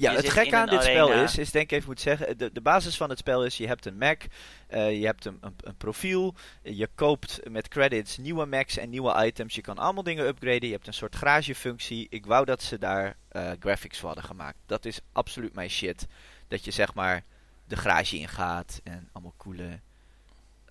Ja, 0.00 0.10
Je 0.10 0.16
het 0.16 0.30
gekke 0.30 0.56
aan 0.56 0.68
dit 0.68 0.82
spel 0.82 1.12
is, 1.12 1.38
is 1.38 1.50
denk 1.50 1.64
ik 1.64 1.76
even 1.76 1.88
moet 1.88 2.00
zeggen, 2.00 2.38
de, 2.38 2.52
de 2.52 2.60
basis 2.60 2.96
van 2.96 3.08
het 3.08 3.18
spel 3.18 3.44
is, 3.44 3.56
je 3.56 3.66
hebt 3.66 3.86
een 3.86 3.98
Mac, 3.98 4.22
eh, 4.66 5.00
je 5.00 5.06
hebt 5.06 5.24
een, 5.24 5.38
een, 5.40 5.54
een 5.60 5.76
profiel, 5.76 6.34
je 6.62 6.88
koopt 6.94 7.40
met 7.50 7.68
credits 7.68 8.16
nieuwe 8.18 8.46
Macs 8.46 8.76
en 8.76 8.90
nieuwe 8.90 9.26
items, 9.26 9.54
je 9.54 9.60
kan 9.60 9.78
allemaal 9.78 10.02
dingen 10.02 10.26
upgraden, 10.26 10.66
je 10.66 10.74
hebt 10.74 10.86
een 10.86 10.92
soort 10.94 11.16
garagefunctie. 11.16 12.06
Ik 12.10 12.26
wou 12.26 12.44
dat 12.44 12.62
ze 12.62 12.78
daar 12.78 13.16
eh, 13.28 13.50
graphics 13.60 13.98
voor 13.98 14.06
hadden 14.06 14.24
gemaakt. 14.26 14.56
Dat 14.66 14.84
is 14.84 15.00
absoluut 15.12 15.54
mijn 15.54 15.70
shit. 15.70 16.06
Dat 16.48 16.64
je 16.64 16.70
zeg 16.70 16.94
maar 16.94 17.24
de 17.64 17.76
garage 17.76 18.18
ingaat 18.18 18.80
en 18.84 19.08
allemaal 19.12 19.34
coole, 19.36 19.80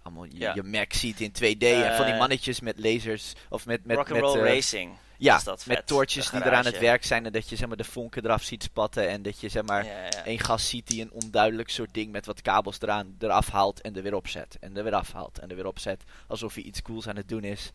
allemaal 0.03 0.23
je, 0.25 0.39
Ja. 0.39 0.51
je 0.55 0.63
Mac 0.63 0.93
ziet 0.93 1.19
in 1.19 1.31
2D 1.31 1.63
en 1.63 1.95
van 1.95 2.05
die 2.05 2.13
Eh, 2.13 2.19
mannetjes 2.19 2.59
met 2.59 2.79
lasers 2.79 3.33
of 3.49 3.65
met 3.65 3.85
met 3.85 3.97
met 3.97 4.07
Rock'n'roll 4.07 4.39
eh, 4.39 4.53
Racing. 4.53 4.91
Ja 5.19 5.39
dat 5.43 5.65
met 5.65 5.87
toortjes 5.87 6.29
die 6.29 6.45
eraan 6.45 6.65
het 6.65 6.79
werk 6.79 7.03
zijn 7.03 7.25
en 7.25 7.31
dat 7.31 7.49
je 7.49 7.55
zeg 7.55 7.67
maar 7.67 7.77
de 7.77 7.83
vonken 7.83 8.25
eraf 8.25 8.43
ziet 8.43 8.63
spatten 8.63 9.09
en 9.09 9.21
dat 9.21 9.39
je 9.39 9.49
zeg 9.49 9.63
maar 9.63 9.85
Ja, 9.85 10.03
ja. 10.03 10.25
één 10.25 10.39
gast 10.39 10.67
ziet 10.67 10.87
die 10.87 11.01
een 11.01 11.11
onduidelijk 11.11 11.69
soort 11.69 11.93
ding 11.93 12.11
met 12.11 12.25
wat 12.25 12.41
kabels 12.41 12.81
eraan 12.81 13.15
eraf 13.19 13.49
haalt 13.49 13.81
en 13.81 13.95
er 13.95 14.03
weer 14.03 14.15
opzet. 14.15 14.57
En 14.59 14.77
er 14.77 14.83
weer 14.83 14.95
afhaalt 14.95 15.39
en 15.39 15.49
er 15.49 15.55
weer 15.55 15.67
opzet 15.67 16.03
alsof 16.27 16.53
hij 16.53 16.63
iets 16.63 16.81
cools 16.81 17.07
aan 17.07 17.15
het 17.15 17.27
doen 17.27 17.43
is. 17.43 17.71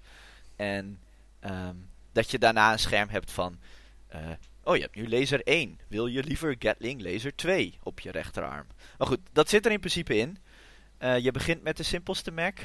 En 0.57 0.99
ehm, 1.41 1.75
dat 2.13 2.31
je 2.31 2.39
daarna 2.39 2.73
een 2.73 2.79
scherm 2.79 3.09
hebt 3.09 3.31
van 3.31 3.59
eh, 4.09 4.21
oh 4.63 4.77
je 4.77 4.83
hebt 4.83 4.95
nu 4.95 5.09
laser 5.09 5.43
1 5.43 5.81
wil 5.89 6.07
je 6.07 6.25
liever 6.25 6.57
Gatling 6.59 7.03
laser 7.03 7.37
2 7.37 7.79
op 7.83 8.01
je 8.01 8.11
rechterarm? 8.11 8.67
Maar 8.99 9.07
goed 9.07 9.21
dat 9.33 9.49
zit 9.49 9.67
er 9.67 9.73
in 9.73 9.81
principe 9.81 10.17
in. 10.17 10.39
Eh, 10.99 11.19
je 11.19 11.31
begint 11.31 11.63
met 11.63 11.77
de 11.77 11.83
simpelste 11.83 12.31
Mac. 12.31 12.59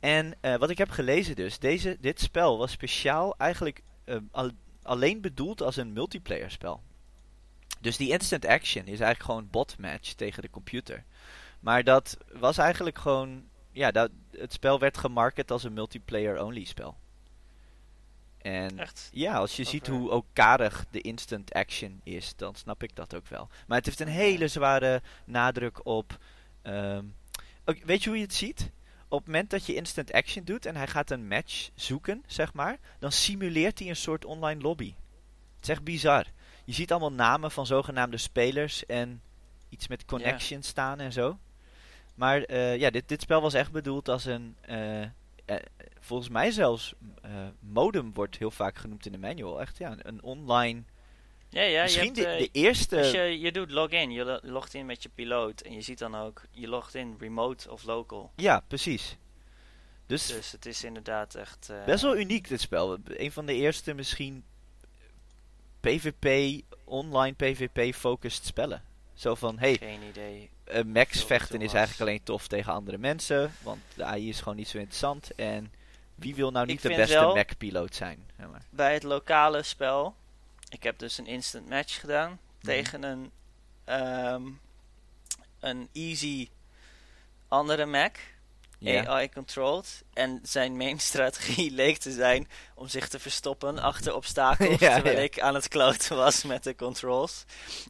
En 0.00 0.34
eh, 0.40 0.56
wat 0.56 0.70
ik 0.70 0.78
heb 0.78 0.90
gelezen 0.90 1.36
dus 1.36 1.58
deze 1.58 1.96
dit 2.00 2.20
spel 2.20 2.58
was 2.58 2.70
speciaal 2.70 3.34
eigenlijk 3.38 3.82
al- 4.30 4.50
alleen 4.82 5.20
bedoeld 5.20 5.62
als 5.62 5.76
een 5.76 5.92
multiplayer 5.92 6.50
spel 6.50 6.82
dus 7.80 7.96
die 7.96 8.10
instant 8.10 8.46
action 8.46 8.82
is 8.82 8.88
eigenlijk 9.00 9.22
gewoon 9.22 9.48
bot 9.50 9.78
match 9.78 10.12
tegen 10.12 10.42
de 10.42 10.50
computer. 10.50 11.04
Maar 11.60 11.84
dat 11.84 12.16
was 12.32 12.58
eigenlijk 12.58 12.98
gewoon. 12.98 13.48
Ja, 13.72 13.90
dat, 13.90 14.10
het 14.30 14.52
spel 14.52 14.78
werd 14.78 14.98
gemarket 14.98 15.50
als 15.50 15.64
een 15.64 15.72
multiplayer 15.72 16.42
only 16.44 16.64
spel. 16.64 16.96
En 18.38 18.78
Echt? 18.78 19.08
ja, 19.12 19.34
als 19.34 19.56
je 19.56 19.64
ziet 19.64 19.86
hoe 19.86 20.10
ook 20.10 20.26
karig 20.32 20.86
de 20.90 21.00
instant 21.00 21.52
action 21.52 22.00
is, 22.04 22.36
dan 22.36 22.54
snap 22.54 22.82
ik 22.82 22.96
dat 22.96 23.14
ook 23.14 23.26
wel. 23.28 23.48
Maar 23.66 23.76
het 23.76 23.86
heeft 23.86 24.00
een 24.00 24.08
hele 24.08 24.48
zware 24.48 25.02
nadruk 25.24 25.86
op. 25.86 26.18
ehm, 26.62 27.04
weet 27.64 28.02
je 28.02 28.08
hoe 28.08 28.18
je 28.18 28.24
het 28.24 28.34
ziet? 28.34 28.70
Op 29.12 29.18
het 29.18 29.26
moment 29.26 29.50
dat 29.50 29.66
je 29.66 29.74
instant 29.74 30.12
action 30.12 30.44
doet 30.44 30.66
en 30.66 30.76
hij 30.76 30.86
gaat 30.86 31.10
een 31.10 31.28
match 31.28 31.70
zoeken, 31.74 32.22
zeg 32.26 32.52
maar, 32.52 32.78
dan 32.98 33.12
simuleert 33.12 33.78
hij 33.78 33.88
een 33.88 33.96
soort 33.96 34.24
online 34.24 34.60
lobby. 34.60 34.94
Het 35.54 35.62
is 35.62 35.68
echt 35.68 35.82
bizar. 35.84 36.26
Je 36.64 36.72
ziet 36.72 36.90
allemaal 36.90 37.12
namen 37.12 37.50
van 37.50 37.66
zogenaamde 37.66 38.16
spelers 38.16 38.86
en 38.86 39.22
iets 39.68 39.88
met 39.88 40.04
connection 40.04 40.62
staan 40.62 41.00
en 41.00 41.12
zo. 41.12 41.38
Maar 42.14 42.42
eh, 42.42 42.76
ja, 42.76 42.90
dit, 42.90 43.08
dit 43.08 43.20
spel 43.22 43.40
was 43.40 43.54
echt 43.54 43.72
bedoeld 43.72 44.08
als 44.08 44.24
een. 44.24 44.56
eh, 44.60 45.02
eh, 45.02 45.10
volgens 46.00 46.28
mij 46.28 46.50
zelfs 46.50 46.94
eh, 47.22 47.30
modem 47.60 48.12
wordt 48.14 48.38
heel 48.38 48.50
vaak 48.50 48.76
genoemd 48.76 49.06
in 49.06 49.12
de 49.12 49.18
manual. 49.18 49.60
Echt 49.60 49.78
ja, 49.78 49.96
een 49.98 50.22
online. 50.22 50.82
Ja, 51.50 51.62
ja, 51.62 51.82
misschien 51.82 52.14
je 52.14 52.20
hebt, 52.20 52.30
de, 52.40 52.44
eh, 52.46 52.52
de 52.52 52.58
eerste. 52.60 52.96
Als 52.98 53.10
je, 53.10 53.40
je 53.40 53.52
doet 53.52 53.70
login, 53.70 54.10
je 54.10 54.24
lo- 54.24 54.38
logt 54.42 54.74
in 54.74 54.86
met 54.86 55.02
je 55.02 55.08
piloot 55.14 55.60
en 55.60 55.72
je 55.72 55.80
ziet 55.80 55.98
dan 55.98 56.14
ook, 56.16 56.42
je 56.50 56.68
logt 56.68 56.94
in 56.94 57.16
remote 57.18 57.70
of 57.70 57.82
local. 57.84 58.32
Ja, 58.36 58.60
precies. 58.68 59.16
Dus 60.06 60.26
Dus 60.26 60.52
het 60.52 60.66
is 60.66 60.84
inderdaad 60.84 61.34
echt... 61.34 61.68
eh, 61.70 61.84
best 61.84 62.02
wel 62.02 62.16
uniek 62.16 62.48
dit 62.48 62.60
spel. 62.60 62.98
Een 63.04 63.32
van 63.32 63.46
de 63.46 63.54
eerste 63.54 63.94
misschien 63.94 64.44
PvP, 65.80 66.60
online 66.84 67.34
PvP 67.36 67.94
focused 67.94 68.44
spellen. 68.44 68.82
Zo 69.14 69.34
van, 69.34 69.58
hey, 69.58 69.76
Geen 69.76 70.02
idee. 70.02 70.50
eh, 70.64 70.84
Max 70.84 71.24
vechten 71.24 71.60
is 71.62 71.72
eigenlijk 71.72 72.00
alleen 72.10 72.22
tof 72.22 72.46
tegen 72.48 72.72
andere 72.72 72.98
mensen. 72.98 73.52
Want 73.62 73.80
de 73.94 74.04
AI 74.04 74.28
is 74.28 74.38
gewoon 74.38 74.56
niet 74.56 74.68
zo 74.68 74.78
interessant. 74.78 75.34
En 75.34 75.72
wie 76.14 76.34
wil 76.34 76.50
nou 76.50 76.64
Ik 76.64 76.70
niet 76.70 76.82
de 76.82 76.88
beste 76.88 77.14
Mac-piloot 77.34 77.94
zijn? 77.94 78.26
Bij 78.70 78.92
het 78.94 79.02
lokale 79.02 79.62
spel, 79.62 80.14
ik 80.70 80.82
heb 80.82 80.98
dus 80.98 81.18
een 81.18 81.26
instant 81.26 81.68
match 81.68 82.00
gedaan 82.00 82.30
Mhm. 82.30 82.38
tegen 82.60 83.02
een, 83.02 83.30
ehm, 83.84 84.42
een 85.60 85.88
easy 85.92 86.48
andere 87.48 87.86
Mac. 87.86 88.16
AI-controlled. 88.84 90.02
En 90.12 90.40
zijn 90.42 90.76
main 90.76 90.98
strategie 91.00 91.70
leek 91.80 91.98
te 91.98 92.12
zijn 92.12 92.48
om 92.74 92.88
zich 92.88 93.08
te 93.08 93.18
verstoppen 93.18 93.78
achter 93.78 94.14
obstakels. 94.14 94.78
Ja, 94.80 94.94
terwijl 94.94 95.16
ja. 95.16 95.22
ik 95.22 95.40
aan 95.40 95.54
het 95.54 95.68
kloten 95.68 96.16
was 96.16 96.44
met 96.44 96.64
de 96.64 96.74
controls. 96.74 97.44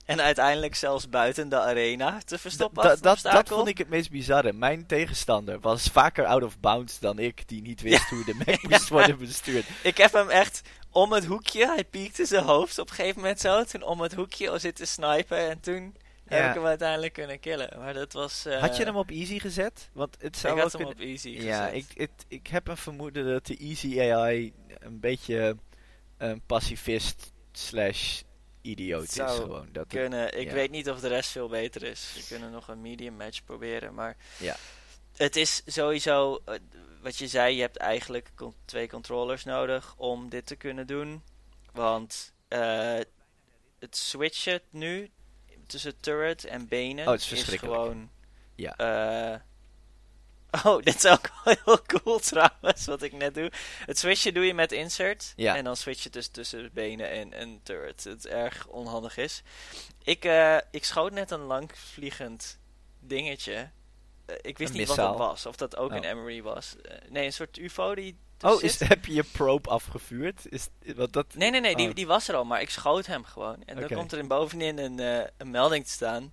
En 0.04 0.20
uiteindelijk 0.20 0.74
zelfs 0.74 1.08
buiten 1.08 1.48
de 1.48 1.60
arena 1.60 2.20
te 2.24 2.38
verstoppen 2.38 2.82
Da- 2.82 3.16
dat, 3.22 3.48
vond 3.48 3.68
ik 3.68 3.78
het 3.78 3.88
meest 3.88 4.10
bizarre. 4.10 4.52
Mijn 4.52 4.86
tegenstander 4.86 5.60
was 5.60 5.82
vaker 5.82 6.24
out 6.26 6.42
of 6.42 6.60
bounds 6.60 6.98
dan 6.98 7.18
ik, 7.18 7.48
die 7.48 7.62
niet 7.62 7.80
wist 7.80 8.08
hoe 8.08 8.24
de 8.24 8.34
Mac 8.46 8.62
moest 8.62 8.88
worden 8.88 9.18
bestuurd. 9.18 9.66
Ik 9.82 9.96
heb 9.96 10.12
hem 10.12 10.28
echt 10.28 10.62
om 10.90 11.12
het 11.12 11.24
hoekje, 11.24 11.66
hij 11.66 11.84
piekte 11.84 12.24
zijn 12.24 12.44
hoofd 12.44 12.78
op 12.78 12.88
een 12.88 12.94
gegeven 12.94 13.20
moment 13.20 13.40
zo. 13.40 13.64
Toen 13.64 13.82
om 13.82 14.00
het 14.00 14.14
hoekje 14.14 14.58
zitten 14.58 14.86
snipen 14.88 15.38
en 15.50 15.60
toen 15.60 15.96
heb 16.30 16.40
Ja. 16.40 16.48
ik 16.48 16.54
hem 16.54 16.64
uiteindelijk 16.64 17.12
kunnen 17.12 17.40
killen. 17.40 17.78
Maar 17.78 17.94
dat 17.94 18.12
was... 18.12 18.44
eh, 18.46 18.60
Had 18.60 18.76
je 18.76 18.84
hem 18.84 18.96
op 18.96 19.10
easy 19.10 19.38
gezet? 19.38 19.88
Want 19.92 20.16
het 20.20 20.36
zou 20.36 20.56
Ik 20.56 20.62
had 20.62 20.72
hem 20.72 20.84
op 20.86 20.98
easy 20.98 21.28
Ja, 21.28 21.66
gezet. 21.66 21.74
ik, 21.90 21.98
het, 21.98 22.24
ik 22.28 22.46
heb 22.46 22.68
een 22.68 22.76
vermoeden 22.76 23.26
dat 23.32 23.46
de 23.46 23.56
Easy 23.56 24.00
AI 24.00 24.52
een 24.78 25.00
beetje 25.00 25.56
een 26.18 26.40
pacifist 26.46 27.32
slash 27.52 28.22
idioot 28.62 29.02
is 29.02 29.14
gewoon. 29.14 29.68
Dat 29.72 29.82
het- 29.82 29.92
kunnen. 30.00 30.38
Ik 30.38 30.46
ja. 30.48 30.52
weet 30.54 30.70
niet 30.70 30.90
of 30.90 31.00
de 31.00 31.08
rest 31.08 31.30
veel 31.30 31.48
beter 31.48 31.82
is. 31.82 32.12
We 32.14 32.24
kunnen 32.28 32.50
nog 32.50 32.68
een 32.68 32.80
medium 32.80 33.14
match 33.16 33.44
proberen, 33.44 33.94
maar 33.94 34.16
Ja. 34.38 34.56
het 35.16 35.36
is 35.36 35.62
sowieso 35.66 36.40
eh, 36.44 36.54
wat 37.02 37.16
je 37.16 37.28
zei. 37.28 37.54
Je 37.54 37.60
hebt 37.60 37.76
eigenlijk 37.76 38.30
con- 38.34 38.54
twee 38.64 38.88
controllers 38.88 39.44
nodig 39.44 39.94
om 39.96 40.28
dit 40.28 40.46
te 40.46 40.56
kunnen 40.56 40.86
doen, 40.86 41.22
want 41.72 42.32
eh, 42.48 42.98
het 43.78 43.96
switchen 43.96 44.60
nu 44.70 45.10
tussen 45.70 46.00
turret 46.00 46.44
en 46.44 46.68
benen 46.68 47.06
Oh, 47.06 47.12
het 47.12 47.30
is 47.30 47.44
gewoon. 47.44 48.10
Ja. 48.54 48.76
eh, 48.76 49.40
Oh, 50.64 50.82
dit 50.82 50.94
is 50.94 51.06
ook 51.06 51.30
wel 51.44 51.54
heel 51.64 51.82
cool 51.86 52.18
trouwens, 52.18 52.86
wat 52.86 53.02
ik 53.02 53.12
net 53.12 53.34
doe. 53.34 53.52
Het 53.86 53.98
switchen 53.98 54.34
doe 54.34 54.44
je 54.44 54.54
met 54.54 54.72
insert. 54.72 55.32
Ja. 55.36 55.56
En 55.56 55.64
dan 55.64 55.76
switch 55.76 56.02
je 56.02 56.10
dus 56.10 56.28
tussen 56.28 56.70
benen 56.72 57.10
en, 57.10 57.32
en 57.32 57.60
turret. 57.62 58.04
Het 58.04 58.26
erg 58.26 58.66
onhandig 58.66 59.16
is. 59.16 59.42
Ik, 60.02 60.24
eh, 60.24 60.56
ik 60.70 60.84
schoot 60.84 61.12
net 61.12 61.30
een 61.30 61.40
langvliegend 61.40 62.58
dingetje. 63.00 63.70
Eh, 64.30 64.36
ik 64.50 64.58
wist 64.58 64.72
niet 64.72 64.86
wat 64.88 64.96
dat 64.96 65.16
was. 65.18 65.46
Of 65.46 65.56
dat 65.56 65.76
ook 65.76 65.90
Oh. 65.90 65.96
een 65.96 66.04
Emery 66.04 66.42
was. 66.42 66.76
Eh, 66.82 66.96
nee, 67.10 67.24
een 67.24 67.32
soort 67.32 67.58
ufo 67.58 67.94
die 67.94 68.16
Oh, 68.40 68.50
tussen 68.50 68.68
is, 68.68 68.76
zit. 68.76 68.88
heb 68.88 69.04
je 69.04 69.14
je 69.14 69.22
probe 69.32 69.68
afgevuurd? 69.68 70.40
Is, 70.48 70.68
wat 70.96 71.12
dat... 71.12 71.26
Nee, 71.34 71.50
nee, 71.50 71.60
nee, 71.60 71.76
die, 71.76 71.88
Oh. 71.88 71.94
die 71.94 72.06
was 72.06 72.28
er 72.28 72.34
al, 72.34 72.44
maar 72.44 72.60
ik 72.60 72.70
schoot 72.70 73.06
hem 73.06 73.24
gewoon. 73.24 73.62
En 73.66 73.76
dan 73.80 73.88
komt 73.88 74.12
er 74.12 74.18
in 74.18 74.28
bovenin 74.28 74.78
een, 74.78 74.98
eh, 75.00 75.26
een 75.36 75.50
melding 75.50 75.84
te 75.84 75.90
staan. 75.90 76.32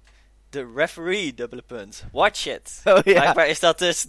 De 0.49 0.71
referee, 0.75 1.33
dubbele 1.33 1.62
punt. 1.62 2.05
Watch 2.12 2.45
it. 2.45 2.81
Oh 2.86 2.93
ja, 2.93 3.01
Blijkbaar 3.01 3.47
is 3.47 3.60
dat 3.60 3.79
dus 3.79 4.01
de, 4.01 4.07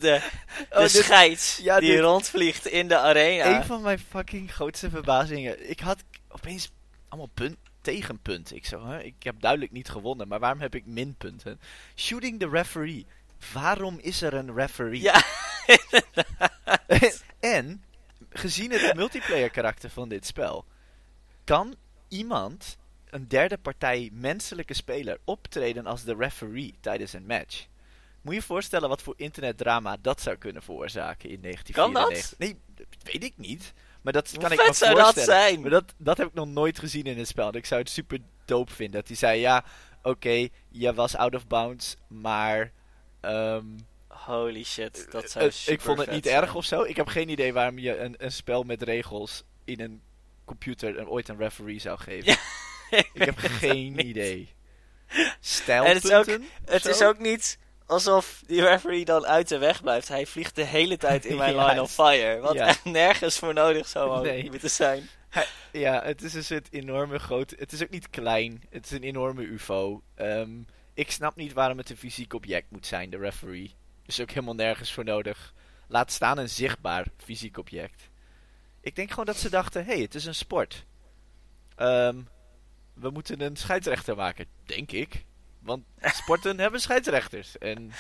de 0.58 0.66
Oh, 0.70 0.78
dit- 0.78 0.90
scheids 0.90 1.56
ja, 1.62 1.80
die 1.80 1.90
dit- 1.90 2.00
rondvliegt 2.00 2.66
in 2.66 2.88
de 2.88 2.96
arena. 2.98 3.56
een 3.58 3.64
van 3.64 3.82
mijn 3.82 3.98
fucking 3.98 4.52
grootste 4.54 4.90
verbazingen. 4.90 5.70
Ik 5.70 5.80
had 5.80 6.04
opeens 6.28 6.70
allemaal 7.08 7.30
punt, 7.34 7.56
tegenpunten. 7.80 8.56
Ik 8.56 8.66
zo, 8.66 8.86
hè, 8.86 9.02
ik 9.02 9.14
heb 9.22 9.40
duidelijk 9.40 9.72
niet 9.72 9.88
gewonnen, 9.88 10.28
maar 10.28 10.38
waarom 10.40 10.60
heb 10.60 10.74
ik 10.74 10.86
minpunten? 10.86 11.60
Shooting 11.96 12.38
the 12.40 12.48
referee. 12.48 13.06
Waarom 13.52 13.98
is 13.98 14.22
er 14.22 14.34
een 14.34 14.54
referee? 14.54 15.00
Ja, 15.00 15.22
en, 17.40 17.84
gezien 18.30 18.70
het 18.70 18.94
multiplayer 18.94 19.50
karakter 19.50 19.90
van 19.90 20.08
dit 20.08 20.26
spel, 20.26 20.64
kan 21.44 21.74
iemand, 22.08 22.76
een 23.10 23.28
derde 23.28 23.58
partij 23.58 24.10
menselijke 24.12 24.74
speler, 24.74 25.18
optreden 25.24 25.86
als 25.86 26.04
de 26.04 26.14
referee 26.18 26.74
tijdens 26.80 27.12
een 27.12 27.26
match. 27.26 27.66
Moet 28.20 28.34
je 28.34 28.40
je 28.40 28.46
voorstellen 28.46 28.88
wat 28.88 29.02
voor 29.02 29.14
internetdrama 29.16 29.96
dat 30.00 30.20
zou 30.20 30.36
kunnen 30.36 30.62
veroorzaken 30.62 31.30
in 31.30 31.40
1994. 31.40 32.38
Nee, 32.38 32.58
dat 32.74 33.12
weet 33.12 33.24
ik 33.24 33.32
niet. 33.36 33.72
Maar 34.02 34.12
dat 34.12 34.30
Hoe 34.30 34.40
kan 34.40 34.52
ik 34.52 34.66
me 34.66 34.72
zou 34.72 34.94
dat 34.94 35.02
voorstellen. 35.02 35.42
zijn? 35.42 35.60
Maar 35.60 35.70
dat, 35.70 35.94
dat 35.96 36.16
heb 36.16 36.26
ik 36.26 36.34
nog 36.34 36.48
nooit 36.48 36.78
gezien 36.78 37.04
in 37.04 37.18
het 37.18 37.28
spel. 37.28 37.54
Ik 37.54 37.66
zou 37.66 37.80
het 37.80 37.90
super 37.90 38.18
dope 38.44 38.72
vinden. 38.72 39.00
Dat 39.00 39.08
hij 39.08 39.16
zei, 39.16 39.40
ja, 39.40 39.64
oké, 40.02 40.48
je 40.68 40.94
was 40.94 41.16
out 41.16 41.34
of 41.34 41.46
bounds, 41.46 41.96
maar... 42.08 42.72
ehm, 43.20 43.64
holy 44.08 44.64
shit, 44.64 45.06
dat 45.10 45.30
zou 45.30 45.44
eh, 45.44 45.50
ik 45.50 45.56
super 45.56 45.84
vond 45.84 45.98
het 45.98 46.10
niet 46.10 46.26
zijn. 46.26 46.42
erg 46.42 46.54
of 46.54 46.64
zo. 46.64 46.82
Ik 46.82 46.96
heb 46.96 47.06
geen 47.08 47.28
idee 47.28 47.52
waarom 47.52 47.78
je 47.78 47.98
een, 47.98 48.14
een 48.18 48.32
spel 48.32 48.62
met 48.62 48.82
regels 48.82 49.44
in 49.64 49.80
een 49.80 50.02
computer 50.44 50.98
een, 50.98 51.08
ooit 51.08 51.28
een 51.28 51.36
referee 51.38 51.78
zou 51.78 51.98
geven. 51.98 52.26
Ja, 52.26 52.36
ik 53.12 53.24
heb 53.24 53.38
geen 53.62 53.92
niet. 53.92 54.06
idee. 54.06 54.54
En 55.08 55.16
het 55.24 55.36
is 55.42 55.48
Stijlpunten? 55.56 56.44
Het 56.64 56.84
is 56.86 57.02
ook 57.02 57.18
niet 57.18 57.58
alsof 57.86 58.42
die 58.46 58.60
referee 58.62 59.04
dan 59.04 59.26
uit 59.26 59.48
de 59.48 59.58
weg 59.58 59.82
blijft. 59.82 60.08
Hij 60.08 60.26
vliegt 60.26 60.54
de 60.56 60.64
hele 60.64 60.96
tijd 60.96 61.24
in 61.24 61.36
mijn 61.42 61.54
Ja. 61.54 61.66
line 61.66 61.82
of 61.82 61.92
fire. 61.92 62.40
Wat 62.40 62.54
Ja. 62.54 62.74
nergens 62.84 63.38
voor 63.38 63.54
nodig 63.54 63.88
zou 63.88 64.22
Nee. 64.22 64.50
moeten 64.50 64.70
zijn. 64.70 65.08
Ja, 65.72 66.02
het 66.04 66.22
is 66.22 66.34
een 66.34 66.44
soort 66.44 66.72
enorme 66.72 67.18
grote... 67.18 67.56
Het 67.58 67.72
is 67.72 67.82
ook 67.82 67.90
niet 67.90 68.10
klein. 68.10 68.62
Het 68.70 68.84
is 68.84 68.90
een 68.90 69.02
enorme 69.02 69.42
ufo. 69.42 70.02
Ehm, 70.14 70.50
ik 70.98 71.10
snap 71.10 71.36
niet 71.36 71.52
waarom 71.52 71.78
het 71.78 71.90
een 71.90 71.96
fysiek 71.96 72.32
object 72.34 72.70
moet 72.70 72.86
zijn, 72.86 73.10
de 73.10 73.16
referee. 73.16 73.74
Is 74.06 74.20
ook 74.20 74.30
helemaal 74.30 74.54
nergens 74.54 74.92
voor 74.92 75.04
nodig. 75.04 75.54
Laat 75.88 76.12
staan 76.12 76.38
een 76.38 76.48
zichtbaar 76.48 77.06
fysiek 77.16 77.56
object. 77.58 78.08
Ik 78.80 78.96
denk 78.96 79.10
gewoon 79.10 79.24
dat 79.24 79.36
ze 79.36 79.50
dachten, 79.50 79.84
hé, 79.84 79.92
hey, 79.92 80.02
het 80.02 80.14
is 80.14 80.24
een 80.24 80.34
sport. 80.34 80.84
Ehm, 81.76 82.22
we 82.94 83.10
moeten 83.10 83.40
een 83.40 83.56
scheidsrechter 83.56 84.16
maken, 84.16 84.46
denk 84.64 84.92
ik. 84.92 85.24
Want 85.58 85.84
sporten 86.22 86.58
hebben 86.58 86.80
scheidsrechters. 86.80 87.58
En 87.58 87.92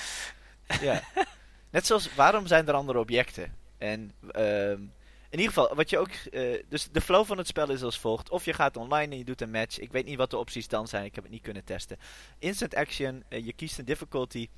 ja, 0.80 1.02
Net 1.70 1.86
zoals, 1.86 2.14
waarom 2.14 2.46
zijn 2.46 2.68
er 2.68 2.74
andere 2.74 2.98
objecten? 2.98 3.54
En 3.78 4.12
ehm, 4.30 4.82
in 5.30 5.38
ieder 5.38 5.54
geval, 5.54 5.74
wat 5.74 5.90
je 5.90 5.98
ook... 5.98 6.10
eh, 6.10 6.62
dus 6.68 6.88
de 6.92 7.00
flow 7.00 7.26
van 7.26 7.38
het 7.38 7.46
spel 7.46 7.70
is 7.70 7.82
als 7.82 7.98
volgt. 7.98 8.30
Of 8.30 8.44
je 8.44 8.52
gaat 8.52 8.76
online 8.76 9.12
en 9.12 9.18
je 9.18 9.24
doet 9.24 9.40
een 9.40 9.50
match. 9.50 9.78
Ik 9.78 9.92
weet 9.92 10.04
niet 10.06 10.16
wat 10.16 10.30
de 10.30 10.36
opties 10.36 10.68
dan 10.68 10.88
zijn. 10.88 11.04
Ik 11.04 11.14
heb 11.14 11.24
het 11.24 11.32
niet 11.32 11.42
kunnen 11.42 11.64
testen. 11.64 11.98
Instant 12.38 12.74
action. 12.74 13.24
eh, 13.28 13.44
je 13.46 13.52
kiest 13.52 13.78
een 13.78 13.84
difficulty. 13.84 14.48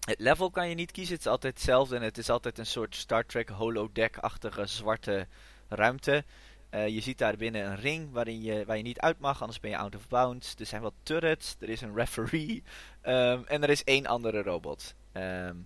Het 0.00 0.20
level 0.20 0.50
kan 0.50 0.68
je 0.68 0.74
niet 0.74 0.92
kiezen. 0.92 1.14
Het 1.14 1.24
is 1.24 1.30
altijd 1.30 1.54
hetzelfde. 1.54 1.96
En 1.96 2.02
het 2.02 2.18
is 2.18 2.30
altijd 2.30 2.58
een 2.58 2.66
soort 2.66 2.96
Star 2.96 3.26
Trek 3.26 3.48
holodeck-achtige 3.48 4.66
zwarte 4.66 5.26
ruimte. 5.68 6.24
Eh, 6.70 6.88
je 6.88 7.00
ziet 7.00 7.18
daar 7.18 7.36
binnen 7.36 7.66
een 7.66 7.76
ring 7.76 8.12
waarin 8.12 8.42
je, 8.42 8.64
waar 8.64 8.76
je 8.76 8.82
niet 8.82 9.00
uit 9.00 9.18
mag, 9.18 9.40
anders 9.40 9.60
ben 9.60 9.70
je 9.70 9.76
out 9.76 9.94
of 9.94 10.08
bounds. 10.08 10.54
Er 10.58 10.66
zijn 10.66 10.82
wat 10.82 10.94
turrets, 11.02 11.56
er 11.60 11.68
is 11.68 11.80
een 11.80 11.94
referee 11.94 12.62
ehm, 13.00 13.42
en 13.46 13.62
er 13.62 13.70
is 13.70 13.84
één 13.84 14.06
andere 14.06 14.42
robot 14.42 14.94
ehm, 15.12 15.56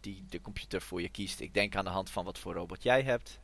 die 0.00 0.24
de 0.28 0.40
computer 0.40 0.82
voor 0.82 1.02
je 1.02 1.08
kiest. 1.08 1.40
Ik 1.40 1.54
denk 1.54 1.76
aan 1.76 1.84
de 1.84 1.90
hand 1.90 2.10
van 2.10 2.24
wat 2.24 2.38
voor 2.38 2.54
robot 2.54 2.82
jij 2.82 3.02
hebt. 3.02 3.40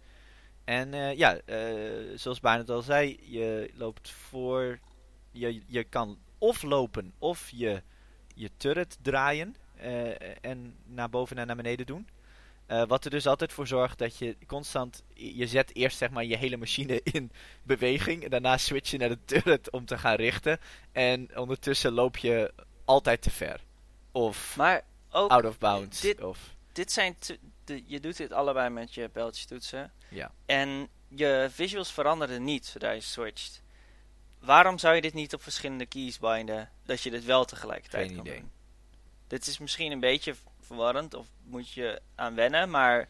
En 0.69 0.95
eh, 0.95 1.17
ja, 1.17 1.39
eh, 1.45 1.67
zoals 2.15 2.41
Barnett 2.41 2.71
al 2.71 2.83
zei, 2.83 3.19
je 3.23 3.71
loopt 3.75 4.11
voor. 4.11 4.79
Je, 5.31 5.63
je 5.67 5.85
kan 5.85 6.19
of 6.39 6.63
lopen 6.63 7.13
of 7.19 7.51
je, 7.51 7.83
je 8.35 8.51
turret 8.57 8.99
draaien 9.03 9.57
eh, 9.77 10.45
en 10.45 10.77
naar 10.85 11.11
boven 11.11 11.39
en 11.39 11.47
naar 11.47 11.57
beneden 11.57 11.87
doen. 11.87 12.09
Wat 12.89 13.05
er 13.05 13.11
dus 13.11 13.27
altijd 13.27 13.53
voor 13.53 13.67
zorgt 13.67 13.99
dat 13.99 14.17
je 14.17 14.37
constant. 14.47 15.03
Je 15.15 15.47
zet 15.47 15.75
eerst 15.75 15.99
zeg 15.99 16.11
maar 16.11 16.25
je 16.25 16.37
hele 16.37 16.57
machine 16.57 17.01
in 17.13 17.31
beweging. 17.63 18.25
En 18.25 18.31
daarna 18.31 18.57
switch 18.57 18.91
je 18.91 18.99
naar 18.99 19.09
de 19.09 19.19
turret 19.25 19.71
om 19.71 19.85
te 19.85 19.99
gaan 19.99 20.15
richten. 20.17 20.59
En 20.93 21.39
ondertussen 21.39 21.93
loop 21.93 22.17
je 22.17 22.53
altijd 22.85 23.23
te 23.23 23.31
ver. 23.31 23.61
Of 24.13 24.57
Maar 24.57 24.83
ook, 25.11 25.31
out 25.31 25.45
of 25.45 25.59
bounds. 25.59 26.01
dit- 26.01 26.23
Of, 26.23 26.55
dit 26.73 26.93
zijn 26.93 27.17
de, 27.69 27.83
je 27.87 28.01
doet 28.01 28.17
dit 28.17 28.33
allebei 28.33 28.69
met 28.71 28.95
je 28.95 29.09
pijltjestoetsen. 29.09 29.93
ja. 30.09 30.33
En 30.47 30.89
je 31.09 31.49
visuals 31.51 31.93
veranderen 31.93 32.45
niet 32.45 32.67
zodra 32.67 32.91
je 32.91 33.01
switcht. 33.01 33.63
Waarom 34.41 34.79
zou 34.79 34.95
je 34.95 35.01
dit 35.01 35.15
niet 35.15 35.35
op 35.35 35.43
verschillende 35.43 35.87
keys 35.87 36.19
binden, 36.19 36.71
dat 36.85 37.03
je 37.03 37.11
dit 37.11 37.25
wel 37.25 37.45
tegelijkertijd 37.45 38.07
Geen 38.07 38.17
kan 38.17 38.27
idee. 38.27 38.41
doen? 38.41 38.51
Dit 39.27 39.47
is 39.47 39.59
misschien 39.59 39.93
een 39.93 40.01
beetje 40.01 40.35
verwarrend, 40.61 41.15
of 41.15 41.27
moet 41.45 41.71
je 41.73 42.01
aan 42.15 42.35
wennen, 42.35 42.71
maar 42.71 43.09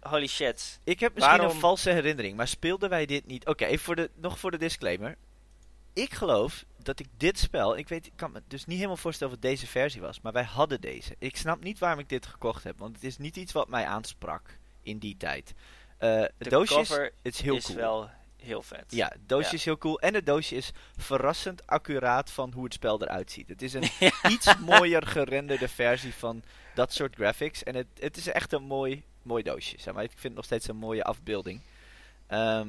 holy 0.00 0.26
shit. 0.26 0.80
Ik 0.84 1.00
heb 1.00 1.14
misschien 1.14 1.36
Waarom- 1.36 1.54
een 1.54 1.60
valse 1.60 1.90
herinnering, 1.90 2.36
maar 2.36 2.48
speelden 2.48 2.88
wij 2.90 3.06
dit 3.06 3.26
niet? 3.26 3.46
Oké, 3.46 3.78
voor 3.78 3.96
de, 3.96 4.10
nog 4.14 4.38
voor 4.38 4.50
de 4.50 4.58
disclaimer. 4.58 5.16
Ik 5.92 6.12
geloof 6.14 6.64
dat 6.82 7.00
ik 7.00 7.06
dit 7.16 7.38
spel, 7.38 7.76
ik 7.76 7.88
weet, 7.88 8.06
ik 8.06 8.12
kan 8.16 8.32
me 8.32 8.42
dus 8.48 8.64
niet 8.66 8.76
helemaal 8.76 8.96
voorstellen 8.96 9.34
of 9.34 9.40
het 9.40 9.50
deze 9.50 9.66
versie 9.66 10.00
was, 10.00 10.20
maar 10.20 10.32
wij 10.32 10.44
hadden 10.44 10.80
deze. 10.80 11.14
Ik 11.18 11.36
snap 11.36 11.62
niet 11.62 11.78
waarom 11.78 11.98
ik 11.98 12.08
dit 12.08 12.26
gekocht 12.26 12.64
heb, 12.64 12.78
want 12.78 12.94
het 12.94 13.04
is 13.04 13.18
niet 13.18 13.36
iets 13.36 13.52
wat 13.52 13.68
mij 13.68 13.84
aansprak 13.86 14.58
in 14.82 14.98
die 14.98 15.16
tijd. 15.16 15.54
Eh 15.98 16.20
het 16.20 16.32
De 16.38 16.48
doosje 16.48 16.80
is, 16.80 16.88
het 16.88 17.12
is 17.22 17.40
heel 17.40 17.56
is 17.56 17.64
cool. 17.64 17.76
wel 17.76 18.10
heel 18.36 18.62
vet. 18.62 18.84
Ja, 18.88 19.06
het 19.06 19.28
doosje 19.28 19.48
Ja. 19.50 19.54
is 19.56 19.64
heel 19.64 19.78
cool. 19.78 20.00
En 20.00 20.14
het 20.14 20.26
doosje 20.26 20.54
is 20.56 20.70
verrassend 20.96 21.66
accuraat 21.66 22.30
van 22.30 22.52
hoe 22.52 22.64
het 22.64 22.72
spel 22.72 23.02
eruit 23.02 23.30
ziet. 23.32 23.48
Het 23.48 23.62
is 23.62 23.74
een 23.74 23.88
Ja. 23.98 24.10
iets 24.30 24.56
mooier 24.58 25.06
gerenderde 25.06 25.68
versie 25.68 26.14
van 26.14 26.42
dat 26.74 26.92
soort 26.92 27.14
graphics. 27.14 27.62
En 27.62 27.74
het, 27.74 27.86
het 27.98 28.16
is 28.16 28.26
echt 28.26 28.52
een 28.52 28.62
mooi, 28.62 29.02
mooi 29.22 29.42
doosje. 29.42 29.80
Zeg 29.80 29.94
maar. 29.94 30.02
Ik 30.02 30.10
vind 30.10 30.22
het 30.22 30.34
nog 30.34 30.44
steeds 30.44 30.68
een 30.68 30.76
mooie 30.76 31.04
afbeelding. 31.04 31.60
Ehm, 32.26 32.68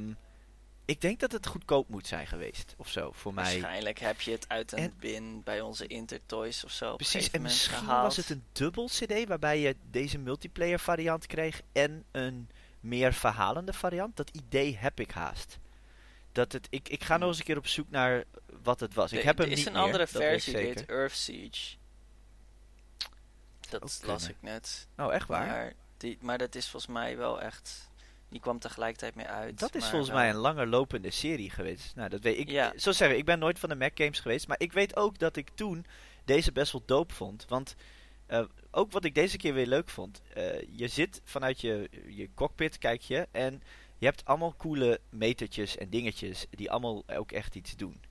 ik 0.92 1.02
denk 1.02 1.20
dat 1.20 1.32
het 1.32 1.48
goedkoop 1.48 1.90
moet 1.90 2.08
zijn 2.08 2.28
geweest. 2.28 2.74
Of 2.78 2.90
zo, 2.90 3.12
voor 3.14 3.34
mij. 3.34 3.44
Waarschijnlijk 3.44 4.00
heb 4.00 4.22
je 4.22 4.32
het 4.32 4.50
uit 4.50 4.72
een 4.72 4.78
En- 4.78 4.94
bin 5.00 5.44
bij 5.44 5.62
onze 5.62 5.88
Intertoys 5.88 6.64
of 6.64 6.72
zo. 6.72 6.90
een 6.92 6.96
Precies, 6.96 7.32
en 7.32 7.42
misschien 7.42 7.78
gehaald. 7.78 8.04
was 8.04 8.18
het 8.18 8.30
een 8.30 8.44
dubbel 8.52 8.86
CD 8.88 9.28
waarbij 9.28 9.60
je 9.60 9.76
deze 9.90 10.18
multiplayer 10.18 10.80
variant 10.80 11.26
kreeg 11.28 11.62
en 11.72 12.04
een 12.12 12.50
meer 12.80 13.14
verhalende 13.14 13.74
variant. 13.74 14.16
Dat 14.18 14.30
idee 14.30 14.78
heb 14.78 15.00
ik 15.00 15.12
haast. 15.12 15.60
Dat 16.32 16.52
het, 16.52 16.68
ik, 16.70 16.90
ik 16.90 17.04
ga 17.04 17.18
nog 17.18 17.28
eens 17.30 17.38
een 17.38 17.44
keer 17.44 17.58
op 17.58 17.68
zoek 17.68 17.90
naar 17.90 18.24
wat 18.64 18.80
het 18.80 18.94
was. 18.94 19.12
Ik 19.12 19.20
Er- 19.20 19.26
heb 19.26 19.38
hem 19.38 19.46
er 19.46 19.52
is 19.52 19.58
niet 19.58 19.68
een 19.68 19.74
meer, 19.74 19.82
andere 19.82 20.04
dat 20.04 20.12
weet 20.14 20.22
ik 20.22 20.30
versie, 20.30 20.54
die 20.54 20.66
heet. 20.66 20.86
Earth 20.86 21.16
Siege. 21.16 21.76
Dat 23.70 24.02
las 24.06 24.28
ik 24.30 24.36
net. 24.40 24.88
Oh, 24.98 25.14
echt 25.14 25.28
waar? 25.28 25.48
Maar, 25.48 25.74
die, 25.98 26.18
maar 26.22 26.38
dat 26.38 26.56
is 26.56 26.70
volgens 26.70 26.92
mij 26.92 27.18
wel 27.18 27.42
echt... 27.42 27.90
Die 28.32 28.40
kwam 28.40 28.60
tegelijkertijd 28.60 29.16
mee 29.16 29.26
uit. 29.26 29.60
Dat 29.60 29.76
is 29.76 29.82
maar 29.82 29.90
volgens 29.90 30.12
mij 30.12 30.30
een 30.30 30.36
langer 30.36 30.68
lopende 30.68 31.12
serie 31.12 31.50
geweest. 31.50 31.96
Nou, 31.96 32.10
dat 32.10 32.22
weet 32.22 32.38
ik. 32.38 32.50
Ja. 32.50 32.74
Zo 32.76 32.92
zeggen, 32.92 33.18
ik 33.18 33.26
ben 33.26 33.40
nooit 33.40 33.60
van 33.60 33.70
de 33.70 33.76
Mac 33.76 33.92
games 33.94 34.20
geweest, 34.20 34.48
maar 34.48 34.60
ik 34.60 34.74
weet 34.74 34.96
ook 34.96 35.20
dat 35.20 35.36
ik 35.36 35.50
toen 35.54 35.86
deze 36.26 36.52
best 36.52 36.72
wel 36.72 36.84
dope 36.86 37.14
vond. 37.14 37.46
Want 37.48 37.76
eh, 38.26 38.44
ook 38.72 38.92
wat 38.92 39.04
ik 39.04 39.16
deze 39.16 39.38
keer 39.38 39.54
weer 39.54 39.68
leuk 39.68 39.90
vond, 39.90 40.22
eh, 40.34 40.62
je 40.76 40.88
zit 40.88 41.22
vanuit 41.24 41.62
je, 41.62 41.90
je 42.08 42.30
cockpit, 42.34 42.78
kijk 42.78 43.02
je, 43.02 43.28
en 43.32 43.64
je 43.98 44.06
hebt 44.06 44.26
allemaal 44.26 44.56
coole 44.58 45.00
metertjes 45.10 45.78
en 45.78 45.90
dingetjes 45.90 46.46
die 46.50 46.72
allemaal 46.72 47.04
ook 47.08 47.32
echt 47.32 47.56
iets 47.56 47.76
doen. 47.76 48.02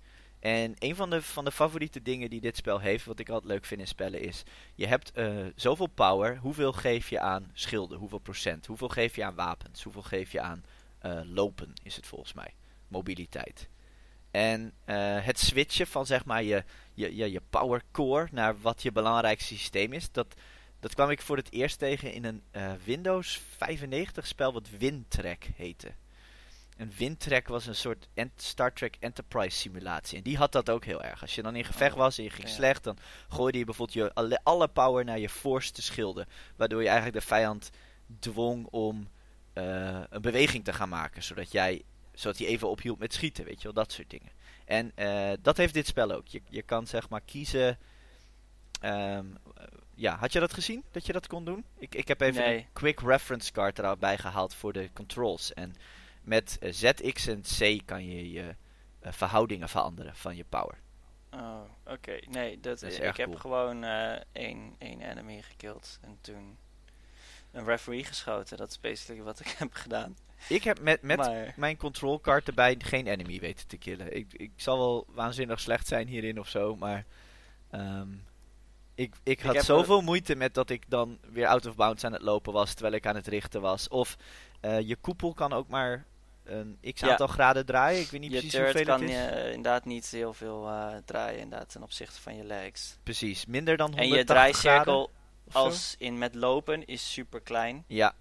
En 0.41 0.75
een 0.79 0.97
van 0.97 1.11
de, 1.11 1.23
van 1.23 1.45
de 1.45 1.53
favoriete 1.53 2.03
dingen 2.03 2.31
die 2.31 2.41
dit 2.41 2.57
spel 2.57 2.79
heeft, 2.79 3.05
wat 3.05 3.19
ik 3.19 3.29
altijd 3.29 3.53
leuk 3.53 3.65
vind 3.65 3.81
in 3.81 3.87
spellen, 3.87 4.21
is: 4.21 4.43
je 4.75 4.87
hebt 4.87 5.13
eh, 5.13 5.37
zoveel 5.55 5.87
power. 5.87 6.37
Hoeveel 6.37 6.73
geef 6.73 7.09
je 7.09 7.21
aan 7.21 7.51
schilden? 7.53 7.99
Hoeveel 7.99 8.19
procent? 8.19 8.67
Hoeveel 8.67 8.89
geef 8.89 9.17
je 9.17 9.25
aan 9.25 9.35
wapens? 9.35 9.83
Hoeveel 9.83 10.03
geef 10.03 10.33
je 10.33 10.41
aan 10.41 10.65
eh, 10.99 11.21
lopen? 11.25 11.73
Is 11.83 11.97
het 11.97 12.07
volgens 12.07 12.33
mij. 12.33 12.55
Mobiliteit. 12.89 13.69
En 14.31 14.73
eh, 14.85 14.97
het 15.25 15.39
switchen 15.39 15.87
van 15.87 16.07
zeg 16.07 16.25
maar 16.25 16.43
je, 16.43 16.65
je, 16.95 17.31
je, 17.31 17.43
power 17.51 17.83
core 17.91 18.29
naar 18.31 18.61
wat 18.61 18.83
je 18.83 18.93
belangrijkste 18.93 19.55
systeem 19.55 19.93
is, 19.93 20.13
dat, 20.13 20.35
dat 20.81 20.95
kwam 20.95 21.11
ik 21.11 21.21
voor 21.21 21.37
het 21.37 21.53
eerst 21.53 21.79
tegen 21.79 22.13
in 22.13 22.25
een 22.25 22.43
Windows 22.85 23.41
95 23.57 24.27
spel 24.27 24.53
wat 24.53 24.69
Wintrack 24.79 25.45
heette. 25.57 25.93
En 26.81 26.93
Wintrack 26.97 27.49
was 27.49 27.67
een 27.67 27.75
soort 27.75 28.09
Star 28.37 28.73
Trek 28.73 28.97
Enterprise 29.01 29.59
simulatie. 29.59 30.17
En 30.17 30.23
die 30.23 30.37
had 30.37 30.53
dat 30.53 30.71
ook 30.71 30.85
heel 30.85 31.03
erg. 31.03 31.21
Als 31.23 31.35
je 31.35 31.43
dan 31.43 31.57
in 31.57 31.65
gevecht 31.65 31.93
Oh, 31.93 31.99
was 31.99 32.19
en 32.19 32.25
je 32.25 32.31
ging 32.31 32.49
ja. 32.49 32.55
slecht, 32.55 32.85
dan 32.85 32.97
gooide 33.29 33.59
je 33.59 33.65
bijvoorbeeld 33.65 33.99
je 33.99 34.15
alle, 34.15 34.41
alle 34.43 34.69
power 34.69 35.05
naar 35.05 35.19
je 35.19 35.29
voorste 35.29 35.83
schilden. 35.83 36.27
Waardoor 36.57 36.81
je 36.83 36.89
eigenlijk 36.89 37.19
de 37.19 37.27
vijand 37.27 37.71
dwong 38.19 38.67
om 38.67 39.09
eh, 39.53 40.01
een 40.11 40.21
beweging 40.23 40.65
te 40.65 40.73
gaan 40.73 40.89
maken. 40.89 41.23
Zodat 41.23 41.53
jij 41.53 41.83
zodat 42.15 42.39
hij 42.39 42.47
even 42.47 42.69
ophield 42.69 42.99
met 42.99 43.13
schieten, 43.15 43.45
weet 43.45 43.57
je 43.57 43.63
wel, 43.63 43.73
dat 43.73 43.93
soort 43.93 44.11
dingen. 44.11 44.31
En 44.65 44.93
eh, 44.95 45.33
dat 45.43 45.57
heeft 45.57 45.75
dit 45.75 45.87
spel 45.87 46.11
ook. 46.13 46.27
Je, 46.27 46.43
je 46.49 46.63
kan 46.63 46.87
zeg 46.87 47.09
maar 47.09 47.21
kiezen. 47.21 47.79
ehm, 48.81 49.27
eh, 49.57 49.65
ja, 49.95 50.17
had 50.17 50.33
je 50.33 50.41
dat 50.41 50.55
gezien? 50.55 50.85
Dat 50.91 51.07
je 51.07 51.13
dat 51.13 51.27
kon 51.27 51.45
doen? 51.45 51.65
Ik, 51.79 51.95
ik 51.95 52.09
heb 52.09 52.21
even 52.21 52.43
Nee. 52.43 52.57
een 52.57 52.67
quick 52.73 53.01
reference 53.01 53.53
card 53.53 53.79
erbij 53.79 54.19
gehaald 54.19 54.55
voor 54.55 54.73
de 54.73 54.91
controls. 54.93 55.53
En 55.55 55.75
met 56.31 56.59
eh, 56.61 56.73
Z, 56.73 56.91
X 57.13 57.27
en 57.27 57.43
C 57.43 57.87
kan 57.87 58.07
je 58.07 58.31
je 58.31 58.57
eh, 59.01 59.13
verhoudingen 59.13 59.69
veranderen 59.69 60.17
van 60.17 60.37
je 60.37 60.45
power. 60.45 60.79
Oh, 61.31 61.61
oké. 61.87 62.19
Nee, 62.29 62.61
dat, 62.61 62.81
Dat 62.81 62.91
is 62.91 62.97
ik 62.97 63.03
erg 63.03 63.17
heb 63.17 63.27
cool. 63.27 63.39
gewoon 63.39 63.85
eh, 63.85 64.21
één, 64.33 64.75
één 64.79 65.01
enemy 65.01 65.43
gekild. 65.43 65.99
En 66.01 66.19
toen 66.21 66.59
een 67.53 67.65
referee 67.65 68.05
geschoten. 68.05 68.57
Dat 68.57 68.71
is 68.71 68.81
basically 68.81 69.23
wat 69.23 69.41
ik 69.41 69.49
heb 69.59 69.73
gedaan. 69.73 70.17
Ik 70.49 70.65
heb 70.65 70.81
met, 70.81 71.03
met 71.03 71.17
maar, 71.17 71.55
mijn 71.57 71.77
control 71.77 72.21
card 72.21 72.49
erbij 72.49 72.77
geen 72.79 73.07
enemy 73.07 73.41
weten 73.41 73.67
te 73.67 73.77
killen. 73.77 74.17
Ik, 74.17 74.33
ik 74.33 74.53
zal 74.57 74.79
wel 74.79 75.07
waanzinnig 75.09 75.61
slecht 75.61 75.87
zijn 75.87 76.09
hierin 76.09 76.41
of 76.41 76.49
zo, 76.49 76.77
maar 76.77 77.05
ehm, 77.71 78.09
ik, 78.95 79.15
ik 79.23 79.41
had 79.41 79.65
zoveel 79.65 80.01
moeite 80.01 80.35
met 80.35 80.55
dat 80.55 80.71
ik 80.71 80.85
dan 80.89 81.19
weer 81.33 81.47
out 81.47 81.67
of 81.67 81.75
bounds 81.75 82.05
aan 82.05 82.13
het 82.13 82.23
lopen 82.23 82.53
was 82.53 82.73
terwijl 82.73 82.95
ik 82.95 83.07
aan 83.07 83.15
het 83.15 83.27
richten 83.27 83.61
was. 83.61 83.89
Of 83.89 84.17
eh, 84.61 84.81
je 84.81 84.97
koepel 84.97 85.35
kan 85.35 85.53
ook 85.53 85.69
maar 85.69 86.05
een 86.51 86.79
x 86.95 87.01
Ja. 87.01 87.11
aantal 87.11 87.27
graden 87.27 87.67
draaien. 87.67 88.01
Ik 88.01 88.11
weet 88.11 88.21
niet 88.21 88.33
je 88.33 88.39
precies 88.39 88.59
hoeveel 88.61 88.85
kan 88.85 89.01
het 89.01 89.11
is. 89.11 89.17
je 89.17 89.47
inderdaad 89.47 89.85
niet 89.85 90.07
heel 90.11 90.33
veel 90.33 90.67
eh, 90.69 90.97
draaien 91.05 91.41
inderdaad, 91.41 91.69
ten 91.71 91.83
opzichte 91.83 92.21
van 92.21 92.37
je 92.37 92.45
legs. 92.45 92.99
Precies, 93.03 93.47
minder 93.47 93.77
dan 93.77 93.95
En 93.95 94.03
180 94.09 94.19
je 94.19 94.25
draaicirkel 94.25 95.11
als 95.53 95.95
in 95.99 96.19
met 96.19 96.35
lopen 96.35 96.87
is 96.87 97.13
super 97.13 97.41
klein. 97.41 97.85
Ja. 97.87 98.15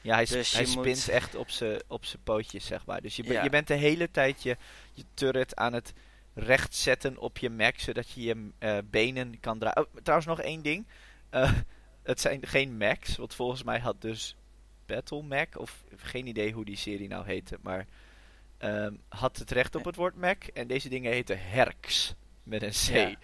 Ja, 0.00 0.14
hij, 0.14 0.24
Dus 0.24 0.52
hij 0.52 0.62
moet- 0.62 0.70
spint 0.72 1.08
echt 1.08 1.34
op 1.34 1.50
zijn 1.50 1.82
op 1.86 2.04
zijn 2.04 2.22
pootjes, 2.22 2.66
zeg 2.66 2.86
maar. 2.86 3.00
Dus 3.00 3.16
je, 3.16 3.22
Ja. 3.24 3.42
je 3.42 3.50
bent 3.50 3.66
de 3.66 3.74
hele 3.74 4.10
tijd 4.10 4.42
je, 4.42 4.56
je 4.92 5.04
turret 5.14 5.56
aan 5.56 5.72
het 5.72 5.92
recht 6.34 6.74
zetten 6.74 7.18
op 7.18 7.38
je 7.38 7.50
Mac, 7.50 7.78
zodat 7.78 8.10
je 8.10 8.20
je 8.22 8.50
eh, 8.58 8.78
benen 8.84 9.40
kan 9.40 9.58
draaien. 9.58 9.78
Oh, 9.86 9.94
trouwens, 10.02 10.28
nog 10.28 10.40
één 10.40 10.62
ding. 10.62 10.86
Eh, 11.30 11.52
het 12.02 12.20
zijn 12.20 12.46
geen 12.46 12.76
Macs, 12.76 13.16
want 13.16 13.34
volgens 13.34 13.62
mij 13.62 13.78
had 13.78 14.00
dus 14.00 14.36
Battle 14.88 15.22
Mac, 15.22 15.58
of 15.58 15.82
geen 15.96 16.26
idee 16.26 16.52
hoe 16.52 16.64
die 16.64 16.76
serie 16.76 17.08
nou 17.08 17.26
heette, 17.26 17.58
maar 17.62 17.86
ehm, 18.58 18.94
had 19.08 19.36
het 19.36 19.50
recht 19.50 19.74
op 19.74 19.84
het 19.84 19.96
woord 19.96 20.16
Mac. 20.16 20.44
En 20.44 20.66
deze 20.66 20.88
dingen 20.88 21.12
heten 21.12 21.38
Herks, 21.40 22.14
met 22.42 22.62
een 22.62 22.70
C. 22.70 22.74
Ja. 22.94 23.14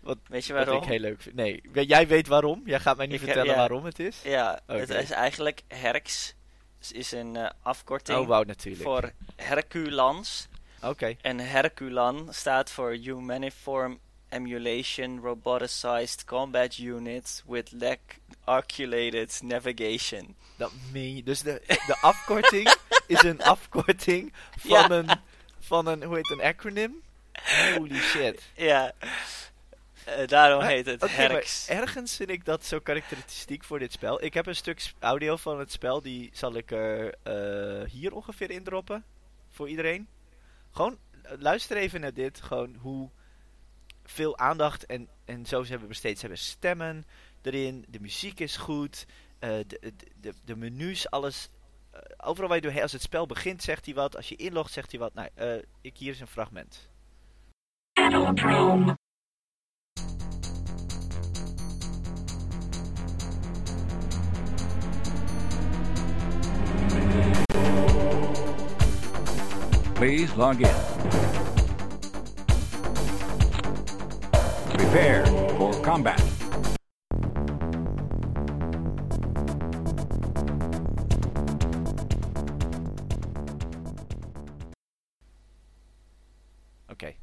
Wat, 0.00 0.18
Weet 0.28 0.44
je 0.46 0.52
wat 0.52 0.64
waarom? 0.64 0.82
ik 0.82 0.88
heel 0.88 0.98
leuk 0.98 1.22
vind. 1.22 1.34
Nee, 1.34 1.60
jij 1.72 2.06
weet 2.08 2.26
waarom. 2.26 2.62
Jij 2.64 2.80
gaat 2.80 2.96
mij 2.96 3.06
niet 3.06 3.14
Ik 3.14 3.20
heb- 3.20 3.28
vertellen 3.30 3.54
ja. 3.54 3.58
waarom 3.68 3.84
het 3.84 3.98
is. 3.98 4.20
Ja, 4.22 4.60
het 4.66 4.88
is 4.90 5.10
eigenlijk 5.10 5.62
Herx. 5.68 6.34
is- 6.80 6.92
is 6.92 7.12
een 7.12 7.36
eh, 7.36 7.50
afkorting 7.62 8.18
Oh, 8.18 8.40
natuurlijk. 8.46 8.82
voor 8.84 9.10
Herculans. 9.36 10.48
Oké. 10.82 11.14
En 11.20 11.38
Herculan 11.38 12.28
staat 12.30 12.70
voor 12.70 12.90
Humaniform 12.90 13.98
emulation 14.34 15.20
roboticized 15.20 16.24
combat 16.24 16.78
unit 16.78 17.42
with 17.46 17.70
leg 17.72 17.98
articulated 18.44 19.40
navigation. 19.42 20.36
Dat 20.56 20.72
meen 20.92 21.16
je. 21.16 21.22
Dus 21.22 21.42
de, 21.42 21.62
de 21.66 21.96
afkorting 22.00 22.74
is 23.06 23.22
een 23.22 23.42
afkorting 23.42 24.32
van, 24.58 24.70
Ja. 24.70 24.90
een, 24.90 25.08
van 25.60 25.86
een, 25.86 26.02
hoe 26.02 26.16
heet 26.16 26.30
een 26.30 26.40
acronym? 26.42 27.02
Holy 27.76 27.98
shit. 28.00 28.42
Ja, 28.56 28.92
Eh, 30.04 30.26
daarom 30.26 30.58
Maar- 30.58 30.68
heet 30.68 30.86
het 30.86 31.00
maar 31.00 31.10
Herx. 31.16 31.68
ergens 31.68 32.16
vind 32.16 32.28
ik 32.30 32.44
dat 32.44 32.64
zo 32.64 32.78
karakteristiek 32.80 33.64
voor 33.64 33.78
dit 33.78 33.92
spel. 33.92 34.22
Ik 34.24 34.34
heb 34.34 34.46
een 34.46 34.56
stuk 34.56 34.92
audio 34.98 35.36
van 35.36 35.58
het 35.58 35.72
spel, 35.72 36.02
die 36.02 36.30
zal 36.32 36.54
ik 36.56 36.70
er 36.70 37.14
eh, 37.22 37.90
hier 37.90 38.12
ongeveer 38.14 38.50
in 38.50 38.64
droppen. 38.64 39.04
Voor 39.50 39.68
iedereen. 39.68 40.08
Gewoon, 40.72 40.98
eh, 41.22 41.32
luister 41.38 41.76
even 41.76 42.00
naar 42.00 42.14
dit. 42.14 42.40
Gewoon 42.40 42.74
hoe 42.80 43.10
veel 44.04 44.38
aandacht 44.38 44.86
en, 44.86 45.08
en 45.24 45.46
zo 45.46 45.62
ze 45.62 45.70
hebben 45.70 45.88
besteed. 45.88 46.14
Ze 46.14 46.20
hebben 46.20 46.38
stemmen 46.44 47.04
erin, 47.42 47.84
de 47.88 48.00
muziek 48.00 48.40
is 48.40 48.56
goed, 48.56 49.06
eh, 49.38 49.50
de, 49.66 49.78
de, 49.80 49.92
de, 50.20 50.32
de 50.44 50.56
menus, 50.56 51.10
alles. 51.10 51.48
eh, 51.90 52.00
overal 52.16 52.48
waar 52.48 52.56
je 52.56 52.62
doorheen, 52.62 52.82
als 52.82 52.92
het 52.92 53.02
spel 53.02 53.26
begint 53.26 53.62
zegt 53.62 53.84
hij 53.84 53.94
wat, 53.94 54.16
als 54.16 54.28
je 54.28 54.36
inlogt 54.36 54.72
zegt 54.72 54.90
hij 54.90 55.00
wat. 55.00 55.14
Nou, 55.14 55.28
eh, 55.34 55.54
ik, 55.80 55.96
hier 55.96 56.12
is 56.12 56.20
een 56.20 56.26
fragment. 56.26 56.88
Please 69.94 70.36
log 70.36 70.58
in. 70.58 71.43
Prepare 74.94 75.26
for 75.58 75.72
combat. 75.82 76.22
Oké, 86.88 87.14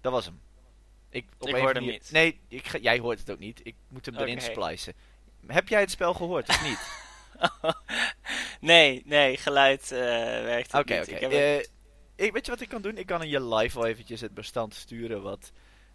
dat 0.00 0.12
was 0.12 0.24
hem. 0.24 0.40
Ik, 1.10 1.26
Ik 1.40 1.54
hoorde 1.54 1.78
hem 1.80 1.88
niet. 1.88 2.10
Nee, 2.10 2.40
ik, 2.48 2.66
ga- 2.68 2.78
jij 2.78 2.98
hoort 2.98 3.18
het 3.18 3.30
ook 3.30 3.38
niet. 3.38 3.60
Ik 3.62 3.74
moet 3.88 4.06
hem 4.06 4.14
erin 4.14 4.40
Oké. 4.40 4.44
splicen. 4.52 4.94
Heb 5.46 5.68
jij 5.68 5.80
het 5.80 5.90
spel 5.90 6.14
gehoord 6.14 6.48
of 6.48 6.62
niet? 6.62 7.08
nee, 8.70 9.02
nee, 9.06 9.36
geluid 9.36 9.92
eh, 9.92 9.98
werkt 10.44 10.72
het 10.72 10.80
Oké, 10.80 10.94
niet. 10.98 11.02
oké. 11.02 11.14
Ik 11.14 11.20
heb 11.20 11.32
Eh, 11.32 12.32
Weet 12.32 12.44
je 12.46 12.52
wat 12.52 12.60
ik 12.60 12.68
kan 12.68 12.82
doen? 12.82 12.96
Ik 12.98 13.06
kan 13.06 13.20
aan 13.20 13.28
je 13.28 13.44
live 13.54 13.78
wel 13.78 13.86
eventjes 13.88 14.20
het 14.20 14.34
bestand 14.34 14.74
sturen 14.74 15.22
wat 15.22 15.52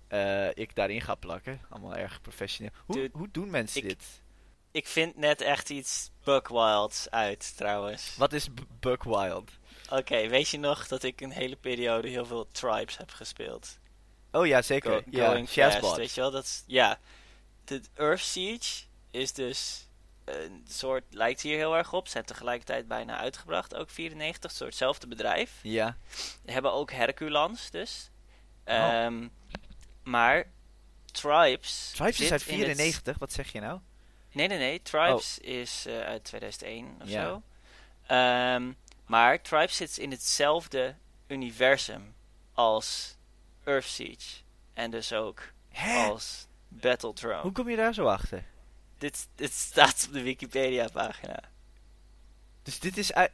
eh, 0.07 0.49
ik 0.53 0.75
daarin 0.75 1.01
ga 1.01 1.15
plakken. 1.15 1.61
Allemaal 1.69 1.95
erg 1.95 2.21
professioneel. 2.21 2.71
Hoe, 2.85 2.95
Dude, 2.95 3.17
hoe 3.17 3.29
doen 3.31 3.49
mensen 3.49 3.81
ik- 3.81 3.87
dit? 3.87 4.03
ik 4.71 4.87
vind 4.87 5.15
net 5.17 5.41
echt 5.41 5.69
iets 5.69 6.11
Buckwilds 6.23 7.09
uit, 7.09 7.57
trouwens. 7.57 8.15
Wat 8.17 8.33
is 8.33 8.47
Buckwild? 8.79 9.51
Oké, 9.89 10.27
weet 10.27 10.49
je 10.49 10.59
nog 10.59 10.87
dat 10.87 11.03
ik 11.03 11.21
een 11.21 11.31
hele 11.31 11.55
periode 11.55 12.07
heel 12.07 12.25
veel 12.25 12.47
Tribes 12.51 12.97
heb 12.97 13.09
gespeeld? 13.09 13.77
Oh 14.31 14.45
ja, 14.47 14.61
zeker. 14.61 14.91
Go- 14.91 15.01
ja, 15.09 15.25
going 15.27 15.49
fast, 15.49 15.95
weet 15.95 16.13
je 16.13 16.21
wel? 16.21 16.31
Dat 16.31 16.63
ja, 16.67 16.99
de 17.63 17.81
Earth 17.93 18.19
Siege 18.21 18.83
is 19.11 19.33
dus 19.33 19.87
een 20.25 20.65
soort, 20.67 21.03
lijkt 21.09 21.41
hier 21.41 21.57
heel 21.57 21.75
erg 21.77 21.93
op. 21.93 22.07
Zijn 22.07 22.25
tegelijkertijd 22.25 22.87
bijna 22.87 23.17
uitgebracht, 23.17 23.75
ook 23.75 23.89
94, 23.89 24.51
een 24.51 24.57
soortzelfde 24.57 25.07
bedrijf. 25.07 25.59
Ja. 25.61 25.97
We 26.43 26.51
hebben 26.51 26.73
ook 26.73 26.91
Herculans 26.91 27.69
dus. 27.71 28.09
Oh. 28.65 28.73
Maar 30.05 30.45
Tribes... 31.11 31.91
Tribes 31.95 32.19
is 32.19 32.31
uit 32.31 32.41
in 32.47 32.53
het- 32.53 32.59
94. 32.65 33.17
Wat 33.17 33.31
zeg 33.33 33.51
je 33.51 33.59
nou? 33.59 33.79
Nee, 34.31 34.47
nee, 34.47 34.57
nee. 34.57 34.81
Tribes 34.81 35.39
is 35.39 35.85
eh, 35.85 35.99
uit 35.99 36.23
2001 36.23 36.97
of 37.01 37.09
Ja. 37.09 37.23
zo. 37.23 37.41
Ehm, 38.07 38.71
maar 39.05 39.41
Tribes 39.41 39.75
zit 39.75 39.97
in 39.97 40.11
hetzelfde 40.11 40.95
universum 41.27 42.15
als 42.53 43.15
Earth 43.63 43.85
Siege. 43.85 44.41
En 44.73 44.91
dus 44.91 45.13
ook 45.13 45.41
Hè? 45.69 46.05
als 46.05 46.47
Battledrome. 46.67 47.41
Hoe 47.41 47.51
kom 47.51 47.69
je 47.69 47.75
daar 47.75 47.93
zo 47.93 48.05
achter? 48.05 48.43
Dit, 48.97 49.27
dit 49.35 49.51
staat 49.53 50.03
op 50.07 50.13
de 50.13 50.21
Wikipedia-pagina. 50.21 51.39
Dus 52.63 52.79
dit 52.79 52.97
is 52.97 53.13
uit... 53.13 53.31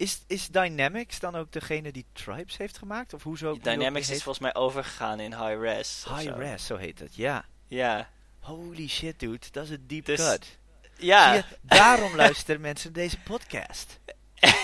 Is, 0.00 0.22
is 0.26 0.48
Dynamics 0.48 1.18
dan 1.18 1.34
ook 1.36 1.52
degene 1.52 1.92
die 1.92 2.04
Tribes 2.12 2.56
heeft 2.56 2.78
gemaakt? 2.78 3.14
Of 3.14 3.22
hoezo? 3.22 3.58
Dynamics 3.58 4.10
is 4.10 4.22
volgens 4.22 4.38
mij 4.38 4.54
overgegaan 4.54 5.20
in 5.20 5.32
High 5.32 5.60
Res. 5.60 6.04
High 6.08 6.22
zo. 6.22 6.34
Res, 6.36 6.66
zo 6.66 6.76
heet 6.76 6.98
het. 6.98 7.14
Ja. 7.14 7.44
Ja. 7.66 8.10
Holy 8.38 8.88
shit, 8.88 9.18
dude. 9.18 9.46
Dat 9.50 9.64
is 9.64 9.70
een 9.70 9.86
deep 9.86 10.04
Dus- 10.04 10.28
cut. 10.28 10.58
Ja. 10.96 11.32
Je, 11.34 11.44
daarom 11.60 12.16
luisteren 12.24 12.60
mensen 12.60 12.92
deze 12.92 13.18
podcast. 13.18 14.00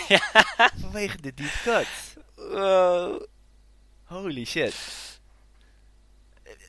ja. 0.08 0.20
Vanwege 0.80 1.20
de 1.20 1.34
deep 1.34 1.60
cut. 1.62 1.88
Wow. 2.34 3.26
Holy 4.04 4.44
shit. 4.44 4.74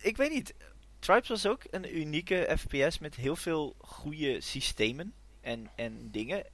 Ik 0.02 0.18
weet 0.18 0.32
niet. 0.32 0.54
Tribes 1.00 1.28
was 1.28 1.46
ook 1.46 1.62
een 1.70 1.98
unieke 1.98 2.58
FPS 2.60 3.00
met 3.00 3.16
heel 3.16 3.36
veel 3.36 3.76
goede 3.78 4.42
systemen 4.42 5.14
en, 5.42 5.70
en 5.76 6.12
dingen. 6.12 6.46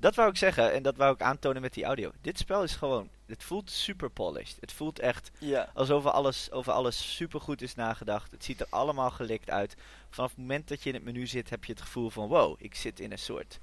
Dat 0.00 0.14
wou 0.14 0.30
ik 0.30 0.36
zeggen 0.36 0.72
en 0.72 0.82
dat 0.82 0.96
wou 0.96 1.14
ik 1.14 1.22
aantonen 1.22 1.62
met 1.62 1.72
die 1.74 1.84
audio. 1.84 2.10
Dit 2.20 2.38
spel 2.38 2.62
is 2.62 2.76
gewoon, 2.76 3.08
het 3.26 3.42
voelt 3.42 3.70
super 3.70 4.10
polished. 4.10 4.56
Het 4.60 4.72
voelt 4.72 4.98
echt 4.98 5.30
Ja. 5.38 5.70
alsof 5.74 6.04
er 6.04 6.10
alles, 6.10 6.50
over 6.50 6.72
alles 6.72 7.14
super 7.16 7.40
goed 7.40 7.62
is 7.62 7.74
nagedacht. 7.74 8.30
Het 8.30 8.44
ziet 8.44 8.60
er 8.60 8.66
allemaal 8.70 9.10
gelikt 9.10 9.50
uit. 9.50 9.76
Vanaf 10.10 10.30
het 10.30 10.38
moment 10.38 10.68
dat 10.68 10.82
je 10.82 10.88
in 10.88 10.94
het 10.94 11.04
menu 11.04 11.26
zit, 11.26 11.50
heb 11.50 11.64
je 11.64 11.72
het 11.72 11.82
gevoel 11.82 12.10
van: 12.10 12.28
wow, 12.28 12.56
ik 12.58 12.74
zit 12.74 13.00
in 13.00 13.12
een 13.12 13.18
soort, 13.18 13.58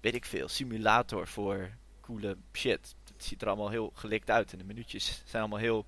weet 0.00 0.14
ik 0.14 0.24
veel, 0.24 0.48
simulator 0.48 1.26
voor 1.28 1.70
coole 2.00 2.36
shit. 2.52 2.94
Het 3.14 3.24
ziet 3.24 3.42
er 3.42 3.48
allemaal 3.48 3.70
heel 3.70 3.92
gelikt 3.94 4.30
uit 4.30 4.52
en 4.52 4.58
de 4.58 4.64
minuutjes 4.64 5.22
zijn 5.24 5.42
allemaal 5.42 5.58
heel 5.60 5.84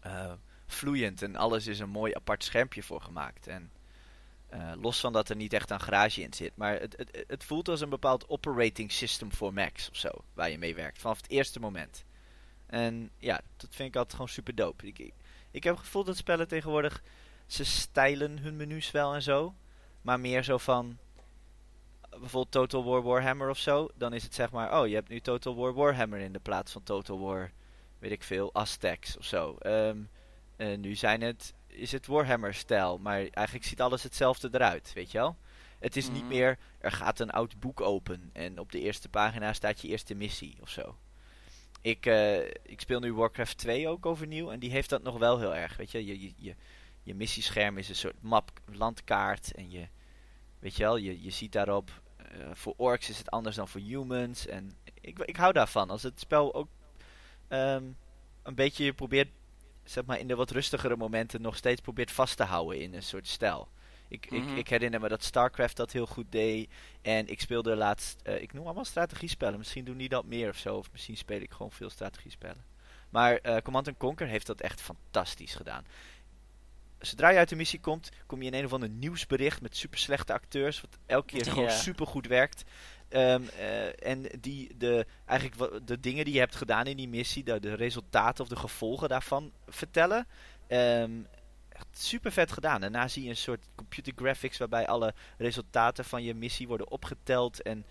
eh, 0.00 0.32
vloeiend 0.66 1.22
en 1.22 1.36
alles 1.36 1.66
is 1.66 1.78
een 1.78 1.88
mooi 1.88 2.14
apart 2.14 2.44
schermpje 2.44 2.82
voor 2.82 3.00
gemaakt. 3.00 3.46
En 3.46 3.70
eh, 4.56 4.72
los 4.80 5.00
van 5.00 5.12
dat 5.12 5.28
er 5.28 5.36
niet 5.36 5.52
echt 5.52 5.70
een 5.70 5.80
garage 5.80 6.22
in 6.22 6.32
zit, 6.32 6.56
maar 6.56 6.80
het, 6.80 6.96
het, 6.96 7.24
het 7.26 7.44
voelt 7.44 7.68
als 7.68 7.80
een 7.80 7.88
bepaald 7.88 8.28
operating 8.28 8.92
system 8.92 9.32
voor 9.32 9.52
Macs 9.52 9.90
of 9.90 9.96
zo, 9.96 10.08
waar 10.34 10.50
je 10.50 10.58
mee 10.58 10.74
werkt, 10.74 10.98
vanaf 10.98 11.16
het 11.16 11.30
eerste 11.30 11.60
moment. 11.60 12.04
En 12.66 13.10
ja, 13.18 13.40
dat 13.56 13.74
vind 13.74 13.88
ik 13.88 13.96
altijd 13.96 14.12
gewoon 14.14 14.28
super 14.28 14.54
dope. 14.54 14.86
Ik, 14.86 15.12
ik, 15.50 15.64
heb 15.64 15.74
het 15.74 15.84
gevoel 15.84 16.04
dat 16.04 16.16
spellen 16.16 16.48
tegenwoordig, 16.48 17.02
ze 17.46 17.64
stijlen 17.64 18.38
hun 18.38 18.56
menus 18.56 18.90
wel 18.90 19.14
en 19.14 19.22
zo, 19.22 19.54
maar 20.02 20.20
meer 20.20 20.42
zo 20.42 20.58
van, 20.58 20.98
bijvoorbeeld 22.10 22.50
Total 22.50 22.84
War 22.84 23.02
Warhammer 23.02 23.50
of 23.50 23.58
zo, 23.58 23.88
dan 23.94 24.12
is 24.12 24.22
het 24.22 24.34
zeg 24.34 24.50
maar, 24.50 24.80
oh 24.80 24.86
je 24.86 24.94
hebt 24.94 25.08
nu 25.08 25.20
Total 25.20 25.56
War 25.56 25.74
Warhammer 25.74 26.18
in 26.18 26.32
de 26.32 26.40
plaats 26.40 26.72
van 26.72 26.82
Total 26.82 27.20
War, 27.20 27.50
weet 27.98 28.12
ik 28.12 28.22
veel, 28.22 28.54
Aztecs 28.54 29.16
of 29.16 29.24
zo. 29.24 29.56
Eh, 29.56 30.76
nu 30.76 30.94
zijn 30.94 31.20
het, 31.20 31.54
is 31.76 31.92
het 31.92 32.06
Warhammer-stijl, 32.06 32.98
maar 32.98 33.18
eigenlijk 33.18 33.66
ziet 33.66 33.80
alles 33.80 34.02
hetzelfde 34.02 34.48
eruit, 34.52 34.92
weet 34.92 35.10
je 35.10 35.18
wel? 35.18 35.36
Het 35.78 35.96
is 35.96 36.08
niet 36.08 36.22
Mhm. 36.24 36.32
meer, 36.32 36.58
er 36.78 36.92
gaat 36.92 37.20
een 37.20 37.30
oud 37.30 37.60
boek 37.60 37.80
open 37.80 38.30
en 38.32 38.58
op 38.58 38.72
de 38.72 38.80
eerste 38.80 39.08
pagina 39.08 39.52
staat 39.52 39.80
je 39.80 39.88
eerste 39.88 40.14
missie 40.14 40.56
of 40.60 40.68
zo. 40.70 40.96
Ik, 41.80 42.06
eh, 42.06 42.44
ik 42.44 42.80
speel 42.80 43.00
nu 43.00 43.14
Warcraft 43.14 43.58
2 43.58 43.88
ook 43.88 44.06
overnieuw 44.06 44.50
en 44.50 44.58
die 44.58 44.70
heeft 44.70 44.88
dat 44.90 45.02
nog 45.02 45.18
wel 45.18 45.38
heel 45.38 45.54
erg, 45.54 45.76
weet 45.76 45.90
je? 45.90 46.06
Je, 46.06 46.20
je, 46.20 46.32
je, 46.36 46.54
je 47.02 47.14
missiescherm 47.14 47.78
is 47.78 47.88
een 47.88 47.94
soort 47.94 48.22
map, 48.22 48.50
landkaart 48.72 49.52
en 49.54 49.70
je, 49.70 49.88
weet 50.58 50.76
je 50.76 50.82
wel, 50.82 50.96
je, 50.96 51.22
je 51.22 51.30
ziet 51.30 51.52
daarop, 51.52 51.90
eh, 52.16 52.50
voor 52.52 52.74
orcs 52.76 53.08
is 53.10 53.18
het 53.18 53.30
anders 53.30 53.56
dan 53.56 53.68
voor 53.68 53.80
humans 53.80 54.46
en 54.46 54.76
ik, 55.00 55.18
ik 55.18 55.36
hou 55.36 55.52
daarvan. 55.52 55.90
Als 55.90 56.02
het 56.02 56.20
spel 56.20 56.54
ook 56.54 56.68
ehm, 57.48 57.84
een 58.42 58.54
beetje 58.54 58.84
je 58.84 58.92
probeert, 58.92 59.28
zeg 59.86 60.04
maar 60.04 60.18
in 60.18 60.28
de 60.28 60.34
wat 60.34 60.50
rustigere 60.50 60.96
momenten 60.96 61.42
nog 61.42 61.56
steeds 61.56 61.80
probeert 61.80 62.10
vast 62.12 62.36
te 62.36 62.42
houden 62.44 62.80
in 62.80 62.94
een 62.94 63.02
soort 63.02 63.28
stijl. 63.28 63.68
Ik, 64.08 64.30
Mhm. 64.30 64.48
ik, 64.50 64.56
ik 64.58 64.68
herinner 64.68 65.00
me 65.00 65.08
dat 65.08 65.24
StarCraft 65.24 65.76
dat 65.76 65.92
heel 65.92 66.06
goed 66.06 66.32
deed. 66.32 66.70
En 67.02 67.28
ik 67.28 67.40
speelde 67.40 67.76
laatst, 67.76 68.20
eh, 68.22 68.42
ik 68.42 68.52
noem 68.52 68.64
allemaal 68.64 68.84
strategiespellen. 68.84 69.58
Misschien 69.58 69.84
doen 69.84 69.96
die 69.96 70.08
dat 70.08 70.24
meer 70.24 70.48
of 70.48 70.56
zo. 70.56 70.76
Of 70.76 70.92
misschien 70.92 71.16
speel 71.16 71.40
ik 71.40 71.52
gewoon 71.52 71.72
veel 71.72 71.90
strategiespellen. 71.90 72.64
Maar 73.10 73.36
eh, 73.36 73.56
Command 73.62 73.96
Conquer 73.96 74.26
heeft 74.26 74.46
dat 74.46 74.60
echt 74.60 74.80
fantastisch 74.80 75.54
gedaan. 75.54 75.84
Zodra 76.98 77.28
je 77.28 77.38
uit 77.38 77.48
de 77.48 77.56
missie 77.56 77.80
komt, 77.80 78.10
kom 78.26 78.42
je 78.42 78.46
in 78.50 78.54
een 78.58 78.64
of 78.64 78.72
ander 78.72 78.88
nieuwsbericht 78.88 79.60
met 79.60 79.76
super 79.76 79.98
slechte 79.98 80.32
acteurs. 80.32 80.80
Wat 80.80 80.98
elke 81.06 81.26
keer 81.26 81.44
gewoon 81.52 81.70
super 81.70 82.06
goed 82.06 82.26
werkt. 82.26 82.64
Ehm, 83.08 83.42
eh, 83.58 84.08
en 84.08 84.26
die 84.40 84.76
de, 84.76 85.06
eigenlijk 85.24 85.86
de 85.86 86.00
dingen 86.00 86.24
die 86.24 86.34
je 86.34 86.40
hebt 86.40 86.56
gedaan 86.56 86.86
in 86.86 86.96
die 86.96 87.08
missie, 87.08 87.44
de, 87.44 87.60
de 87.60 87.74
resultaten 87.74 88.44
of 88.44 88.50
de 88.50 88.56
gevolgen 88.56 89.08
daarvan 89.08 89.52
vertellen. 89.66 90.26
Echt 91.76 91.86
super 91.92 92.32
vet 92.32 92.52
gedaan. 92.52 92.80
Daarna 92.80 93.08
zie 93.08 93.22
je 93.22 93.28
een 93.28 93.36
soort 93.36 93.66
computer 93.74 94.12
graphics 94.16 94.58
waarbij 94.58 94.86
alle 94.86 95.14
resultaten 95.38 96.04
van 96.04 96.22
je 96.22 96.34
missie 96.34 96.68
worden 96.68 96.90
opgeteld. 96.90 97.62
En 97.62 97.86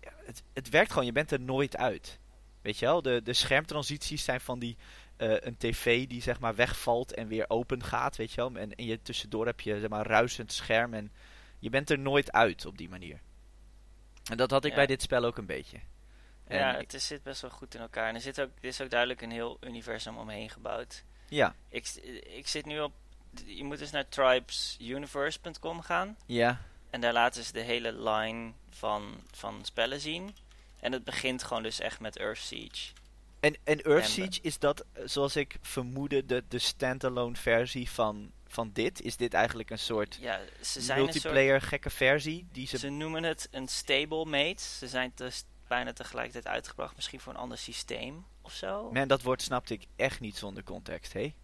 ja, 0.00 0.12
het, 0.24 0.42
het 0.52 0.68
werkt 0.68 0.90
gewoon, 0.90 1.06
je 1.06 1.12
bent 1.12 1.30
er 1.30 1.40
nooit 1.40 1.76
uit. 1.76 2.18
Weet 2.62 2.78
je 2.78 2.84
wel, 2.84 3.02
de, 3.02 3.20
de 3.22 3.32
schermtransities 3.32 4.24
zijn 4.24 4.40
van 4.40 4.58
die 4.58 4.76
eh, 5.16 5.36
een 5.40 5.56
tv 5.56 6.06
die 6.06 6.22
zeg 6.22 6.40
maar 6.40 6.54
wegvalt 6.54 7.14
en 7.14 7.28
weer 7.28 7.44
open 7.48 7.82
gaat, 7.82 8.16
weet 8.16 8.30
je 8.30 8.36
wel. 8.36 8.54
En, 8.54 8.74
en 8.74 8.84
je 8.84 9.02
tussendoor 9.02 9.46
heb 9.46 9.60
je 9.60 9.80
zeg 9.80 9.88
maar 9.88 10.06
ruisend 10.06 10.52
scherm 10.52 10.94
en 10.94 11.12
je 11.58 11.70
bent 11.70 11.90
er 11.90 11.98
nooit 11.98 12.32
uit 12.32 12.66
op 12.66 12.78
die 12.78 12.88
manier. 12.88 13.20
En 14.30 14.36
dat 14.36 14.50
had 14.50 14.64
ik 14.64 14.70
Ja. 14.70 14.76
bij 14.76 14.86
dit 14.86 15.02
spel 15.02 15.24
ook 15.24 15.38
een 15.38 15.46
beetje. 15.46 15.78
En 16.46 16.58
ja, 16.58 16.74
het 16.76 16.94
is, 16.94 17.06
zit 17.06 17.22
best 17.22 17.40
wel 17.40 17.50
goed 17.50 17.74
in 17.74 17.80
elkaar. 17.80 18.08
En 18.08 18.14
er, 18.14 18.20
zit 18.20 18.40
ook, 18.40 18.50
er 18.60 18.68
is 18.68 18.80
ook 18.80 18.90
duidelijk 18.90 19.20
een 19.22 19.30
heel 19.30 19.56
universum 19.60 20.16
omheen 20.18 20.50
gebouwd. 20.50 21.04
ja, 21.28 21.54
Ik, 21.68 21.88
ik 22.36 22.46
zit 22.46 22.66
nu 22.66 22.80
op... 22.80 22.92
Je 23.44 23.64
moet 23.64 23.78
dus 23.78 23.90
naar 23.90 24.08
tribesuniverse.com 24.78 25.80
gaan. 25.82 26.16
ja, 26.26 26.60
En 26.90 27.00
daar 27.00 27.12
laten 27.12 27.44
ze 27.44 27.52
de 27.52 27.60
hele 27.60 27.92
line 28.10 28.52
van, 28.70 29.20
van 29.30 29.64
spellen 29.64 30.00
zien. 30.00 30.36
En 30.80 30.92
het 30.92 31.04
begint 31.04 31.42
gewoon 31.42 31.62
dus 31.62 31.80
echt 31.80 32.00
met 32.00 32.16
Earth 32.16 32.38
Siege. 32.38 32.92
En, 33.40 33.56
en 33.64 33.80
Earth 33.82 34.04
En- 34.04 34.10
Siege, 34.10 34.38
is 34.42 34.58
dat, 34.58 34.84
eh, 34.92 35.02
zoals 35.06 35.36
ik 35.36 35.56
vermoedde, 35.62 36.26
de, 36.26 36.44
de 36.48 36.58
standalone 36.58 37.36
versie 37.36 37.90
van, 37.90 38.32
van 38.54 38.70
dit? 38.72 39.00
Is 39.00 39.16
dit 39.16 39.34
eigenlijk 39.34 39.70
een 39.70 39.78
soort 39.78 40.18
Ja, 40.20 40.40
ze 40.60 40.80
zijn 40.80 40.98
een 40.98 41.04
soort... 41.04 41.12
multiplayer 41.14 41.60
gekke 41.60 41.90
versie? 41.90 42.46
Die 42.52 42.66
ze... 42.66 42.78
Ze 42.78 42.88
noemen 42.88 43.22
het 43.22 43.48
een 43.50 43.68
stablemate. 43.68 44.62
Ze 44.78 44.88
zijn 44.88 45.12
dus 45.14 45.44
bijna 45.68 45.92
tegelijkertijd 45.92 46.46
uitgebracht. 46.46 46.96
Misschien 46.96 47.20
voor 47.20 47.32
een 47.32 47.38
ander 47.38 47.58
systeem 47.58 48.24
of 48.42 48.52
zo. 48.52 48.90
Man, 48.92 49.08
dat 49.08 49.22
woord 49.22 49.42
snapte 49.42 49.74
ik 49.74 49.86
echt 49.96 50.20
niet 50.20 50.36
zonder 50.36 50.62
context, 50.62 51.12
hé? 51.12 51.34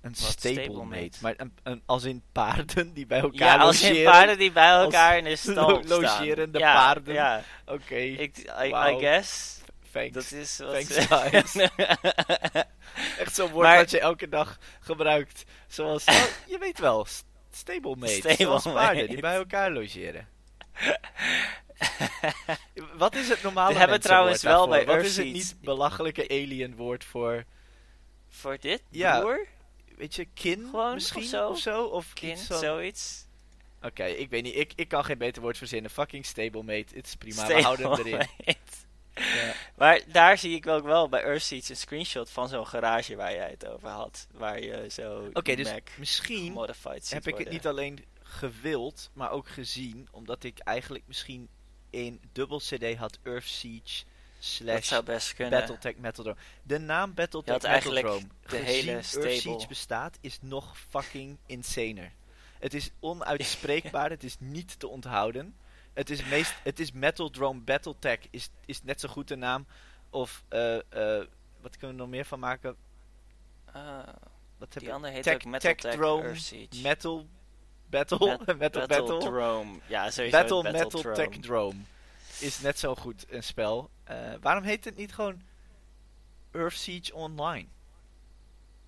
Een 0.00 0.14
Wat, 0.20 0.30
stablemate. 0.30 1.18
Maar 1.20 1.34
een, 1.36 1.52
een, 1.62 1.82
als 1.86 2.04
in 2.04 2.22
paarden 2.32 2.92
die 2.92 3.06
bij 3.06 3.20
elkaar 3.20 3.56
ja, 3.56 3.62
als 3.62 3.82
in 3.82 3.88
logeren? 3.88 4.10
paarden 4.12 4.38
die 4.38 4.52
bij 4.52 4.68
elkaar 4.68 5.18
in 5.18 5.24
de 5.24 5.36
stal 5.52 5.68
lo- 5.70 5.82
staan. 5.82 6.00
logerende 6.00 6.58
ja, 6.58 6.74
paarden. 6.74 7.14
Ja, 7.14 7.42
Oké, 7.66 7.96
I, 7.98 8.30
Wauw. 8.70 8.96
I 8.96 9.00
guess. 9.00 9.60
Thanks. 9.96 10.12
Dat 10.30 10.30
is 10.40 10.58
wat 10.58 10.70
Thanks, 10.72 10.94
ze- 10.94 11.00
guys. 11.02 11.54
Echt 13.18 13.34
zo'n 13.34 13.50
woord 13.50 13.66
Maar- 13.66 13.76
dat 13.76 13.90
je 13.90 14.00
elke 14.00 14.28
dag 14.28 14.58
gebruikt. 14.80 15.44
Zoals, 15.68 16.04
oh, 16.08 16.24
je 16.46 16.58
weet 16.58 16.78
wel, 16.78 17.04
st- 17.04 17.24
stablemate. 17.50 18.12
Stablemate. 18.12 18.70
paarden 18.72 19.08
die 19.08 19.20
bij 19.20 19.34
elkaar 19.36 19.70
logeren. 19.70 20.28
Wat 22.96 23.14
is 23.14 23.28
het 23.28 23.42
normale 23.42 23.72
We 23.72 23.78
hebben 23.78 24.00
trouwens 24.00 24.42
wel 24.42 24.68
bij 24.68 24.86
Wat 24.86 25.04
is 25.04 25.16
het 25.16 25.26
niet 25.26 25.56
belachelijke 25.60 26.28
alien 26.28 26.76
woord 26.76 27.04
voor, 27.04 27.44
Voor 28.28 28.56
dit? 28.60 28.82
Ja, 28.90 29.20
Broer? 29.20 29.46
weet 29.96 30.14
je, 30.14 30.24
kin 30.34 30.66
Gewoon, 30.70 30.94
misschien 30.94 31.22
of 31.22 31.28
zo. 31.28 31.48
of 31.48 31.58
zo? 31.58 31.84
Of 31.84 32.12
van- 32.14 32.58
zoiets. 32.58 33.24
Oké, 33.82 34.04
ik 34.04 34.30
weet 34.30 34.42
niet. 34.42 34.56
Ik, 34.56 34.72
ik 34.76 34.88
kan 34.88 35.04
geen 35.04 35.18
beter 35.18 35.42
woord 35.42 35.58
verzinnen. 35.58 35.90
Fucking 35.90 36.26
stablemate. 36.26 36.94
Het 36.94 37.06
is 37.06 37.14
prima. 37.14 37.46
We 37.46 37.62
houden 37.62 37.90
hem 37.92 38.06
erin. 38.06 38.26
Ja. 39.16 39.54
Maar 39.76 40.00
daar 40.06 40.38
zie 40.38 40.54
ik 40.54 40.64
wel, 40.64 40.76
ook 40.76 40.84
wel 40.84 41.08
bij 41.08 41.22
Earthseeds 41.22 41.68
een 41.68 41.76
screenshot 41.76 42.30
van 42.30 42.48
zo'n 42.48 42.66
garage 42.66 43.16
waar 43.16 43.32
jij 43.32 43.50
het 43.50 43.66
over 43.66 43.88
had. 43.88 44.26
Waar 44.32 44.60
je 44.60 44.90
zo 44.90 45.28
Oké, 45.32 45.54
die 45.54 45.56
dus 45.56 45.72
misschien 45.96 46.58
heb 47.08 47.26
ik 47.26 47.38
het 47.38 47.50
niet 47.50 47.66
alleen 47.66 48.04
gewild, 48.22 49.10
maar 49.12 49.30
ook 49.30 49.48
gezien. 49.48 50.08
Omdat 50.10 50.44
ik 50.44 50.58
eigenlijk 50.58 51.04
misschien 51.06 51.48
een 51.90 52.20
dubbel 52.32 52.58
CD 52.58 52.94
had 52.94 53.18
Earth 53.22 53.44
Siege 53.44 54.04
slash. 54.38 54.90
Battletech 55.50 55.96
Metal 55.96 56.36
De 56.62 56.78
naam 56.78 57.14
Battletech 57.14 57.84
Metal 57.84 58.20
de 58.46 58.56
hele 58.56 58.90
Earth. 58.90 59.40
Siege 59.40 59.66
bestaat, 59.68 60.18
is 60.20 60.38
nog 60.40 60.78
fucking 60.88 61.38
insaner. 61.46 62.12
Het 62.58 62.74
is 62.74 62.90
onuitspreekbaar, 63.00 64.10
het 64.10 64.24
is 64.24 64.36
niet 64.38 64.78
te 64.78 64.88
onthouden. 64.88 65.56
Het 65.96 66.10
is, 66.10 66.24
meest, 66.24 66.54
het 66.62 66.80
is 66.80 66.92
Metal 66.92 67.30
Drone 67.30 67.60
Battletech, 67.60 68.18
is, 68.30 68.50
is 68.64 68.82
net 68.82 69.00
zo 69.00 69.08
goed 69.08 69.28
de 69.28 69.36
naam. 69.36 69.66
Of, 70.10 70.44
eh, 70.48 70.76
eh, 71.18 71.26
wat 71.60 71.76
kunnen 71.76 71.96
we 71.96 72.02
nog 72.02 72.10
meer 72.10 72.24
van 72.24 72.38
maken? 72.38 72.76
Ah, 73.72 74.08
Wat 74.58 74.74
heb 74.74 74.82
die 74.82 74.92
andere 74.92 75.12
heet 75.12 75.22
Tech- 75.22 75.34
ook 75.34 75.44
Metal 75.44 75.60
Tech 75.70 75.80
Tech 75.80 75.94
Drone, 75.94 76.22
Earthsiege. 76.22 76.82
Metal 76.82 77.26
Battle? 77.90 78.38
Met- 78.46 78.58
Metal 78.58 78.86
Battle? 78.86 79.18
Drome. 79.18 79.78
Ja, 79.86 80.10
sowieso 80.10 80.36
Battle, 80.38 80.62
Battle 80.62 80.84
Metal 80.84 81.00
Drome. 81.00 81.16
Tech 81.16 81.40
Drome. 81.40 81.78
Is 82.40 82.60
net 82.60 82.78
zo 82.78 82.94
goed 82.94 83.24
een 83.28 83.42
spel. 83.42 83.90
Eh, 84.04 84.32
waarom 84.40 84.62
heet 84.64 84.84
het 84.84 84.96
niet 84.96 85.12
gewoon 85.14 85.42
Earth 86.50 86.76
Siege 86.76 87.14
Online? 87.14 87.66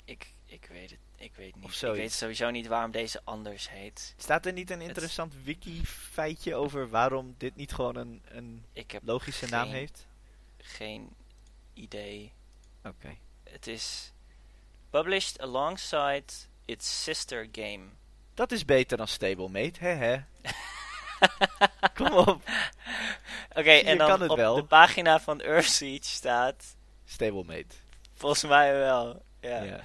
Ik, 0.05 0.35
ik 0.45 0.67
weet 0.73 0.91
het. 0.91 0.99
Ik 1.19 1.33
weet 1.35 1.57
niet. 1.57 1.83
Ik 1.83 1.95
weet 1.95 2.13
sowieso 2.13 2.51
niet 2.51 2.67
waarom 2.67 2.91
deze 2.91 3.21
anders 3.25 3.71
heet. 3.71 4.15
Staat 4.17 4.47
er 4.47 4.53
niet 4.53 4.71
een 4.71 4.81
interessant 4.81 5.35
wiki-feitje 5.45 6.55
over 6.55 6.89
waarom 6.89 7.35
dit 7.39 7.57
niet 7.57 7.73
gewoon 7.73 7.97
een, 7.97 8.23
een 8.29 8.65
logische 9.03 9.47
naam 9.47 9.71
heeft? 9.71 10.07
geen 10.59 11.17
idee. 11.75 12.33
Oké. 12.85 13.17
Het 13.45 13.67
is 13.67 14.13
published 14.91 15.41
alongside 15.41 16.25
its 16.65 17.03
sister 17.03 17.49
game. 17.53 17.85
Dat 18.35 18.53
is 18.53 18.65
beter 18.65 18.97
dan 18.97 19.09
Stablemate, 19.09 19.81
hè 19.81 19.89
hè. 19.89 20.17
Kom 21.95 22.13
op, 22.13 22.43
Oké, 23.53 23.71
en 23.71 23.99
dan 23.99 24.31
op 24.31 24.37
wel. 24.37 24.55
de 24.55 24.65
pagina 24.65 25.21
van 25.21 25.41
Earthsiege 25.41 26.05
staat 26.09 26.77
Stablemate. 27.05 27.75
volgens 28.13 28.43
mij 28.43 28.73
wel. 28.73 29.23
Ja. 29.41 29.63
Ja. 29.63 29.81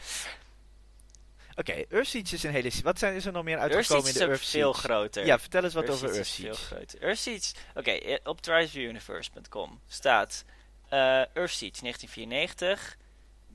Oké, 1.55 1.83
Earth 1.89 2.07
Siege 2.07 2.35
is 2.35 2.43
een 2.43 2.51
hele... 2.51 2.71
Wat 2.83 2.99
zijn 2.99 3.15
is 3.15 3.25
er 3.25 3.31
nog 3.31 3.43
meer 3.43 3.57
uitgekomen 3.57 4.03
in 4.05 4.11
is 4.11 4.17
de 4.17 4.25
Earth 4.25 4.45
veel 4.45 4.73
groter. 4.73 5.25
Ja, 5.25 5.39
vertel 5.39 5.63
eens 5.63 5.73
wat 5.73 5.89
over 5.89 6.03
Earth 6.03 6.15
Earthsiege 6.15 6.49
is 6.49 6.57
Siege. 6.57 6.67
veel 6.67 6.77
groter. 6.77 7.01
Earthsiege, 7.07 7.53
oké, 7.75 7.91
eh, 7.91 8.17
op 8.23 8.41
tribesuniverse.com 8.41 9.79
staat 9.87 10.45
eh 10.89 10.99
Earthsiege 11.33 11.81
1994, 11.81 12.97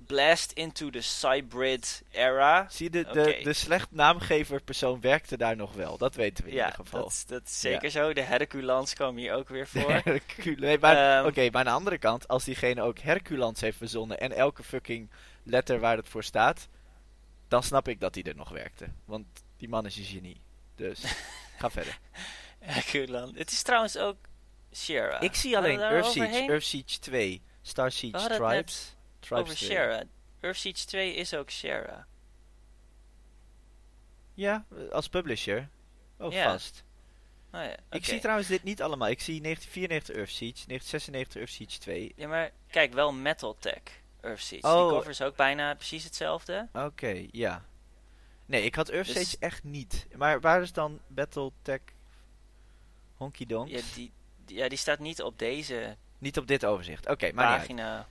Blast 0.07 0.53
into 0.53 0.91
the 0.91 1.01
Cybrid 1.01 2.03
Era. 2.11 2.67
Zie 2.71 2.85
je, 2.85 2.91
de, 3.05 3.13
de, 3.13 3.41
de 3.43 3.53
slecht 3.53 3.87
naamgever 3.91 4.61
persoon 4.63 5.01
werkte 5.01 5.37
daar 5.37 5.57
nog 5.57 5.73
wel. 5.75 5.99
Dat 5.99 6.15
weten 6.15 6.45
we 6.45 6.51
in 6.51 6.57
Ja, 6.57 6.65
ieder 6.71 6.85
geval. 6.85 7.03
dat, 7.03 7.25
dat 7.27 7.43
is 7.45 7.61
zeker 7.61 7.91
zo. 7.91 8.13
De 8.13 8.21
Herculans 8.21 8.95
komen 8.95 9.21
hier 9.23 9.33
ook 9.35 9.49
weer 9.49 9.67
voor. 9.75 9.91
Hercule- 9.93 10.67
nee, 10.67 10.79
maar, 10.79 11.19
Ehm. 11.19 11.27
Oké, 11.27 11.41
maar 11.51 11.61
aan 11.61 11.65
de 11.65 11.71
andere 11.71 11.99
kant, 11.99 12.29
als 12.29 12.45
diegene 12.45 12.83
ook 12.83 12.99
Herculans 12.99 13.61
heeft 13.61 13.77
verzonnen 13.77 14.19
en 14.21 14.33
elke 14.33 14.63
fucking 14.63 15.11
letter 15.43 15.79
waar 15.81 15.97
het 15.97 16.09
voor 16.09 16.25
staat, 16.25 16.69
dan 17.49 17.63
snap 17.63 17.89
ik 17.89 18.01
dat 18.01 18.15
hij 18.15 18.25
er 18.25 18.37
nog 18.37 18.49
werkte. 18.49 18.89
Want 19.05 19.27
die 19.57 19.69
man 19.69 19.87
is 19.87 19.97
een 19.97 20.05
genie. 20.05 20.41
Dus, 20.75 21.01
ga 21.57 21.71
verder. 21.81 21.99
Herculan. 22.59 23.35
Het 23.37 23.51
is 23.51 23.63
trouwens 23.63 23.97
ook 23.97 24.17
Sierra. 24.71 25.21
ik 25.21 25.35
zie 25.35 25.57
alleen 25.57 25.81
Earth 25.81 26.07
Siege? 26.07 26.27
Earth 26.49 26.65
Siege 26.65 26.99
2, 26.99 27.43
Star 27.63 27.93
Siege 27.93 28.27
Tribes. 28.27 28.97
Tribes 29.21 29.43
Over 29.43 29.55
2. 29.57 29.69
Sierra. 29.69 30.03
Earthsiege 30.41 30.87
2 30.87 31.15
is 31.15 31.35
ook 31.35 31.51
Sierra. 31.51 32.07
Ja, 34.35 34.65
eh, 34.77 34.89
als 34.89 35.09
publisher. 35.09 35.69
Oh, 36.19 36.33
Ja. 36.33 36.51
vast. 36.51 36.85
Oh 37.53 37.61
ja, 37.63 37.77
Ik 37.91 38.05
zie 38.05 38.19
trouwens 38.21 38.49
dit 38.49 38.63
niet 38.63 38.83
allemaal. 38.83 39.09
Ik 39.09 39.21
zie 39.21 39.41
1994 39.41 40.15
Earth 40.17 40.31
Siege, 40.31 40.67
1996 40.67 41.37
Earth 41.37 41.53
Siege 41.53 41.79
2. 41.79 42.13
Ja, 42.17 42.29
maar 42.29 42.51
kijk, 42.71 42.93
wel 42.93 43.13
Metal 43.13 43.57
Tech 43.59 43.83
Earthsiege. 44.21 44.67
Oh. 44.67 44.83
Die 44.89 44.97
cover 44.97 45.11
is 45.11 45.23
ook 45.23 45.37
bijna 45.37 45.75
precies 45.75 46.05
hetzelfde. 46.05 46.69
Oké, 46.73 47.27
ja. 47.31 47.65
Nee, 48.47 48.63
ik 48.63 48.75
had 48.75 48.89
Earth 48.89 49.15
Dus- 49.15 49.39
echt 49.39 49.65
niet. 49.65 50.07
Maar 50.17 50.41
waar 50.41 50.63
is 50.63 50.73
dan 50.73 51.01
Battletech 51.07 51.81
Honky 53.17 53.47
Donk? 53.47 53.69
Ja 53.69 53.81
die, 53.95 54.13
die- 54.45 54.57
ja, 54.57 54.69
die 54.69 54.79
staat 54.79 54.99
niet 54.99 55.23
op 55.23 55.39
deze 55.39 55.97
Niet 56.19 56.39
op 56.39 56.47
dit 56.47 56.65
overzicht. 56.65 57.09
Oké, 57.09 57.33
maar 57.33 57.45
niet 57.45 57.53
uit. 57.59 57.61
pagina. 57.61 58.07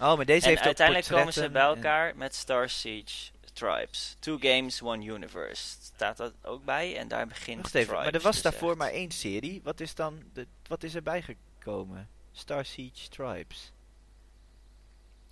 Oh, 0.00 0.16
maar 0.16 0.24
deze 0.26 0.42
En 0.42 0.48
heeft 0.48 0.60
ook 0.60 0.66
uiteindelijk 0.66 1.06
komen 1.08 1.32
ze 1.32 1.50
bij 1.50 1.62
en- 1.62 1.68
elkaar 1.68 2.16
met 2.16 2.34
Star 2.34 2.68
Siege 2.68 3.30
Tribes. 3.52 4.16
Two 4.18 4.38
games, 4.40 4.82
one 4.82 5.04
universe. 5.04 5.62
Staat 5.80 6.16
dat 6.16 6.32
ook 6.42 6.64
bij 6.64 6.96
en 6.96 7.08
daar 7.08 7.26
begint 7.26 7.62
Wacht 7.62 7.74
even, 7.74 7.94
maar 7.94 8.06
er 8.14 8.20
was 8.20 8.32
dus 8.32 8.42
daarvoor 8.42 8.68
echt. 8.70 8.78
maar 8.78 8.90
één 8.90 9.10
serie. 9.10 9.60
Wat 9.64 9.80
is 9.80 9.94
dan, 9.94 10.22
de, 10.32 10.46
wat 10.66 10.82
is 10.82 10.94
erbij 10.94 11.22
gekomen? 11.22 12.08
Star 12.32 12.64
Siege 12.64 13.08
Tribes. 13.08 13.72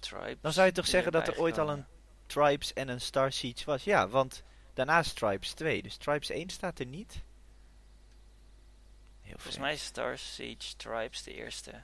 Tribes 0.04 0.40
Dan 0.40 0.52
zou 0.52 0.66
je 0.66 0.72
toch 0.72 0.84
is 0.84 0.90
zeggen 0.90 1.12
dat 1.12 1.28
er 1.28 1.38
ooit 1.38 1.58
al 1.58 1.68
een 1.68 1.76
gekomen. 1.76 1.92
Tribes 2.26 2.72
en 2.72 2.88
een 2.88 3.00
Star 3.00 3.32
Siege 3.32 3.64
was? 3.64 3.84
Ja, 3.84 4.08
want 4.08 4.42
daarnaast 4.74 5.16
Tribes 5.16 5.52
2. 5.52 5.82
Dus 5.82 5.96
Tribes 5.96 6.30
1 6.30 6.50
staat 6.50 6.78
er 6.78 6.86
niet. 6.86 7.22
Heel 9.22 9.32
Volgens 9.32 9.58
mij 9.58 9.72
is 9.72 9.84
Star 9.84 10.18
Siege 10.18 10.76
Tribes 10.76 11.22
de 11.22 11.34
eerste. 11.34 11.82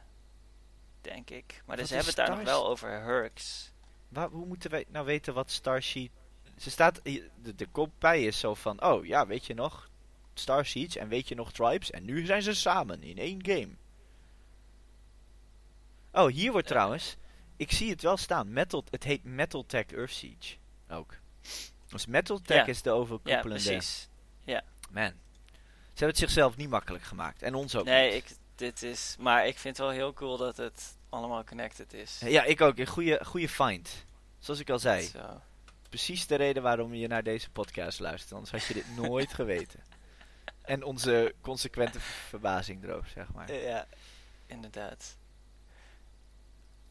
Denk 1.00 1.30
ik. 1.30 1.62
Maar 1.66 1.76
ze 1.76 1.82
is 1.82 1.90
hebben 1.90 2.06
het 2.06 2.16
daar 2.16 2.36
nog 2.36 2.42
wel 2.42 2.66
over 2.66 3.02
Hurks. 3.02 3.72
Waar, 4.08 4.28
hoe 4.28 4.46
moeten 4.46 4.70
wij 4.70 4.84
nou 4.88 5.06
weten 5.06 5.34
wat 5.34 5.50
Star 5.50 5.82
Siege... 5.82 6.10
Ze 6.56 6.70
staat, 6.70 7.00
de, 7.02 7.54
de 7.54 7.66
kop 7.66 7.90
bij 7.98 8.24
is 8.24 8.38
zo 8.38 8.54
van, 8.54 8.82
oh 8.82 9.06
ja, 9.06 9.26
weet 9.26 9.46
je 9.46 9.54
nog, 9.54 9.90
Star 10.34 10.66
Siege 10.66 10.98
en 10.98 11.08
weet 11.08 11.28
je 11.28 11.34
nog 11.34 11.52
Tribes 11.52 11.90
en 11.90 12.04
nu 12.04 12.24
zijn 12.24 12.42
ze 12.42 12.54
samen 12.54 13.02
in 13.02 13.18
één 13.18 13.46
game. 13.46 13.76
Oh, 16.12 16.26
hier 16.26 16.52
wordt 16.52 16.66
Eh. 16.66 16.72
trouwens, 16.72 17.16
ik 17.60 17.72
zie 17.72 17.90
het 17.90 18.02
wel 18.02 18.16
staan, 18.16 18.52
Metal, 18.52 18.84
het 18.90 19.04
heet 19.04 19.24
Metal 19.24 19.66
Tech 19.66 19.86
Earth 19.86 20.10
Siege 20.12 20.56
ook. 20.88 21.14
Dus 21.88 22.06
Metal 22.06 22.38
Tech 22.40 22.56
Ja. 22.56 22.66
is 22.66 22.82
de 22.82 22.88
Ja, 22.90 22.94
overkoepelende... 22.96 23.48
precies. 23.48 24.08
Man, 24.90 25.04
ze 25.04 26.06
hebben 26.06 26.08
het 26.08 26.18
zichzelf 26.18 26.56
niet 26.56 26.68
makkelijk 26.68 27.04
gemaakt 27.04 27.42
en 27.42 27.54
ons 27.54 27.76
ook 27.76 27.84
Nee, 27.84 28.12
niet. 28.14 28.30
ik, 28.30 28.36
dit 28.54 28.82
is... 28.82 29.16
Maar 29.18 29.46
ik 29.46 29.58
vind 29.58 29.76
het 29.76 29.86
wel 29.86 29.94
heel 29.94 30.12
cool 30.12 30.36
dat 30.36 30.56
het 30.56 30.96
allemaal 31.08 31.44
connected 31.44 31.92
is. 31.92 32.20
Ja, 32.24 32.44
ik 32.44 32.60
ook, 32.60 32.78
een 32.78 32.86
goede, 32.86 33.24
goede 33.24 33.48
find. 33.48 34.04
Zoals 34.38 34.60
ik 34.60 34.70
al 34.70 34.78
zei, 34.78 35.02
Zo. 35.02 35.40
precies 35.88 36.26
de 36.26 36.34
reden 36.34 36.62
waarom 36.62 36.94
je 36.94 37.06
naar 37.06 37.22
deze 37.22 37.50
podcast 37.50 38.00
luistert. 38.00 38.32
Anders 38.32 38.50
had 38.50 38.64
je 38.64 38.74
dit 38.74 38.96
nooit 39.06 39.32
geweten. 39.34 39.80
En 40.62 40.82
onze 40.82 41.34
consequente 41.40 42.00
verbazing 42.00 42.84
erover, 42.84 43.10
zeg 43.10 43.32
maar. 43.32 43.52
Ja, 43.52 43.86
inderdaad. 44.46 45.16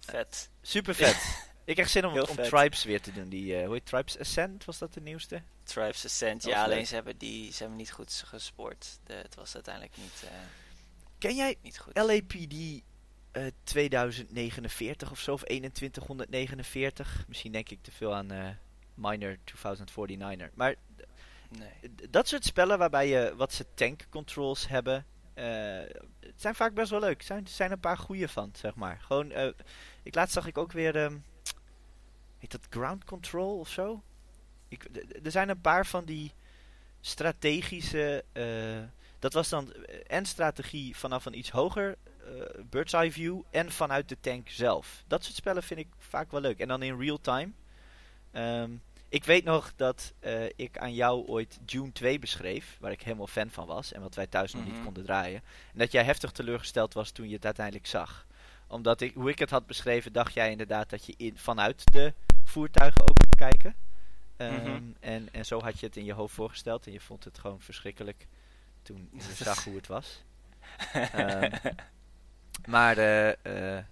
Vet. 0.09 0.49
Super 0.61 0.95
vet. 0.95 1.47
ik 1.65 1.73
krijg 1.73 1.89
zin 1.89 2.05
om, 2.05 2.19
om. 2.19 2.35
Tribes 2.35 2.83
weer 2.83 3.01
te 3.01 3.11
doen. 3.13 3.29
Die, 3.29 3.55
eh, 3.55 3.65
hoe 3.65 3.73
heet 3.73 3.85
Tribes 3.85 4.19
Ascent? 4.19 4.65
Was 4.65 4.77
dat 4.77 4.93
de 4.93 5.01
nieuwste? 5.01 5.41
Tribes 5.63 6.05
Ascent. 6.05 6.43
Ja, 6.43 6.63
alleen 6.63 6.77
leuk. 6.77 6.87
ze 6.87 6.93
hebben, 6.95 7.17
die, 7.17 7.51
ze 7.51 7.57
hebben 7.57 7.77
niet 7.77 7.91
goed 7.91 8.23
gespoord. 8.25 8.99
De, 9.03 9.13
het 9.13 9.35
was 9.35 9.53
uiteindelijk 9.53 9.97
niet, 9.97 10.23
eh, 10.23 10.29
Ken 11.17 11.35
jij 11.35 11.55
niet 11.61 11.79
goed. 11.79 11.97
LAPD 11.97 12.53
eh 13.31 13.45
2049 13.63 15.11
of 15.11 15.19
zo? 15.19 15.33
Of 15.33 15.43
2149? 15.43 17.23
Misschien 17.27 17.51
denk 17.51 17.69
ik 17.69 17.81
te 17.81 17.91
veel 17.91 18.15
aan 18.15 18.31
eh 18.31 18.49
Minor 18.93 19.37
2049er. 19.43 20.49
Maar 20.53 20.75
Nee. 21.49 21.69
dat 22.09 22.27
soort 22.27 22.45
spellen 22.45 22.77
waarbij 22.77 23.07
je 23.07 23.33
wat 23.35 23.53
ze 23.53 23.65
tank 23.73 24.05
controls 24.09 24.67
hebben. 24.67 25.05
Eh, 25.39 26.01
het 26.19 26.41
zijn 26.41 26.55
vaak 26.55 26.73
best 26.73 26.89
wel 26.89 26.99
leuk. 26.99 27.19
Er 27.19 27.25
zijn, 27.25 27.47
zijn 27.47 27.71
een 27.71 27.79
paar 27.79 27.97
goede 27.97 28.27
van, 28.27 28.51
zeg 28.55 28.75
maar. 28.75 28.99
Gewoon, 29.01 29.31
eh, 29.31 29.47
ik 30.03 30.15
laatst 30.15 30.33
zag 30.33 30.47
ik 30.47 30.57
ook 30.57 30.71
weer, 30.71 30.95
ehm 30.95 31.17
heet 32.37 32.51
dat 32.51 32.67
ground 32.69 33.03
control 33.03 33.59
of 33.59 33.69
zo? 33.69 34.03
Ik, 34.67 34.87
er 35.23 35.31
zijn 35.31 35.49
een 35.49 35.61
paar 35.61 35.85
van 35.85 36.05
die 36.05 36.33
strategische, 37.01 38.23
eh, 38.31 38.83
dat 39.19 39.33
was 39.33 39.49
dan 39.49 39.73
en 40.07 40.25
strategie 40.25 40.97
vanaf 40.97 41.25
een 41.25 41.37
iets 41.37 41.49
hoger 41.49 41.97
bird's 42.69 42.93
eye 42.93 43.11
view 43.11 43.41
en 43.49 43.71
vanuit 43.71 44.09
de 44.09 44.17
tank 44.19 44.49
zelf. 44.49 45.03
Dat 45.07 45.23
soort 45.23 45.35
spellen 45.35 45.63
vind 45.63 45.79
ik 45.79 45.87
vaak 45.97 46.31
wel 46.31 46.41
leuk. 46.41 46.59
En 46.59 46.67
dan 46.67 46.83
in 46.83 46.99
real 46.99 47.21
time. 47.21 47.51
Ehm, 48.31 48.71
ik 49.09 49.23
weet 49.23 49.43
nog 49.43 49.73
dat 49.75 50.13
eh, 50.19 50.45
ik 50.55 50.77
aan 50.77 50.93
jou 50.93 51.27
ooit 51.27 51.59
June 51.65 51.91
2 51.91 52.19
beschreef, 52.19 52.77
waar 52.79 52.91
ik 52.91 53.01
helemaal 53.01 53.27
fan 53.27 53.49
van 53.49 53.65
was 53.67 53.91
en 53.91 54.01
wat 54.01 54.15
wij 54.15 54.27
thuis 54.27 54.53
nog 54.53 54.65
niet 54.65 54.73
Mhm. 54.75 54.83
konden 54.83 55.03
draaien. 55.03 55.41
En 55.73 55.79
dat 55.79 55.91
jij 55.91 56.03
heftig 56.03 56.31
teleurgesteld 56.31 56.93
was 56.93 57.11
toen 57.11 57.27
je 57.29 57.35
het 57.35 57.45
uiteindelijk 57.45 57.87
zag. 57.87 58.27
Omdat 58.67 59.01
ik, 59.01 59.13
hoe 59.13 59.29
ik 59.29 59.39
het 59.39 59.49
had 59.49 59.65
beschreven, 59.65 60.13
dacht 60.13 60.33
jij 60.33 60.51
inderdaad 60.51 60.89
dat 60.89 61.05
je 61.05 61.13
in, 61.17 61.37
vanuit 61.37 61.91
de 61.91 62.13
voertuigen 62.43 63.01
ook 63.01 63.15
kon 63.17 63.47
kijken. 63.49 63.75
Ehm, 64.37 64.73
Mhm. 64.73 64.81
en, 64.99 65.27
en 65.33 65.45
zo 65.45 65.61
had 65.61 65.79
je 65.79 65.85
het 65.85 65.97
in 65.97 66.05
je 66.05 66.13
hoofd 66.13 66.33
voorgesteld 66.35 66.85
en 66.85 66.91
je 66.91 66.99
vond 66.99 67.23
het 67.23 67.37
gewoon 67.39 67.61
verschrikkelijk 67.61 68.27
toen 68.81 69.09
je 69.13 69.21
zag 69.43 69.63
hoe 69.63 69.75
het 69.75 69.87
was. 69.87 70.23
Ehm, 71.13 71.51
maar 72.67 72.97
eh, 72.97 73.77
eh, 73.77 73.83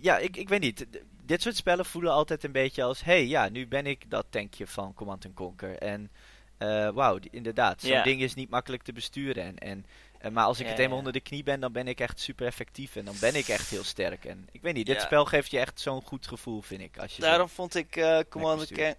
ja, 0.00 0.18
ik, 0.18 0.36
ik 0.36 0.48
weet 0.48 0.60
niet. 0.60 0.86
Dit 1.28 1.42
soort 1.42 1.56
spellen 1.56 1.84
voelen 1.84 2.12
altijd 2.12 2.44
een 2.44 2.52
beetje 2.52 2.82
als... 2.82 3.04
hey, 3.04 3.26
ja, 3.26 3.48
nu 3.48 3.66
ben 3.66 3.86
ik 3.86 4.10
dat 4.10 4.26
tankje 4.30 4.66
van 4.66 4.94
Command 4.94 5.26
Conquer. 5.34 5.78
En 5.78 6.10
eh 6.58 6.88
wauw, 6.88 7.18
inderdaad. 7.30 7.80
Zo'n 7.80 8.02
ding 8.02 8.20
is 8.20 8.34
niet 8.34 8.50
makkelijk 8.50 8.82
te 8.82 8.92
besturen. 8.92 9.44
En, 9.44 9.58
en, 9.58 9.86
en, 10.18 10.32
maar 10.32 10.44
als 10.44 10.60
ik 10.60 10.66
het 10.66 10.78
eenmaal 10.78 10.98
onder 10.98 11.12
de 11.12 11.20
knie 11.20 11.42
ben, 11.42 11.60
dan 11.60 11.72
ben 11.72 11.88
ik 11.88 12.00
echt 12.00 12.20
super 12.20 12.46
effectief. 12.46 12.96
En 12.96 13.04
dan 13.04 13.14
ben 13.20 13.34
ik 13.34 13.48
echt 13.48 13.68
heel 13.68 13.84
sterk. 13.84 14.24
En 14.24 14.48
ik 14.52 14.62
weet 14.62 14.74
niet, 14.74 14.86
dit 14.86 15.00
spel 15.00 15.24
geeft 15.24 15.50
je 15.50 15.58
echt 15.58 15.80
zo'n 15.80 16.02
goed 16.02 16.26
gevoel, 16.26 16.62
vind 16.62 16.80
ik. 16.80 16.98
Als 16.98 17.16
je 17.16 17.22
Daarom 17.22 17.48
vond 17.48 17.74
ik 17.74 17.96
eh 17.96 18.18
Command, 18.28 18.70
eh, 18.70 18.90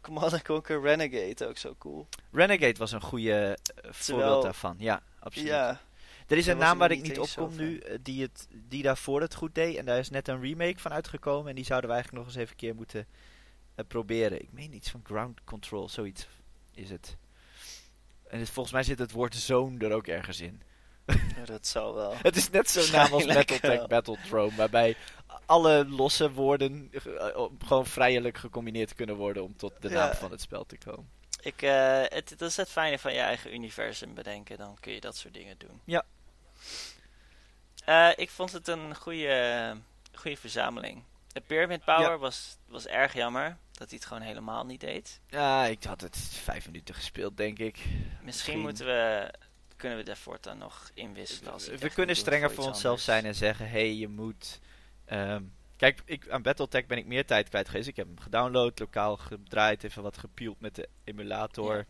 Command 0.00 0.42
Conquer 0.42 0.80
Renegade 0.80 1.48
ook 1.48 1.58
zo 1.58 1.74
cool. 1.78 2.08
Renegade 2.32 2.78
was 2.78 2.92
een 2.92 3.00
goede 3.00 3.58
eh, 3.74 3.90
voorbeeld 3.92 4.42
daarvan. 4.42 4.76
Ja, 4.78 5.02
absoluut. 5.18 5.48
Ja, 5.48 5.80
Er 6.28 6.36
is 6.36 6.46
een 6.46 6.58
naam 6.58 6.78
waar 6.78 6.90
ik 6.90 7.02
niet 7.02 7.18
op 7.18 7.28
kom 7.36 7.56
nu, 7.56 7.78
eh, 7.78 7.98
die, 8.02 8.22
het, 8.22 8.48
die 8.68 8.82
daarvoor 8.82 9.20
het 9.20 9.34
goed 9.34 9.54
deed. 9.54 9.76
En 9.76 9.84
daar 9.84 9.98
is 9.98 10.10
net 10.10 10.28
een 10.28 10.40
remake 10.40 10.78
van 10.78 10.92
uitgekomen. 10.92 11.48
En 11.48 11.54
die 11.54 11.64
zouden 11.64 11.88
we 11.90 11.96
eigenlijk 11.96 12.24
nog 12.24 12.34
eens 12.34 12.42
even 12.42 12.52
een 12.54 12.60
keer 12.60 12.74
moeten 12.74 13.06
eh, 13.74 13.84
proberen. 13.88 14.42
Ik 14.42 14.52
meen 14.52 14.74
iets 14.74 14.90
van 14.90 15.00
Ground 15.04 15.44
Control, 15.44 15.88
zoiets 15.88 16.28
is 16.74 16.90
het. 16.90 17.16
En 18.28 18.38
het- 18.38 18.50
volgens 18.50 18.74
mij 18.74 18.82
zit 18.82 18.98
het 18.98 19.12
woord 19.12 19.34
zone 19.34 19.84
er 19.86 19.92
ook 19.92 20.06
ergens 20.06 20.40
in. 20.40 20.62
Ja, 21.36 21.44
dat 21.44 21.66
zal 21.66 21.94
wel. 21.94 22.14
Het 22.22 22.36
is 22.36 22.50
net 22.50 22.70
zo'n 22.70 22.90
naam 22.92 23.12
als 23.12 23.24
Battletech. 23.26 23.86
Battletrome, 23.86 24.56
waarbij 24.56 24.96
alle 25.46 25.86
losse 25.88 26.30
woorden 26.32 26.88
eh, 26.92 27.44
gewoon 27.64 27.86
vrijelijk 27.86 28.38
gecombineerd 28.38 28.94
kunnen 28.94 29.16
worden 29.16 29.42
om 29.42 29.56
tot 29.56 29.72
de 29.80 29.88
Ja. 29.88 29.94
naam 30.06 30.14
van 30.14 30.30
het 30.30 30.40
spel 30.40 30.66
te 30.66 30.78
komen. 30.78 31.08
Ik, 31.42 31.60
het, 31.60 32.34
dat 32.36 32.48
is 32.50 32.56
het 32.56 32.68
fijne 32.68 32.98
van 32.98 33.12
je 33.12 33.18
eigen 33.20 33.54
universum 33.54 34.14
bedenken. 34.14 34.58
Dan 34.58 34.76
kun 34.80 34.92
je 34.92 35.00
dat 35.00 35.16
soort 35.16 35.34
dingen 35.34 35.54
doen. 35.58 35.80
Ja. 35.84 36.04
Eh, 37.84 38.10
ik 38.16 38.30
vond 38.30 38.52
het 38.52 38.68
een 38.68 38.96
goede, 38.96 39.76
goede 40.14 40.36
verzameling. 40.36 41.02
De 41.32 41.40
Pyramid 41.40 41.84
Power 41.84 42.10
Ja. 42.10 42.18
was, 42.18 42.56
was 42.66 42.86
erg 42.86 43.12
jammer. 43.14 43.56
Dat 43.72 43.88
hij 43.90 43.98
het 43.98 44.06
gewoon 44.08 44.22
helemaal 44.22 44.64
niet 44.64 44.80
deed. 44.80 45.20
Ja, 45.28 45.64
ik 45.64 45.84
had 45.84 46.00
het 46.00 46.16
vijf 46.18 46.66
minuten 46.66 46.94
gespeeld, 46.94 47.36
denk 47.36 47.58
ik. 47.58 47.74
Misschien, 47.76 48.24
Misschien- 48.24 48.58
moeten 48.60 48.86
we... 48.86 49.30
Kunnen 49.76 49.98
we 49.98 50.04
daarvoor 50.04 50.38
dan 50.40 50.58
nog 50.58 50.90
inwisselen? 50.94 51.52
Als 51.52 51.66
we 51.68 51.90
kunnen 51.90 52.16
strenger 52.16 52.50
voor 52.50 52.64
onszelf 52.64 52.84
anders. 52.84 53.04
zijn 53.04 53.24
en 53.24 53.34
zeggen: 53.34 53.70
hey, 53.70 53.94
je 53.94 54.08
moet. 54.08 54.60
ehm, 55.04 55.42
kijk, 55.76 56.02
ik, 56.04 56.28
aan 56.28 56.42
Battletech 56.42 56.86
ben 56.86 56.98
ik 56.98 57.06
meer 57.06 57.26
tijd 57.26 57.48
kwijt 57.48 57.68
geweest. 57.68 57.88
Ik 57.88 57.96
heb 57.96 58.06
hem 58.06 58.18
gedownload, 58.20 58.78
lokaal 58.78 59.16
gedraaid, 59.16 59.84
even 59.84 60.02
wat 60.02 60.18
gepield 60.18 60.60
met 60.60 60.74
de 60.74 60.88
emulator. 61.04 61.76
Ja. 61.76 61.84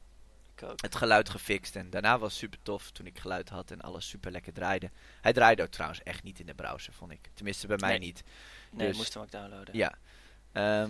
Ik 0.62 0.68
ook. 0.68 0.80
Het 0.82 0.94
geluid 0.94 1.28
gefixt 1.28 1.76
en 1.76 1.90
daarna 1.90 2.18
was 2.18 2.30
het 2.30 2.38
super 2.40 2.58
tof 2.62 2.90
toen 2.90 3.06
ik 3.06 3.18
geluid 3.18 3.48
had 3.48 3.70
en 3.70 3.80
alles 3.80 4.08
super 4.08 4.30
lekker 4.30 4.52
draaide. 4.52 4.90
Hij 5.20 5.32
draaide 5.32 5.62
ook 5.62 5.70
trouwens 5.70 6.02
echt 6.02 6.22
niet 6.22 6.40
in 6.40 6.46
de 6.46 6.54
browser, 6.54 6.92
vond 6.92 7.12
ik. 7.12 7.28
Tenminste, 7.34 7.66
bij 7.66 7.76
mij 7.80 7.90
Nee. 7.90 7.98
niet. 7.98 8.22
Nee, 8.70 8.88
dus- 8.88 8.96
moest 8.96 9.14
hem 9.14 9.22
ook 9.22 9.30
downloaden. 9.30 9.76
Ja. 9.76 9.94
Eh, 10.52 10.84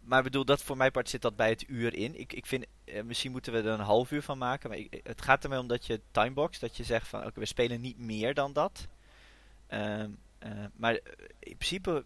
maar 0.00 0.18
ik 0.18 0.24
bedoel, 0.24 0.44
dat 0.44 0.62
voor 0.62 0.76
mijn 0.76 0.90
part 0.90 1.08
zit 1.08 1.22
dat 1.22 1.36
bij 1.36 1.48
het 1.48 1.64
uur 1.68 1.94
in. 1.94 2.20
Ik, 2.20 2.32
ik 2.32 2.46
vind, 2.46 2.64
eh, 2.84 3.02
misschien 3.02 3.32
moeten 3.32 3.52
we 3.52 3.58
er 3.58 3.66
een 3.66 3.80
half 3.80 4.10
uur 4.10 4.22
van 4.22 4.38
maken. 4.38 4.68
Maar 4.68 4.78
ik, 4.78 5.00
het 5.02 5.22
gaat 5.22 5.44
ermee 5.44 5.58
om 5.58 5.66
dat 5.66 5.86
je 5.86 6.00
timebox, 6.10 6.58
dat 6.58 6.76
je 6.76 6.84
zegt 6.84 7.08
van 7.08 7.24
oké, 7.26 7.40
we 7.40 7.46
spelen 7.46 7.80
niet 7.80 7.98
meer 7.98 8.34
dan 8.34 8.52
dat. 8.52 8.86
Ehm, 9.66 10.10
eh, 10.38 10.64
maar 10.76 10.92
in 11.38 11.56
principe, 11.56 12.04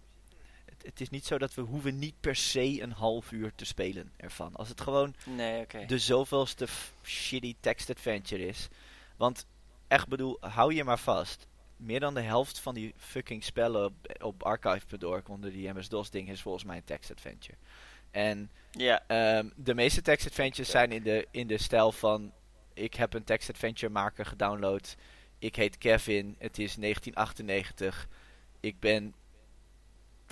het, 0.84 1.00
is 1.00 1.10
niet 1.10 1.26
zo 1.26 1.38
dat 1.38 1.54
we 1.54 1.60
hoeven 1.60 1.98
niet 1.98 2.14
per 2.20 2.36
se 2.36 2.82
een 2.82 2.92
half 2.92 3.32
uur 3.32 3.52
te 3.54 3.64
spelen 3.64 4.12
ervan. 4.16 4.56
Als 4.56 4.68
het 4.68 4.80
gewoon 4.80 5.14
Nee, 5.24 5.66
de 5.86 5.98
zoveelste 5.98 6.66
shitty 7.02 7.56
text 7.60 7.90
adventure 7.90 8.46
is. 8.46 8.68
Want 9.16 9.46
echt 9.88 10.08
bedoel, 10.08 10.36
hou 10.40 10.74
je 10.74 10.84
maar 10.84 10.98
vast. 10.98 11.46
Meer 11.76 12.00
dan 12.00 12.14
de 12.14 12.20
helft 12.20 12.58
van 12.58 12.74
die 12.74 12.94
fucking 12.96 13.44
spellen 13.44 13.84
op, 13.84 14.22
op 14.22 14.42
archive.org 14.42 15.28
onder 15.28 15.52
die 15.52 15.72
MS-DOS 15.72 16.10
ding 16.10 16.28
is 16.28 16.42
volgens 16.42 16.64
mij 16.64 16.76
een 16.76 16.84
text 16.84 17.10
adventure. 17.10 17.56
En 18.10 18.50
Ja, 18.70 19.02
ehm, 19.06 19.48
de 19.56 19.74
meeste 19.74 20.02
text 20.02 20.26
adventures 20.26 20.70
zijn 20.70 20.92
in 20.92 21.02
de, 21.02 21.26
in 21.30 21.46
de 21.46 21.58
stijl 21.58 21.92
van 21.92 22.32
ik 22.74 22.94
heb 22.94 23.14
een 23.14 23.24
text 23.24 23.50
adventure 23.50 23.92
maker 23.92 24.26
gedownload. 24.26 24.96
Ik 25.38 25.56
heet 25.56 25.78
Kevin, 25.78 26.36
het 26.38 26.58
is 26.58 26.74
1998. 26.74 28.08
Ik 28.60 28.80
ben 28.80 29.14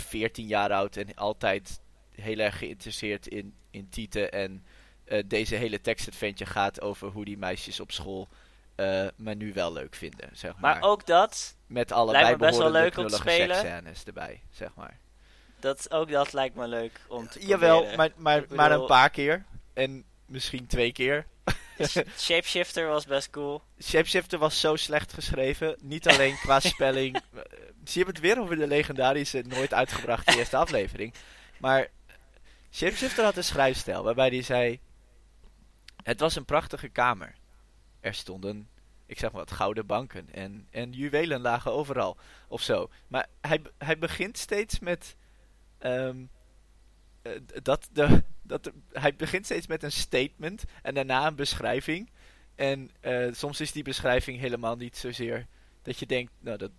14 0.03 0.47
jaar 0.47 0.73
oud 0.73 0.97
en 0.97 1.15
altijd 1.15 1.81
heel 2.15 2.39
erg 2.39 2.59
geïnteresseerd 2.59 3.27
in, 3.27 3.55
in 3.71 3.89
Tieten. 3.89 4.33
En 4.33 4.65
eh, 5.05 5.23
deze 5.27 5.55
hele 5.55 5.81
text 5.81 6.09
adventure 6.09 6.51
gaat 6.51 6.81
over 6.81 7.09
hoe 7.09 7.25
die 7.25 7.39
meisjes 7.39 7.81
op 7.81 7.93
school 7.93 8.29
me 9.17 9.35
nu 9.35 9.53
wel 9.53 9.73
leuk 9.73 9.95
vinden, 9.95 10.29
zeg 10.33 10.57
maar. 10.59 10.61
maar 10.81 10.91
ook 10.91 11.07
dat, 11.07 11.57
Met 11.67 11.93
alle 11.93 12.13
lijkt 12.13 12.31
me 12.31 12.37
best 12.37 12.59
wel 12.59 12.73
bijbehorende 12.73 13.03
leuk 13.03 13.05
om 13.05 13.25
te 13.25 13.31
spelen. 13.31 13.95
erbij, 14.07 14.43
zeg 14.51 14.75
maar. 14.75 14.99
dat, 15.61 15.91
ook 15.91 16.11
dat 16.11 16.33
lijkt 16.33 16.55
me 16.55 16.69
leuk 16.69 17.01
om 17.09 17.29
te 17.29 17.47
Jawel, 17.47 17.77
proberen. 17.77 17.97
maar, 17.97 18.11
maar, 18.17 18.45
maar 18.57 18.73
een 18.73 18.87
paar 18.87 19.11
keer. 19.11 19.45
En 19.75 20.05
misschien 20.27 20.67
twee 20.67 20.93
keer. 20.93 21.27
Shapeshifter 22.19 22.87
was 22.87 23.07
best 23.07 23.31
cool. 23.31 23.63
Shapeshifter 23.83 24.39
was 24.39 24.61
zo 24.61 24.77
slecht 24.77 25.13
geschreven. 25.13 25.77
Niet 25.83 26.09
alleen 26.09 26.37
qua 26.37 26.61
spelling. 26.75 27.17
Eh, 27.17 27.41
Zie 27.85 28.03
je 28.03 28.09
het 28.11 28.21
weer 28.21 28.41
over 28.41 28.57
de 28.57 28.67
legendarische, 28.67 29.45
nooit 29.47 29.75
uitgebrachte 29.75 30.37
eerste 30.37 30.57
aflevering. 30.57 31.15
Maar 31.59 31.89
Shapeshifter 32.73 33.25
had 33.25 33.37
een 33.37 33.45
schrijfstijl 33.45 34.03
waarbij 34.03 34.29
hij 34.29 34.43
zei... 34.43 34.81
Het 36.03 36.21
was 36.21 36.37
een 36.37 36.45
prachtige 36.45 36.89
kamer. 36.89 37.35
Er 38.01 38.15
stonden, 38.15 38.69
ik 39.07 39.19
zeg 39.19 39.33
maar 39.33 39.41
wat, 39.41 39.51
gouden 39.51 39.87
banken. 39.87 40.29
En, 40.33 40.69
en 40.71 40.93
juwelen 40.93 41.41
lagen 41.41 41.73
overal. 41.73 42.17
Of 42.49 42.63
zo. 42.63 42.91
Maar 43.09 43.27
hij, 43.41 43.63
hij 43.79 43.99
begint 43.99 44.39
steeds 44.39 44.79
met... 44.79 45.17
ehm, 45.79 46.17
eh, 47.23 47.33
dat 47.63 47.89
de, 47.93 48.23
dat 48.49 48.71
hij 48.93 49.15
begint 49.17 49.45
steeds 49.45 49.67
met 49.67 49.83
een 49.83 49.93
statement 49.93 50.65
en 50.83 50.95
daarna 50.95 51.27
een 51.27 51.35
beschrijving. 51.35 52.11
En 52.55 52.91
eh, 53.01 53.33
soms 53.33 53.61
is 53.61 53.73
die 53.73 53.83
beschrijving 53.83 54.39
helemaal 54.39 54.77
niet 54.77 54.97
zozeer 54.97 55.47
dat 55.83 55.99
je 55.99 56.07
denkt, 56.07 56.33
nou 56.39 56.59
dat, 56.59 56.71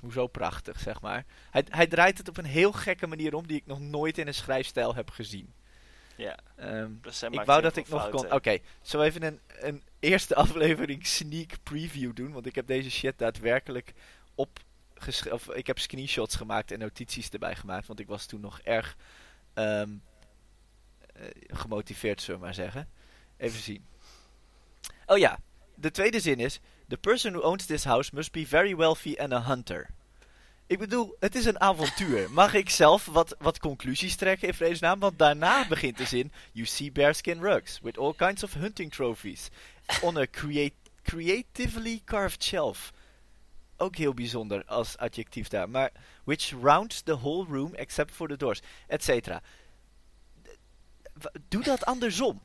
hoezo 0.00 0.26
prachtig, 0.26 0.80
zeg 0.80 1.00
maar. 1.00 1.24
Hij, 1.50 1.64
hij 1.68 1.86
draait 1.86 2.18
het 2.18 2.28
op 2.28 2.36
een 2.36 2.44
heel 2.44 2.72
gekke 2.72 3.06
manier 3.06 3.34
om 3.34 3.46
die 3.46 3.56
ik 3.56 3.66
nog 3.66 3.80
nooit 3.80 4.18
in 4.18 4.26
een 4.26 4.34
schrijfstijl 4.34 4.94
heb 4.94 5.10
gezien. 5.10 5.52
Ja, 6.16 6.38
hij 6.56 6.88
ik 7.30 7.44
wou 7.44 7.62
dat 7.62 7.76
ik 7.76 7.88
nog 7.88 8.10
kon. 8.10 8.32
Oké, 8.32 8.58
zo 8.82 9.00
even 9.00 9.22
een, 9.22 9.40
een 9.46 9.82
eerste 9.98 10.34
aflevering 10.44 11.06
sneak 11.06 11.50
preview 11.62 12.14
doen, 12.14 12.32
want 12.32 12.46
ik 12.46 12.54
heb 12.54 12.66
deze 12.66 12.90
shit 12.90 13.18
daadwerkelijk 13.18 13.92
op 14.34 14.60
of 15.30 15.48
ik 15.48 15.66
heb 15.66 15.78
screenshots 15.78 16.36
gemaakt 16.36 16.72
en 16.72 16.78
notities 16.78 17.28
erbij 17.28 17.56
gemaakt, 17.56 17.86
want 17.86 18.00
ik 18.00 18.06
was 18.06 18.26
toen 18.26 18.40
nog 18.40 18.60
erg 18.60 18.96
ehm, 19.54 19.80
eh, 19.80 19.86
gemotiveerd, 21.46 22.22
zullen 22.22 22.40
we 22.40 22.46
maar 22.46 22.54
zeggen. 22.54 22.88
Even 23.36 23.60
zien. 23.60 23.84
Oh 25.06 25.18
ja, 25.18 25.38
de 25.74 25.90
tweede 25.90 26.20
zin 26.20 26.40
is: 26.40 26.60
The 26.88 26.96
person 26.96 27.32
who 27.32 27.42
owns 27.42 27.66
this 27.66 27.84
house 27.84 28.10
must 28.14 28.32
be 28.32 28.46
very 28.46 28.76
wealthy 28.76 29.14
and 29.18 29.32
a 29.32 29.42
hunter. 29.42 29.90
Ik 30.66 30.78
bedoel, 30.78 31.16
het 31.20 31.34
is 31.34 31.44
een 31.44 31.60
avontuur. 31.60 32.30
Mag 32.42 32.54
ik 32.54 32.70
zelf 32.70 33.06
wat, 33.06 33.36
wat 33.38 33.58
conclusies 33.58 34.16
trekken 34.16 34.48
in 34.48 34.54
vredesnaam? 34.54 34.98
Want 34.98 35.18
daarna 35.18 35.68
begint 35.68 35.96
de 35.96 36.04
zin: 36.04 36.32
You 36.52 36.66
see 36.66 36.92
bearskin 36.92 37.40
rugs 37.40 37.80
with 37.82 37.98
all 37.98 38.14
kinds 38.14 38.42
of 38.42 38.54
hunting 38.54 38.92
trophies 38.92 39.48
on 40.02 40.16
a 40.16 40.26
crea- 40.30 40.70
creatively 41.02 42.02
carved 42.04 42.44
shelf. 42.44 42.92
Ook 43.76 43.96
heel 43.96 44.14
bijzonder 44.14 44.64
als 44.64 44.96
adjectief 44.96 45.48
daar. 45.48 45.68
Maar 45.68 45.90
which 46.24 46.52
rounds 46.62 47.00
the 47.02 47.16
whole 47.16 47.46
room 47.48 47.74
except 47.74 48.14
for 48.14 48.28
the 48.28 48.36
doors, 48.36 48.60
et 48.86 49.04
cetera. 49.04 49.36
W- 49.36 49.42
Doe 51.48 51.62
dat 51.62 51.84
andersom. 51.84 52.42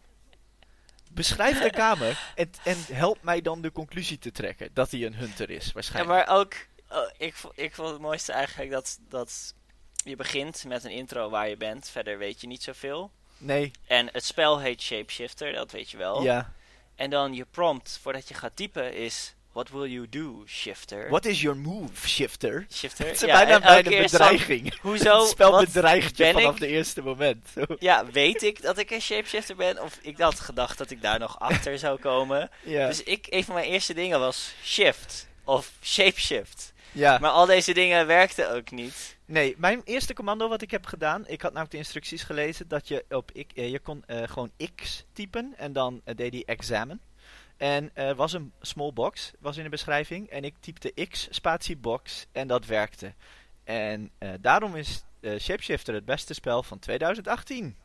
Beschrijf 1.12 1.62
de 1.62 1.70
kamer 1.70 2.32
en, 2.36 2.52
en 2.64 2.78
help 2.92 3.18
mij 3.24 3.42
dan 3.42 3.62
de 3.62 3.72
conclusie 3.72 4.18
te 4.18 4.32
trekken 4.32 4.70
dat 4.74 4.92
hij 4.92 5.06
een 5.06 5.16
hunter 5.16 5.50
is, 5.50 5.66
Ja, 5.66 5.72
waarschijnlijk. 5.74 6.28
maar 6.28 6.38
ook, 6.38 6.54
oh, 6.90 7.10
ik, 7.18 7.36
ik 7.56 7.76
vond 7.76 7.90
het 7.90 8.00
mooiste 8.02 8.32
eigenlijk 8.32 8.72
dat, 8.72 9.00
dat 9.10 9.54
je 10.04 10.16
begint 10.16 10.64
met 10.66 10.84
een 10.84 10.92
intro 10.92 11.30
waar 11.30 11.50
je 11.50 11.58
bent. 11.58 11.90
Verder 11.90 12.18
weet 12.18 12.42
je 12.42 12.48
niet 12.48 12.64
zoveel. 12.64 13.12
Nee, 13.38 13.72
En 13.88 14.10
het 14.12 14.24
spel 14.26 14.60
heet 14.60 14.82
Shapeshifter, 14.82 15.54
dat 15.54 15.72
weet 15.72 15.90
je 15.92 15.98
wel. 15.98 16.24
ja. 16.24 16.54
En 16.96 17.10
dan 17.10 17.34
je 17.34 17.46
prompt 17.46 18.00
voordat 18.02 18.28
je 18.28 18.34
gaat 18.34 18.56
typen 18.56 18.94
is... 18.96 19.34
What 19.54 19.70
will 19.70 19.92
you 19.92 20.10
do, 20.10 20.44
shifter? 20.46 21.10
What 21.10 21.26
is 21.26 21.42
your 21.42 21.58
move, 21.58 22.08
shifter? 22.08 22.66
Shifter? 22.72 23.06
Het 23.06 23.16
is 23.16 23.22
Ja, 23.22 23.46
bijna 23.46 23.82
bedreiging. 23.84 24.80
Hoezo? 24.82 25.20
het 25.20 25.30
spel 25.30 25.60
bedreigt 25.60 26.18
je 26.18 26.32
vanaf 26.32 26.54
ik? 26.54 26.60
de 26.60 26.68
eerste 26.68 27.02
moment. 27.02 27.48
Ja, 27.80 28.06
weet 28.06 28.44
ik 28.44 28.62
dat 28.62 28.78
ik 28.78 28.92
een 28.92 29.02
shapeshifter 29.02 29.56
ben? 29.56 29.82
Of 29.82 30.00
ik 30.02 30.18
had 30.18 30.40
gedacht 30.40 30.78
dat 30.78 30.92
ik 30.92 31.02
daar 31.02 31.20
nog 31.20 31.40
achter 31.50 31.80
zou 31.80 32.00
komen. 32.00 32.50
Ja. 32.64 32.88
Dus 32.88 33.04
ik, 33.04 33.28
een 33.30 33.44
van 33.44 33.54
mijn 33.56 33.68
eerste 33.68 33.94
dingen 33.94 34.20
was 34.20 34.54
shift. 34.64 35.28
Of 35.44 35.72
shapeshift. 35.82 36.74
ja. 36.92 37.18
Maar 37.18 37.32
al 37.32 37.46
deze 37.46 37.74
dingen 37.74 38.08
werkten 38.08 38.52
ook 38.56 38.72
niet. 38.72 39.18
Nee, 39.26 39.56
mijn 39.58 39.82
eerste 39.86 40.14
commando 40.14 40.48
wat 40.48 40.62
ik 40.62 40.72
heb 40.72 40.86
gedaan, 40.86 41.28
ik 41.28 41.42
had 41.42 41.52
namelijk 41.52 41.72
de 41.72 41.78
instructies 41.78 42.24
gelezen 42.24 42.68
dat 42.68 42.88
je 42.88 43.06
op 43.10 43.32
ik, 43.34 43.52
eh, 43.56 43.70
je 43.72 43.80
kon 43.80 44.04
eh, 44.06 44.24
gewoon 44.26 44.52
X 44.76 45.06
typen 45.14 45.54
en 45.58 45.74
dan 45.74 46.02
eh, 46.04 46.16
deed 46.16 46.34
hij 46.34 46.44
examine. 46.46 47.00
En 47.64 47.90
er 47.94 48.16
was 48.16 48.34
een 48.34 48.52
small 48.62 48.94
box, 48.94 49.32
was 49.40 49.58
in 49.58 49.64
de 49.64 49.70
beschrijving, 49.70 50.30
en 50.30 50.44
ik 50.44 50.54
typte 50.60 50.94
X 51.10 51.28
spatie 51.32 51.78
box 51.78 52.26
en 52.32 52.48
dat 52.48 52.66
werkte. 52.66 53.14
En 53.64 54.12
eh, 54.18 54.30
daarom 54.40 54.76
is 54.76 55.04
eh, 55.22 55.40
Shapeshifter 55.40 55.94
het 55.94 56.06
beste 56.06 56.34
spel 56.34 56.64
van 56.64 56.80
2018. 56.80 57.76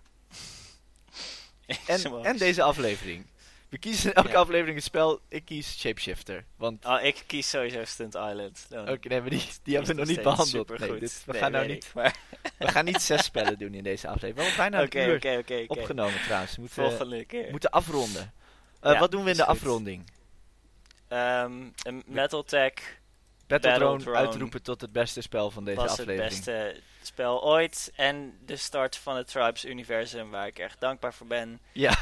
En, 1.86 2.24
en 2.24 2.36
deze 2.36 2.62
aflevering. 2.62 3.26
We 3.68 3.78
kiezen 3.78 4.10
in 4.10 4.14
elke 4.16 4.28
Ja. 4.28 4.34
aflevering 4.38 4.76
een 4.76 4.82
spel, 4.82 5.20
ik 5.28 5.44
kies 5.44 5.78
Shapeshifter. 5.78 6.44
Want, 6.56 6.84
Oh, 6.84 7.02
ik 7.02 7.22
kies 7.26 7.48
sowieso 7.50 7.84
Stunt 7.84 8.14
Island. 8.14 8.66
Oké, 8.70 9.08
nee, 9.08 9.20
maar 9.20 9.30
die, 9.30 9.42
die 9.62 9.74
hebben 9.76 9.94
we 9.94 10.00
nog 10.00 10.08
niet 10.08 10.22
behandeld. 10.22 10.78
Nee, 10.78 10.98
dit- 10.98 11.22
we 11.26 11.32
Nee, 11.32 11.40
gaan 11.40 11.52
nou 11.52 11.66
niet 11.66 11.84
ik, 11.84 11.94
Maar 11.94 12.16
we 12.58 12.68
gaan 12.68 12.84
niet 12.84 13.02
zes 13.02 13.24
spellen 13.24 13.58
doen 13.58 13.74
in 13.74 13.82
deze 13.82 14.08
aflevering. 14.08 14.56
Bijna 14.56 14.80
een 14.82 14.96
uur 15.08 15.14
oké, 15.16 15.36
oké, 15.38 15.54
oké. 15.62 15.64
opgenomen 15.80 16.22
trouwens. 16.22 16.54
We 16.54 16.60
moeten, 16.60 16.82
Volgende 16.84 17.24
keer. 17.24 17.50
moeten 17.50 17.70
afronden. 17.70 18.32
Eh, 18.80 18.92
Ja, 18.92 18.98
wat 18.98 19.10
doen 19.10 19.24
we 19.24 19.30
in 19.30 19.36
de 19.36 19.42
goed. 19.42 19.50
afronding? 19.50 20.10
Een 21.08 22.02
Metal 22.06 22.42
Tech 22.44 22.72
Battledrone 23.46 24.14
uitroepen 24.14 24.62
tot 24.62 24.80
het 24.80 24.92
beste 24.92 25.20
spel 25.20 25.50
van 25.50 25.64
deze 25.64 25.80
was 25.80 25.90
aflevering. 25.90 26.20
het 26.34 26.44
beste 26.44 26.80
spel 27.02 27.44
ooit. 27.44 27.92
En 27.96 28.38
de 28.46 28.56
start 28.56 28.96
van 28.96 29.16
het 29.16 29.26
Tribes-universum, 29.26 30.30
waar 30.30 30.46
ik 30.46 30.58
erg 30.58 30.76
dankbaar 30.78 31.14
voor 31.14 31.26
ben. 31.26 31.60
Ja, 31.72 31.96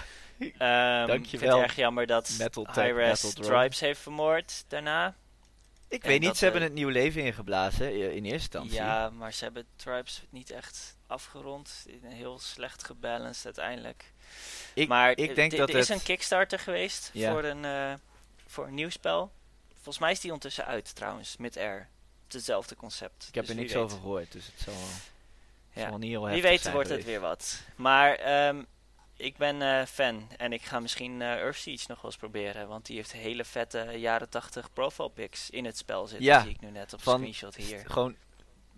Ehm, 0.58 1.10
Ik 1.22 1.26
vind 1.28 1.42
het 1.42 1.54
erg 1.54 1.76
jammer 1.76 2.06
dat 2.06 2.28
Hi-Res. 2.74 3.32
Tribes 3.34 3.80
heeft 3.80 4.00
vermoord 4.00 4.64
daarna. 4.68 5.14
ik 5.88 6.02
En 6.02 6.08
weet 6.08 6.20
niet, 6.20 6.36
ze 6.36 6.44
hebben 6.44 6.62
het 6.62 6.72
nieuw 6.72 6.88
leven 6.88 7.22
ingeblazen 7.22 7.86
eh, 7.86 7.94
in 8.14 8.24
eerste 8.24 8.32
instantie. 8.32 8.74
Ja, 8.74 9.10
maar 9.10 9.32
ze 9.32 9.44
hebben 9.44 9.64
Tribes 9.76 10.22
niet 10.30 10.50
echt 10.50 10.95
afgerond. 11.06 11.86
Heel 12.02 12.38
slecht 12.38 12.84
gebalanced 12.84 13.44
uiteindelijk. 13.44 14.12
ik, 14.74 14.88
maar 14.88 15.10
ik 15.10 15.34
denk 15.34 15.50
dat 15.50 15.68
er 15.68 15.74
het... 15.74 15.82
is 15.84 15.88
een 15.88 16.02
Kickstarter 16.02 16.58
geweest 16.58 17.10
Ja. 17.12 17.30
voor, 17.32 17.44
een, 17.44 17.64
eh, 17.64 17.94
voor 18.46 18.66
een 18.66 18.74
nieuw 18.74 18.90
spel. 18.90 19.32
Volgens 19.74 19.98
mij 19.98 20.10
is 20.12 20.20
die 20.20 20.30
ondertussen 20.32 20.66
uit 20.66 20.94
trouwens, 20.94 21.36
Mid-Air. 21.36 21.88
Hetzelfde 22.28 22.76
concept. 22.76 23.24
ik 23.28 23.34
heb 23.34 23.44
Dus 23.46 23.54
er 23.54 23.60
niks 23.60 23.72
weet. 23.72 23.82
over 23.82 23.98
gehoord, 23.98 24.32
dus 24.32 24.46
het 24.46 24.60
zal, 24.60 24.74
Ja. 25.72 25.88
zal 25.88 25.98
niet 25.98 26.10
heel 26.10 26.26
Wie 26.26 26.42
weet 26.42 26.60
zijn 26.60 26.74
wordt 26.74 26.88
het 26.88 27.04
weer 27.04 27.20
wat. 27.20 27.60
Maar 27.76 28.14
ehm, 28.14 28.62
ik 29.16 29.36
ben 29.36 29.62
eh, 29.62 29.84
fan 29.86 30.28
en 30.36 30.52
ik 30.52 30.62
ga 30.62 30.80
misschien 30.80 31.22
eh 31.22 31.28
Earth 31.32 31.56
Siege 31.56 31.84
nog 31.88 31.96
wel 32.00 32.10
eens 32.10 32.20
proberen. 32.20 32.68
Want 32.68 32.86
die 32.86 32.96
heeft 32.96 33.12
hele 33.12 33.44
vette 33.44 33.78
jaren 33.96 34.28
80 34.28 34.72
profile 34.72 35.10
pics 35.10 35.50
in 35.50 35.64
het 35.64 35.76
spel 35.76 36.06
zitten. 36.06 36.26
Ja, 36.26 36.40
zie 36.42 36.50
ik 36.50 36.60
nu 36.60 36.70
net 36.70 36.92
op 36.92 36.98
de 36.98 37.04
van 37.04 37.18
screenshot 37.18 37.54
hier. 37.56 37.82
Gewoon 37.86 38.16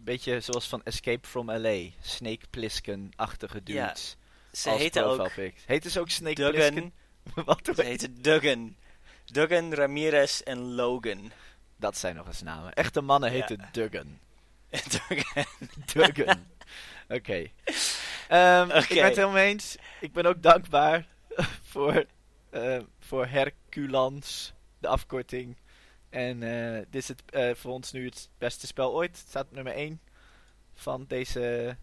beetje 0.05 0.41
zoals 0.41 0.67
van 0.69 0.83
Escape 0.85 1.29
from 1.29 1.51
LA. 1.51 1.79
Snake 2.01 2.47
Plissken-achtige 2.51 3.61
Ja, 3.65 3.85
dudes. 3.87 4.17
Ze 4.53 4.71
als 4.71 4.79
heten 4.81 5.05
ook. 5.07 5.31
Heten 5.67 5.91
ze 5.91 6.01
ook 6.01 6.11
Snake 6.11 6.35
Duggan. 6.35 6.53
Plissken? 6.75 6.93
Wat 7.45 7.71
Ze 7.75 7.83
heten 7.83 8.23
Duggan. 8.23 8.77
Duggan, 9.25 9.75
Ramirez 9.75 10.41
en 10.41 10.59
Logan. 10.75 11.33
Dat 11.77 11.97
zijn 11.99 12.15
nog 12.17 12.27
eens 12.27 12.43
namen. 12.43 12.73
Echte 12.73 13.01
mannen 13.01 13.33
Ja. 13.33 13.37
heten 13.37 13.69
Duggan. 13.73 14.19
Duggan. 15.09 15.45
Duggan. 15.93 16.47
Oké. 17.19 17.47
Ehm, 18.29 18.67
Oké. 18.69 18.79
Ik 18.79 18.89
ben 18.89 19.05
het 19.05 19.17
helemaal 19.17 19.37
eens. 19.37 19.77
Ik 20.01 20.13
ben 20.13 20.27
ook 20.27 20.43
dankbaar 20.43 21.07
voor, 21.63 22.05
eh, 22.51 22.79
voor 23.01 23.27
Herculans, 23.27 24.53
de 24.79 24.89
afkorting. 24.89 25.57
En 26.11 26.43
eh, 26.43 26.79
dit 26.91 27.03
is 27.03 27.09
het, 27.09 27.23
eh, 27.31 27.55
voor 27.55 27.73
ons 27.73 27.93
nu 27.93 28.05
het 28.05 28.29
beste 28.39 28.67
spel 28.67 28.93
ooit. 28.95 29.19
Het 29.19 29.29
staat 29.29 29.47
op 29.47 29.53
nummer 29.55 29.75
1 29.77 30.01
van 30.75 31.05
deze 31.09 31.77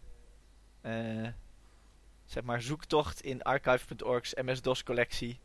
eh, 0.82 1.28
zeg 2.26 2.44
maar 2.44 2.62
zoektocht 2.62 3.22
in 3.22 3.42
archive.org's 3.44 4.34
MS-DOS 4.34 4.84
collectie. 4.84 5.40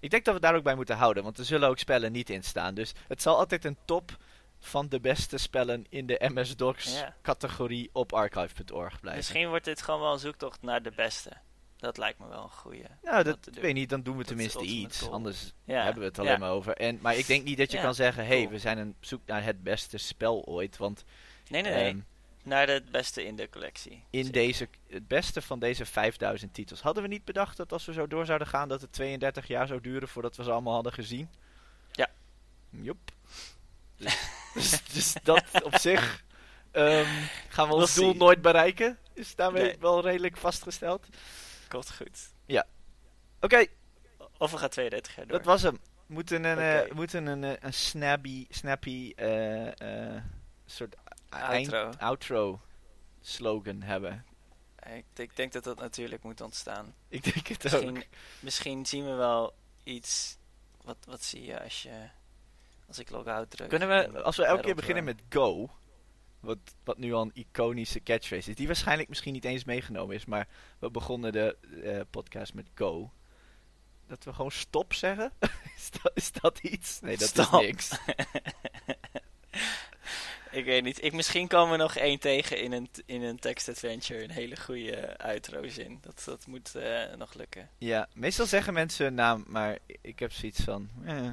Ik 0.00 0.10
denk 0.10 0.24
dat 0.24 0.34
we 0.34 0.40
daar 0.40 0.54
ook 0.54 0.62
bij 0.62 0.74
moeten 0.74 0.96
houden, 0.96 1.22
want 1.22 1.38
er 1.38 1.44
zullen 1.44 1.68
ook 1.68 1.78
spellen 1.78 2.12
niet 2.12 2.30
in 2.30 2.42
staan. 2.42 2.74
Dus 2.74 2.92
het 3.08 3.22
zal 3.22 3.36
altijd 3.38 3.64
een 3.64 3.78
top 3.84 4.16
van 4.58 4.88
de 4.88 5.00
beste 5.00 5.36
spellen 5.38 5.86
in 5.88 6.06
de 6.06 6.30
MS-DOS 6.34 6.98
Ja. 6.98 7.14
categorie 7.22 7.90
op 7.92 8.12
archive.org 8.12 9.00
blijven. 9.00 9.16
Misschien 9.16 9.48
wordt 9.48 9.64
dit 9.64 9.82
gewoon 9.82 10.00
wel 10.00 10.12
een 10.12 10.18
zoektocht 10.18 10.62
naar 10.62 10.82
de 10.82 10.92
beste. 10.96 11.30
Dat 11.84 11.98
lijkt 11.98 12.18
me 12.18 12.28
wel 12.28 12.42
een 12.42 12.48
goeie. 12.50 12.84
Nou, 13.02 13.24
dat, 13.24 13.38
weet 13.60 13.74
niet, 13.74 13.88
dan 13.88 14.02
doen 14.02 14.16
we 14.16 14.24
tenminste 14.24 14.62
iets. 14.64 15.00
goal. 15.00 15.12
Anders 15.12 15.52
Ja. 15.64 15.82
hebben 15.84 16.00
we 16.02 16.08
het 16.08 16.18
alleen 16.18 16.30
ja. 16.32 16.38
maar 16.38 16.50
over. 16.50 16.76
En, 16.76 16.98
maar 17.02 17.16
ik 17.16 17.26
denk 17.26 17.44
niet 17.44 17.58
dat 17.58 17.70
je 17.70 17.76
Ja, 17.76 17.82
kan 17.82 17.94
zeggen, 17.94 18.26
hé, 18.26 18.36
hey, 18.42 18.48
we 18.48 18.58
zijn 18.58 18.78
een 18.78 18.94
zoek 19.00 19.20
naar 19.26 19.44
het 19.44 19.62
beste 19.62 19.98
spel 19.98 20.44
ooit. 20.44 20.76
Want 20.76 21.04
Nee, 21.48 21.62
nee, 21.62 21.72
nee. 21.72 21.88
ehm, 21.90 21.98
naar 22.42 22.66
de 22.66 22.82
beste 22.90 23.24
in 23.24 23.36
de 23.36 23.48
collectie. 23.50 23.92
in 24.10 24.24
Zeker. 24.24 24.32
deze, 24.32 24.68
het 24.88 25.08
beste 25.08 25.42
van 25.42 25.58
deze 25.58 25.84
5000 25.86 26.54
titels. 26.54 26.80
Hadden 26.80 27.02
we 27.02 27.08
niet 27.08 27.24
bedacht 27.24 27.56
dat 27.56 27.72
als 27.72 27.84
we 27.84 27.92
zo 27.92 28.06
door 28.06 28.26
zouden 28.26 28.46
gaan, 28.48 28.68
dat 28.68 28.80
het 28.80 28.92
32 28.92 29.46
jaar 29.46 29.66
zou 29.66 29.80
duren 29.80 30.08
voordat 30.08 30.36
we 30.36 30.42
ze 30.44 30.50
allemaal 30.50 30.74
hadden 30.74 30.92
gezien? 30.92 31.30
Ja. 31.92 32.08
Joep. 32.70 33.10
Dus, 33.96 34.18
dus, 34.54 34.84
dus 34.92 35.14
dat 35.22 35.44
op 35.64 35.76
zich 35.78 36.24
ehm, 36.70 37.08
gaan 37.48 37.68
we 37.68 37.74
ons 37.74 37.94
doel 37.94 38.14
nooit 38.14 38.42
bereiken. 38.42 38.98
Is 39.12 39.34
daarmee 39.34 39.62
Nee. 39.62 39.76
wel 39.80 40.00
redelijk 40.02 40.36
vastgesteld. 40.36 41.06
Goed. 41.82 42.32
Oké, 43.40 43.66
Of 44.38 44.50
we 44.50 44.58
gaan 44.58 44.68
32 44.68 45.16
jaar 45.16 45.26
door. 45.26 45.36
Dat 45.36 45.46
was 45.46 45.62
hem. 45.62 45.78
We 46.06 46.14
moeten 46.14 46.44
een, 46.44 46.58
eh, 46.58 46.78
Oké. 46.80 46.88
we 46.88 46.94
moeten 46.94 47.26
een, 47.26 47.44
eh, 47.44 47.52
een 47.60 47.72
snappy, 47.74 48.46
snappy 48.50 49.12
eh, 49.16 50.14
eh, 50.16 50.22
soort 50.66 50.94
eind- 51.28 51.72
Outro. 51.72 51.98
outro 52.06 52.60
slogan 53.20 53.82
hebben. 53.82 54.24
Ik, 54.94 55.04
ik 55.14 55.36
denk 55.36 55.52
dat 55.52 55.64
dat 55.64 55.78
natuurlijk 55.78 56.22
moet 56.22 56.40
ontstaan. 56.40 56.94
Ik 57.08 57.24
denk 57.34 57.46
het 57.46 57.62
Misschien, 57.62 57.96
ook. 57.96 58.04
misschien 58.40 58.86
zien 58.86 59.04
we 59.04 59.12
wel 59.12 59.54
iets. 59.82 60.38
Wat, 60.82 60.96
wat 61.06 61.22
zie 61.22 61.44
je 61.44 61.62
als 61.62 61.82
je. 61.82 62.08
Als 62.88 62.98
ik 62.98 63.10
log-out 63.10 63.50
druk? 63.50 63.68
Kunnen 63.68 63.88
we, 63.88 64.22
als 64.22 64.36
we 64.36 64.44
elke 64.44 64.62
keer 64.62 64.74
beginnen 64.74 65.04
met 65.04 65.22
go, 65.28 65.70
wat, 66.44 66.58
wat 66.84 66.98
nu 66.98 67.12
al 67.12 67.22
een 67.22 67.30
iconische 67.34 68.02
catchphrase 68.02 68.50
is, 68.50 68.56
die 68.56 68.66
waarschijnlijk 68.66 69.08
misschien 69.08 69.32
niet 69.32 69.44
eens 69.44 69.64
meegenomen 69.64 70.14
is, 70.16 70.24
maar 70.24 70.48
we 70.78 70.90
begonnen 70.90 71.32
de 71.32 71.56
eh, 71.82 72.00
podcast 72.10 72.54
met 72.54 72.66
go. 72.74 73.10
Dat 74.06 74.24
we 74.24 74.32
gewoon 74.32 74.50
stop 74.50 74.94
zeggen? 74.94 75.32
is, 75.76 75.90
dat, 76.02 76.12
is 76.14 76.32
dat 76.32 76.58
iets? 76.58 77.00
Nee, 77.00 77.16
dat 77.16 77.28
Stop. 77.28 77.60
is 77.60 77.66
niks. 77.66 77.98
Ik 80.54 80.64
weet 80.64 80.82
niet. 80.82 81.04
Ik, 81.04 81.12
misschien 81.12 81.48
komen 81.48 81.70
we 81.70 81.76
nog 81.76 81.96
één 81.96 82.18
tegen 82.18 82.62
in 82.62 82.72
een, 82.72 82.88
in 83.06 83.22
een 83.22 83.38
text 83.38 83.68
adventure. 83.68 84.22
Een 84.22 84.30
hele 84.30 84.56
goede 84.56 85.18
outro 85.18 85.68
zin. 85.68 85.98
Dat, 86.00 86.22
dat 86.24 86.46
moet 86.46 86.74
eh, 86.74 87.14
nog 87.16 87.34
lukken. 87.34 87.70
Ja, 87.78 88.08
meestal 88.12 88.46
zeggen 88.46 88.72
mensen 88.72 89.04
hun 89.04 89.14
naam, 89.14 89.44
maar 89.46 89.78
ik 90.00 90.18
heb 90.18 90.32
zoiets 90.32 90.60
van, 90.60 90.90
eh, 91.04 91.30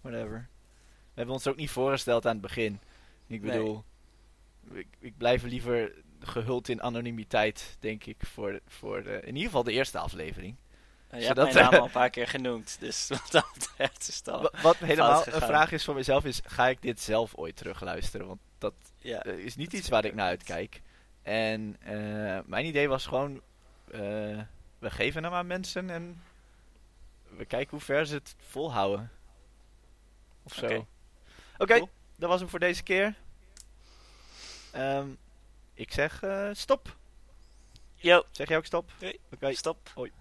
whatever. 0.00 0.48
We 1.02 1.14
hebben 1.14 1.34
ons 1.34 1.46
ook 1.46 1.56
niet 1.56 1.70
voorgesteld 1.70 2.26
aan 2.26 2.32
het 2.32 2.40
begin. 2.40 2.80
Ik 3.26 3.42
Nee. 3.42 3.82
Ik, 4.72 4.86
ik 4.98 5.16
blijf 5.16 5.42
liever 5.42 5.92
gehuld 6.20 6.68
in 6.68 6.82
anonimiteit, 6.82 7.76
denk 7.80 8.04
ik, 8.04 8.16
voor, 8.18 8.60
voor 8.66 9.02
de, 9.02 9.20
in 9.20 9.34
ieder 9.34 9.44
geval 9.44 9.62
de 9.62 9.72
eerste 9.72 9.98
aflevering. 9.98 10.56
je 11.10 11.14
hebt 11.14 11.26
Zodat, 11.26 11.52
mijn 11.52 11.64
naam 11.64 11.72
eh, 11.72 11.78
al 11.78 11.84
een 11.84 11.90
paar 11.90 12.10
keer 12.16 12.28
genoemd, 12.28 12.76
dus 12.80 13.08
wat 13.08 13.28
dat 13.30 13.50
betreft 13.54 14.08
is 14.08 14.22
Wat 14.62 14.76
helemaal 14.76 15.26
een 15.26 15.40
vraag 15.40 15.72
is 15.72 15.84
voor 15.84 15.94
mezelf 15.94 16.24
is, 16.24 16.40
ga 16.44 16.68
ik 16.68 16.82
dit 16.82 17.00
zelf 17.00 17.34
ooit 17.34 17.56
terugluisteren? 17.56 18.26
Want 18.26 18.40
dat 18.58 18.74
Ja, 18.96 19.22
eh, 19.22 19.38
is 19.38 19.56
niet 19.56 19.70
dat 19.70 19.80
iets 19.80 19.88
waar 19.88 20.04
ik 20.04 20.14
naar 20.14 20.28
uitkijk. 20.28 20.80
En 21.22 21.76
eh, 21.80 22.38
mijn 22.44 22.66
idee 22.66 22.88
was 22.88 23.06
gewoon, 23.06 23.40
eh, 23.90 24.00
we 24.78 24.90
geven 24.90 25.24
hem 25.24 25.32
aan 25.32 25.46
mensen 25.46 25.90
en 25.90 26.22
we 27.36 27.44
kijken 27.44 27.70
hoe 27.70 27.80
ver 27.80 28.06
ze 28.06 28.14
het 28.14 28.34
volhouden. 28.38 29.10
Of 30.42 30.54
zo. 30.54 30.64
Oké. 30.64 30.86
Oké, 31.58 31.74
Cool. 31.74 31.88
dat 32.16 32.28
was 32.28 32.40
hem 32.40 32.48
voor 32.48 32.58
deze 32.58 32.82
keer. 32.82 33.14
Ehm, 34.72 35.08
ik 35.74 35.92
zeg 35.92 36.22
eh, 36.22 36.48
stop. 36.52 36.96
yo, 37.94 38.24
Zeg 38.30 38.48
jij 38.48 38.56
ook 38.56 38.64
stop? 38.64 38.90
Oké. 38.96 39.12
Oké. 39.32 39.52
stop. 39.54 39.90
Hoi. 39.94 40.12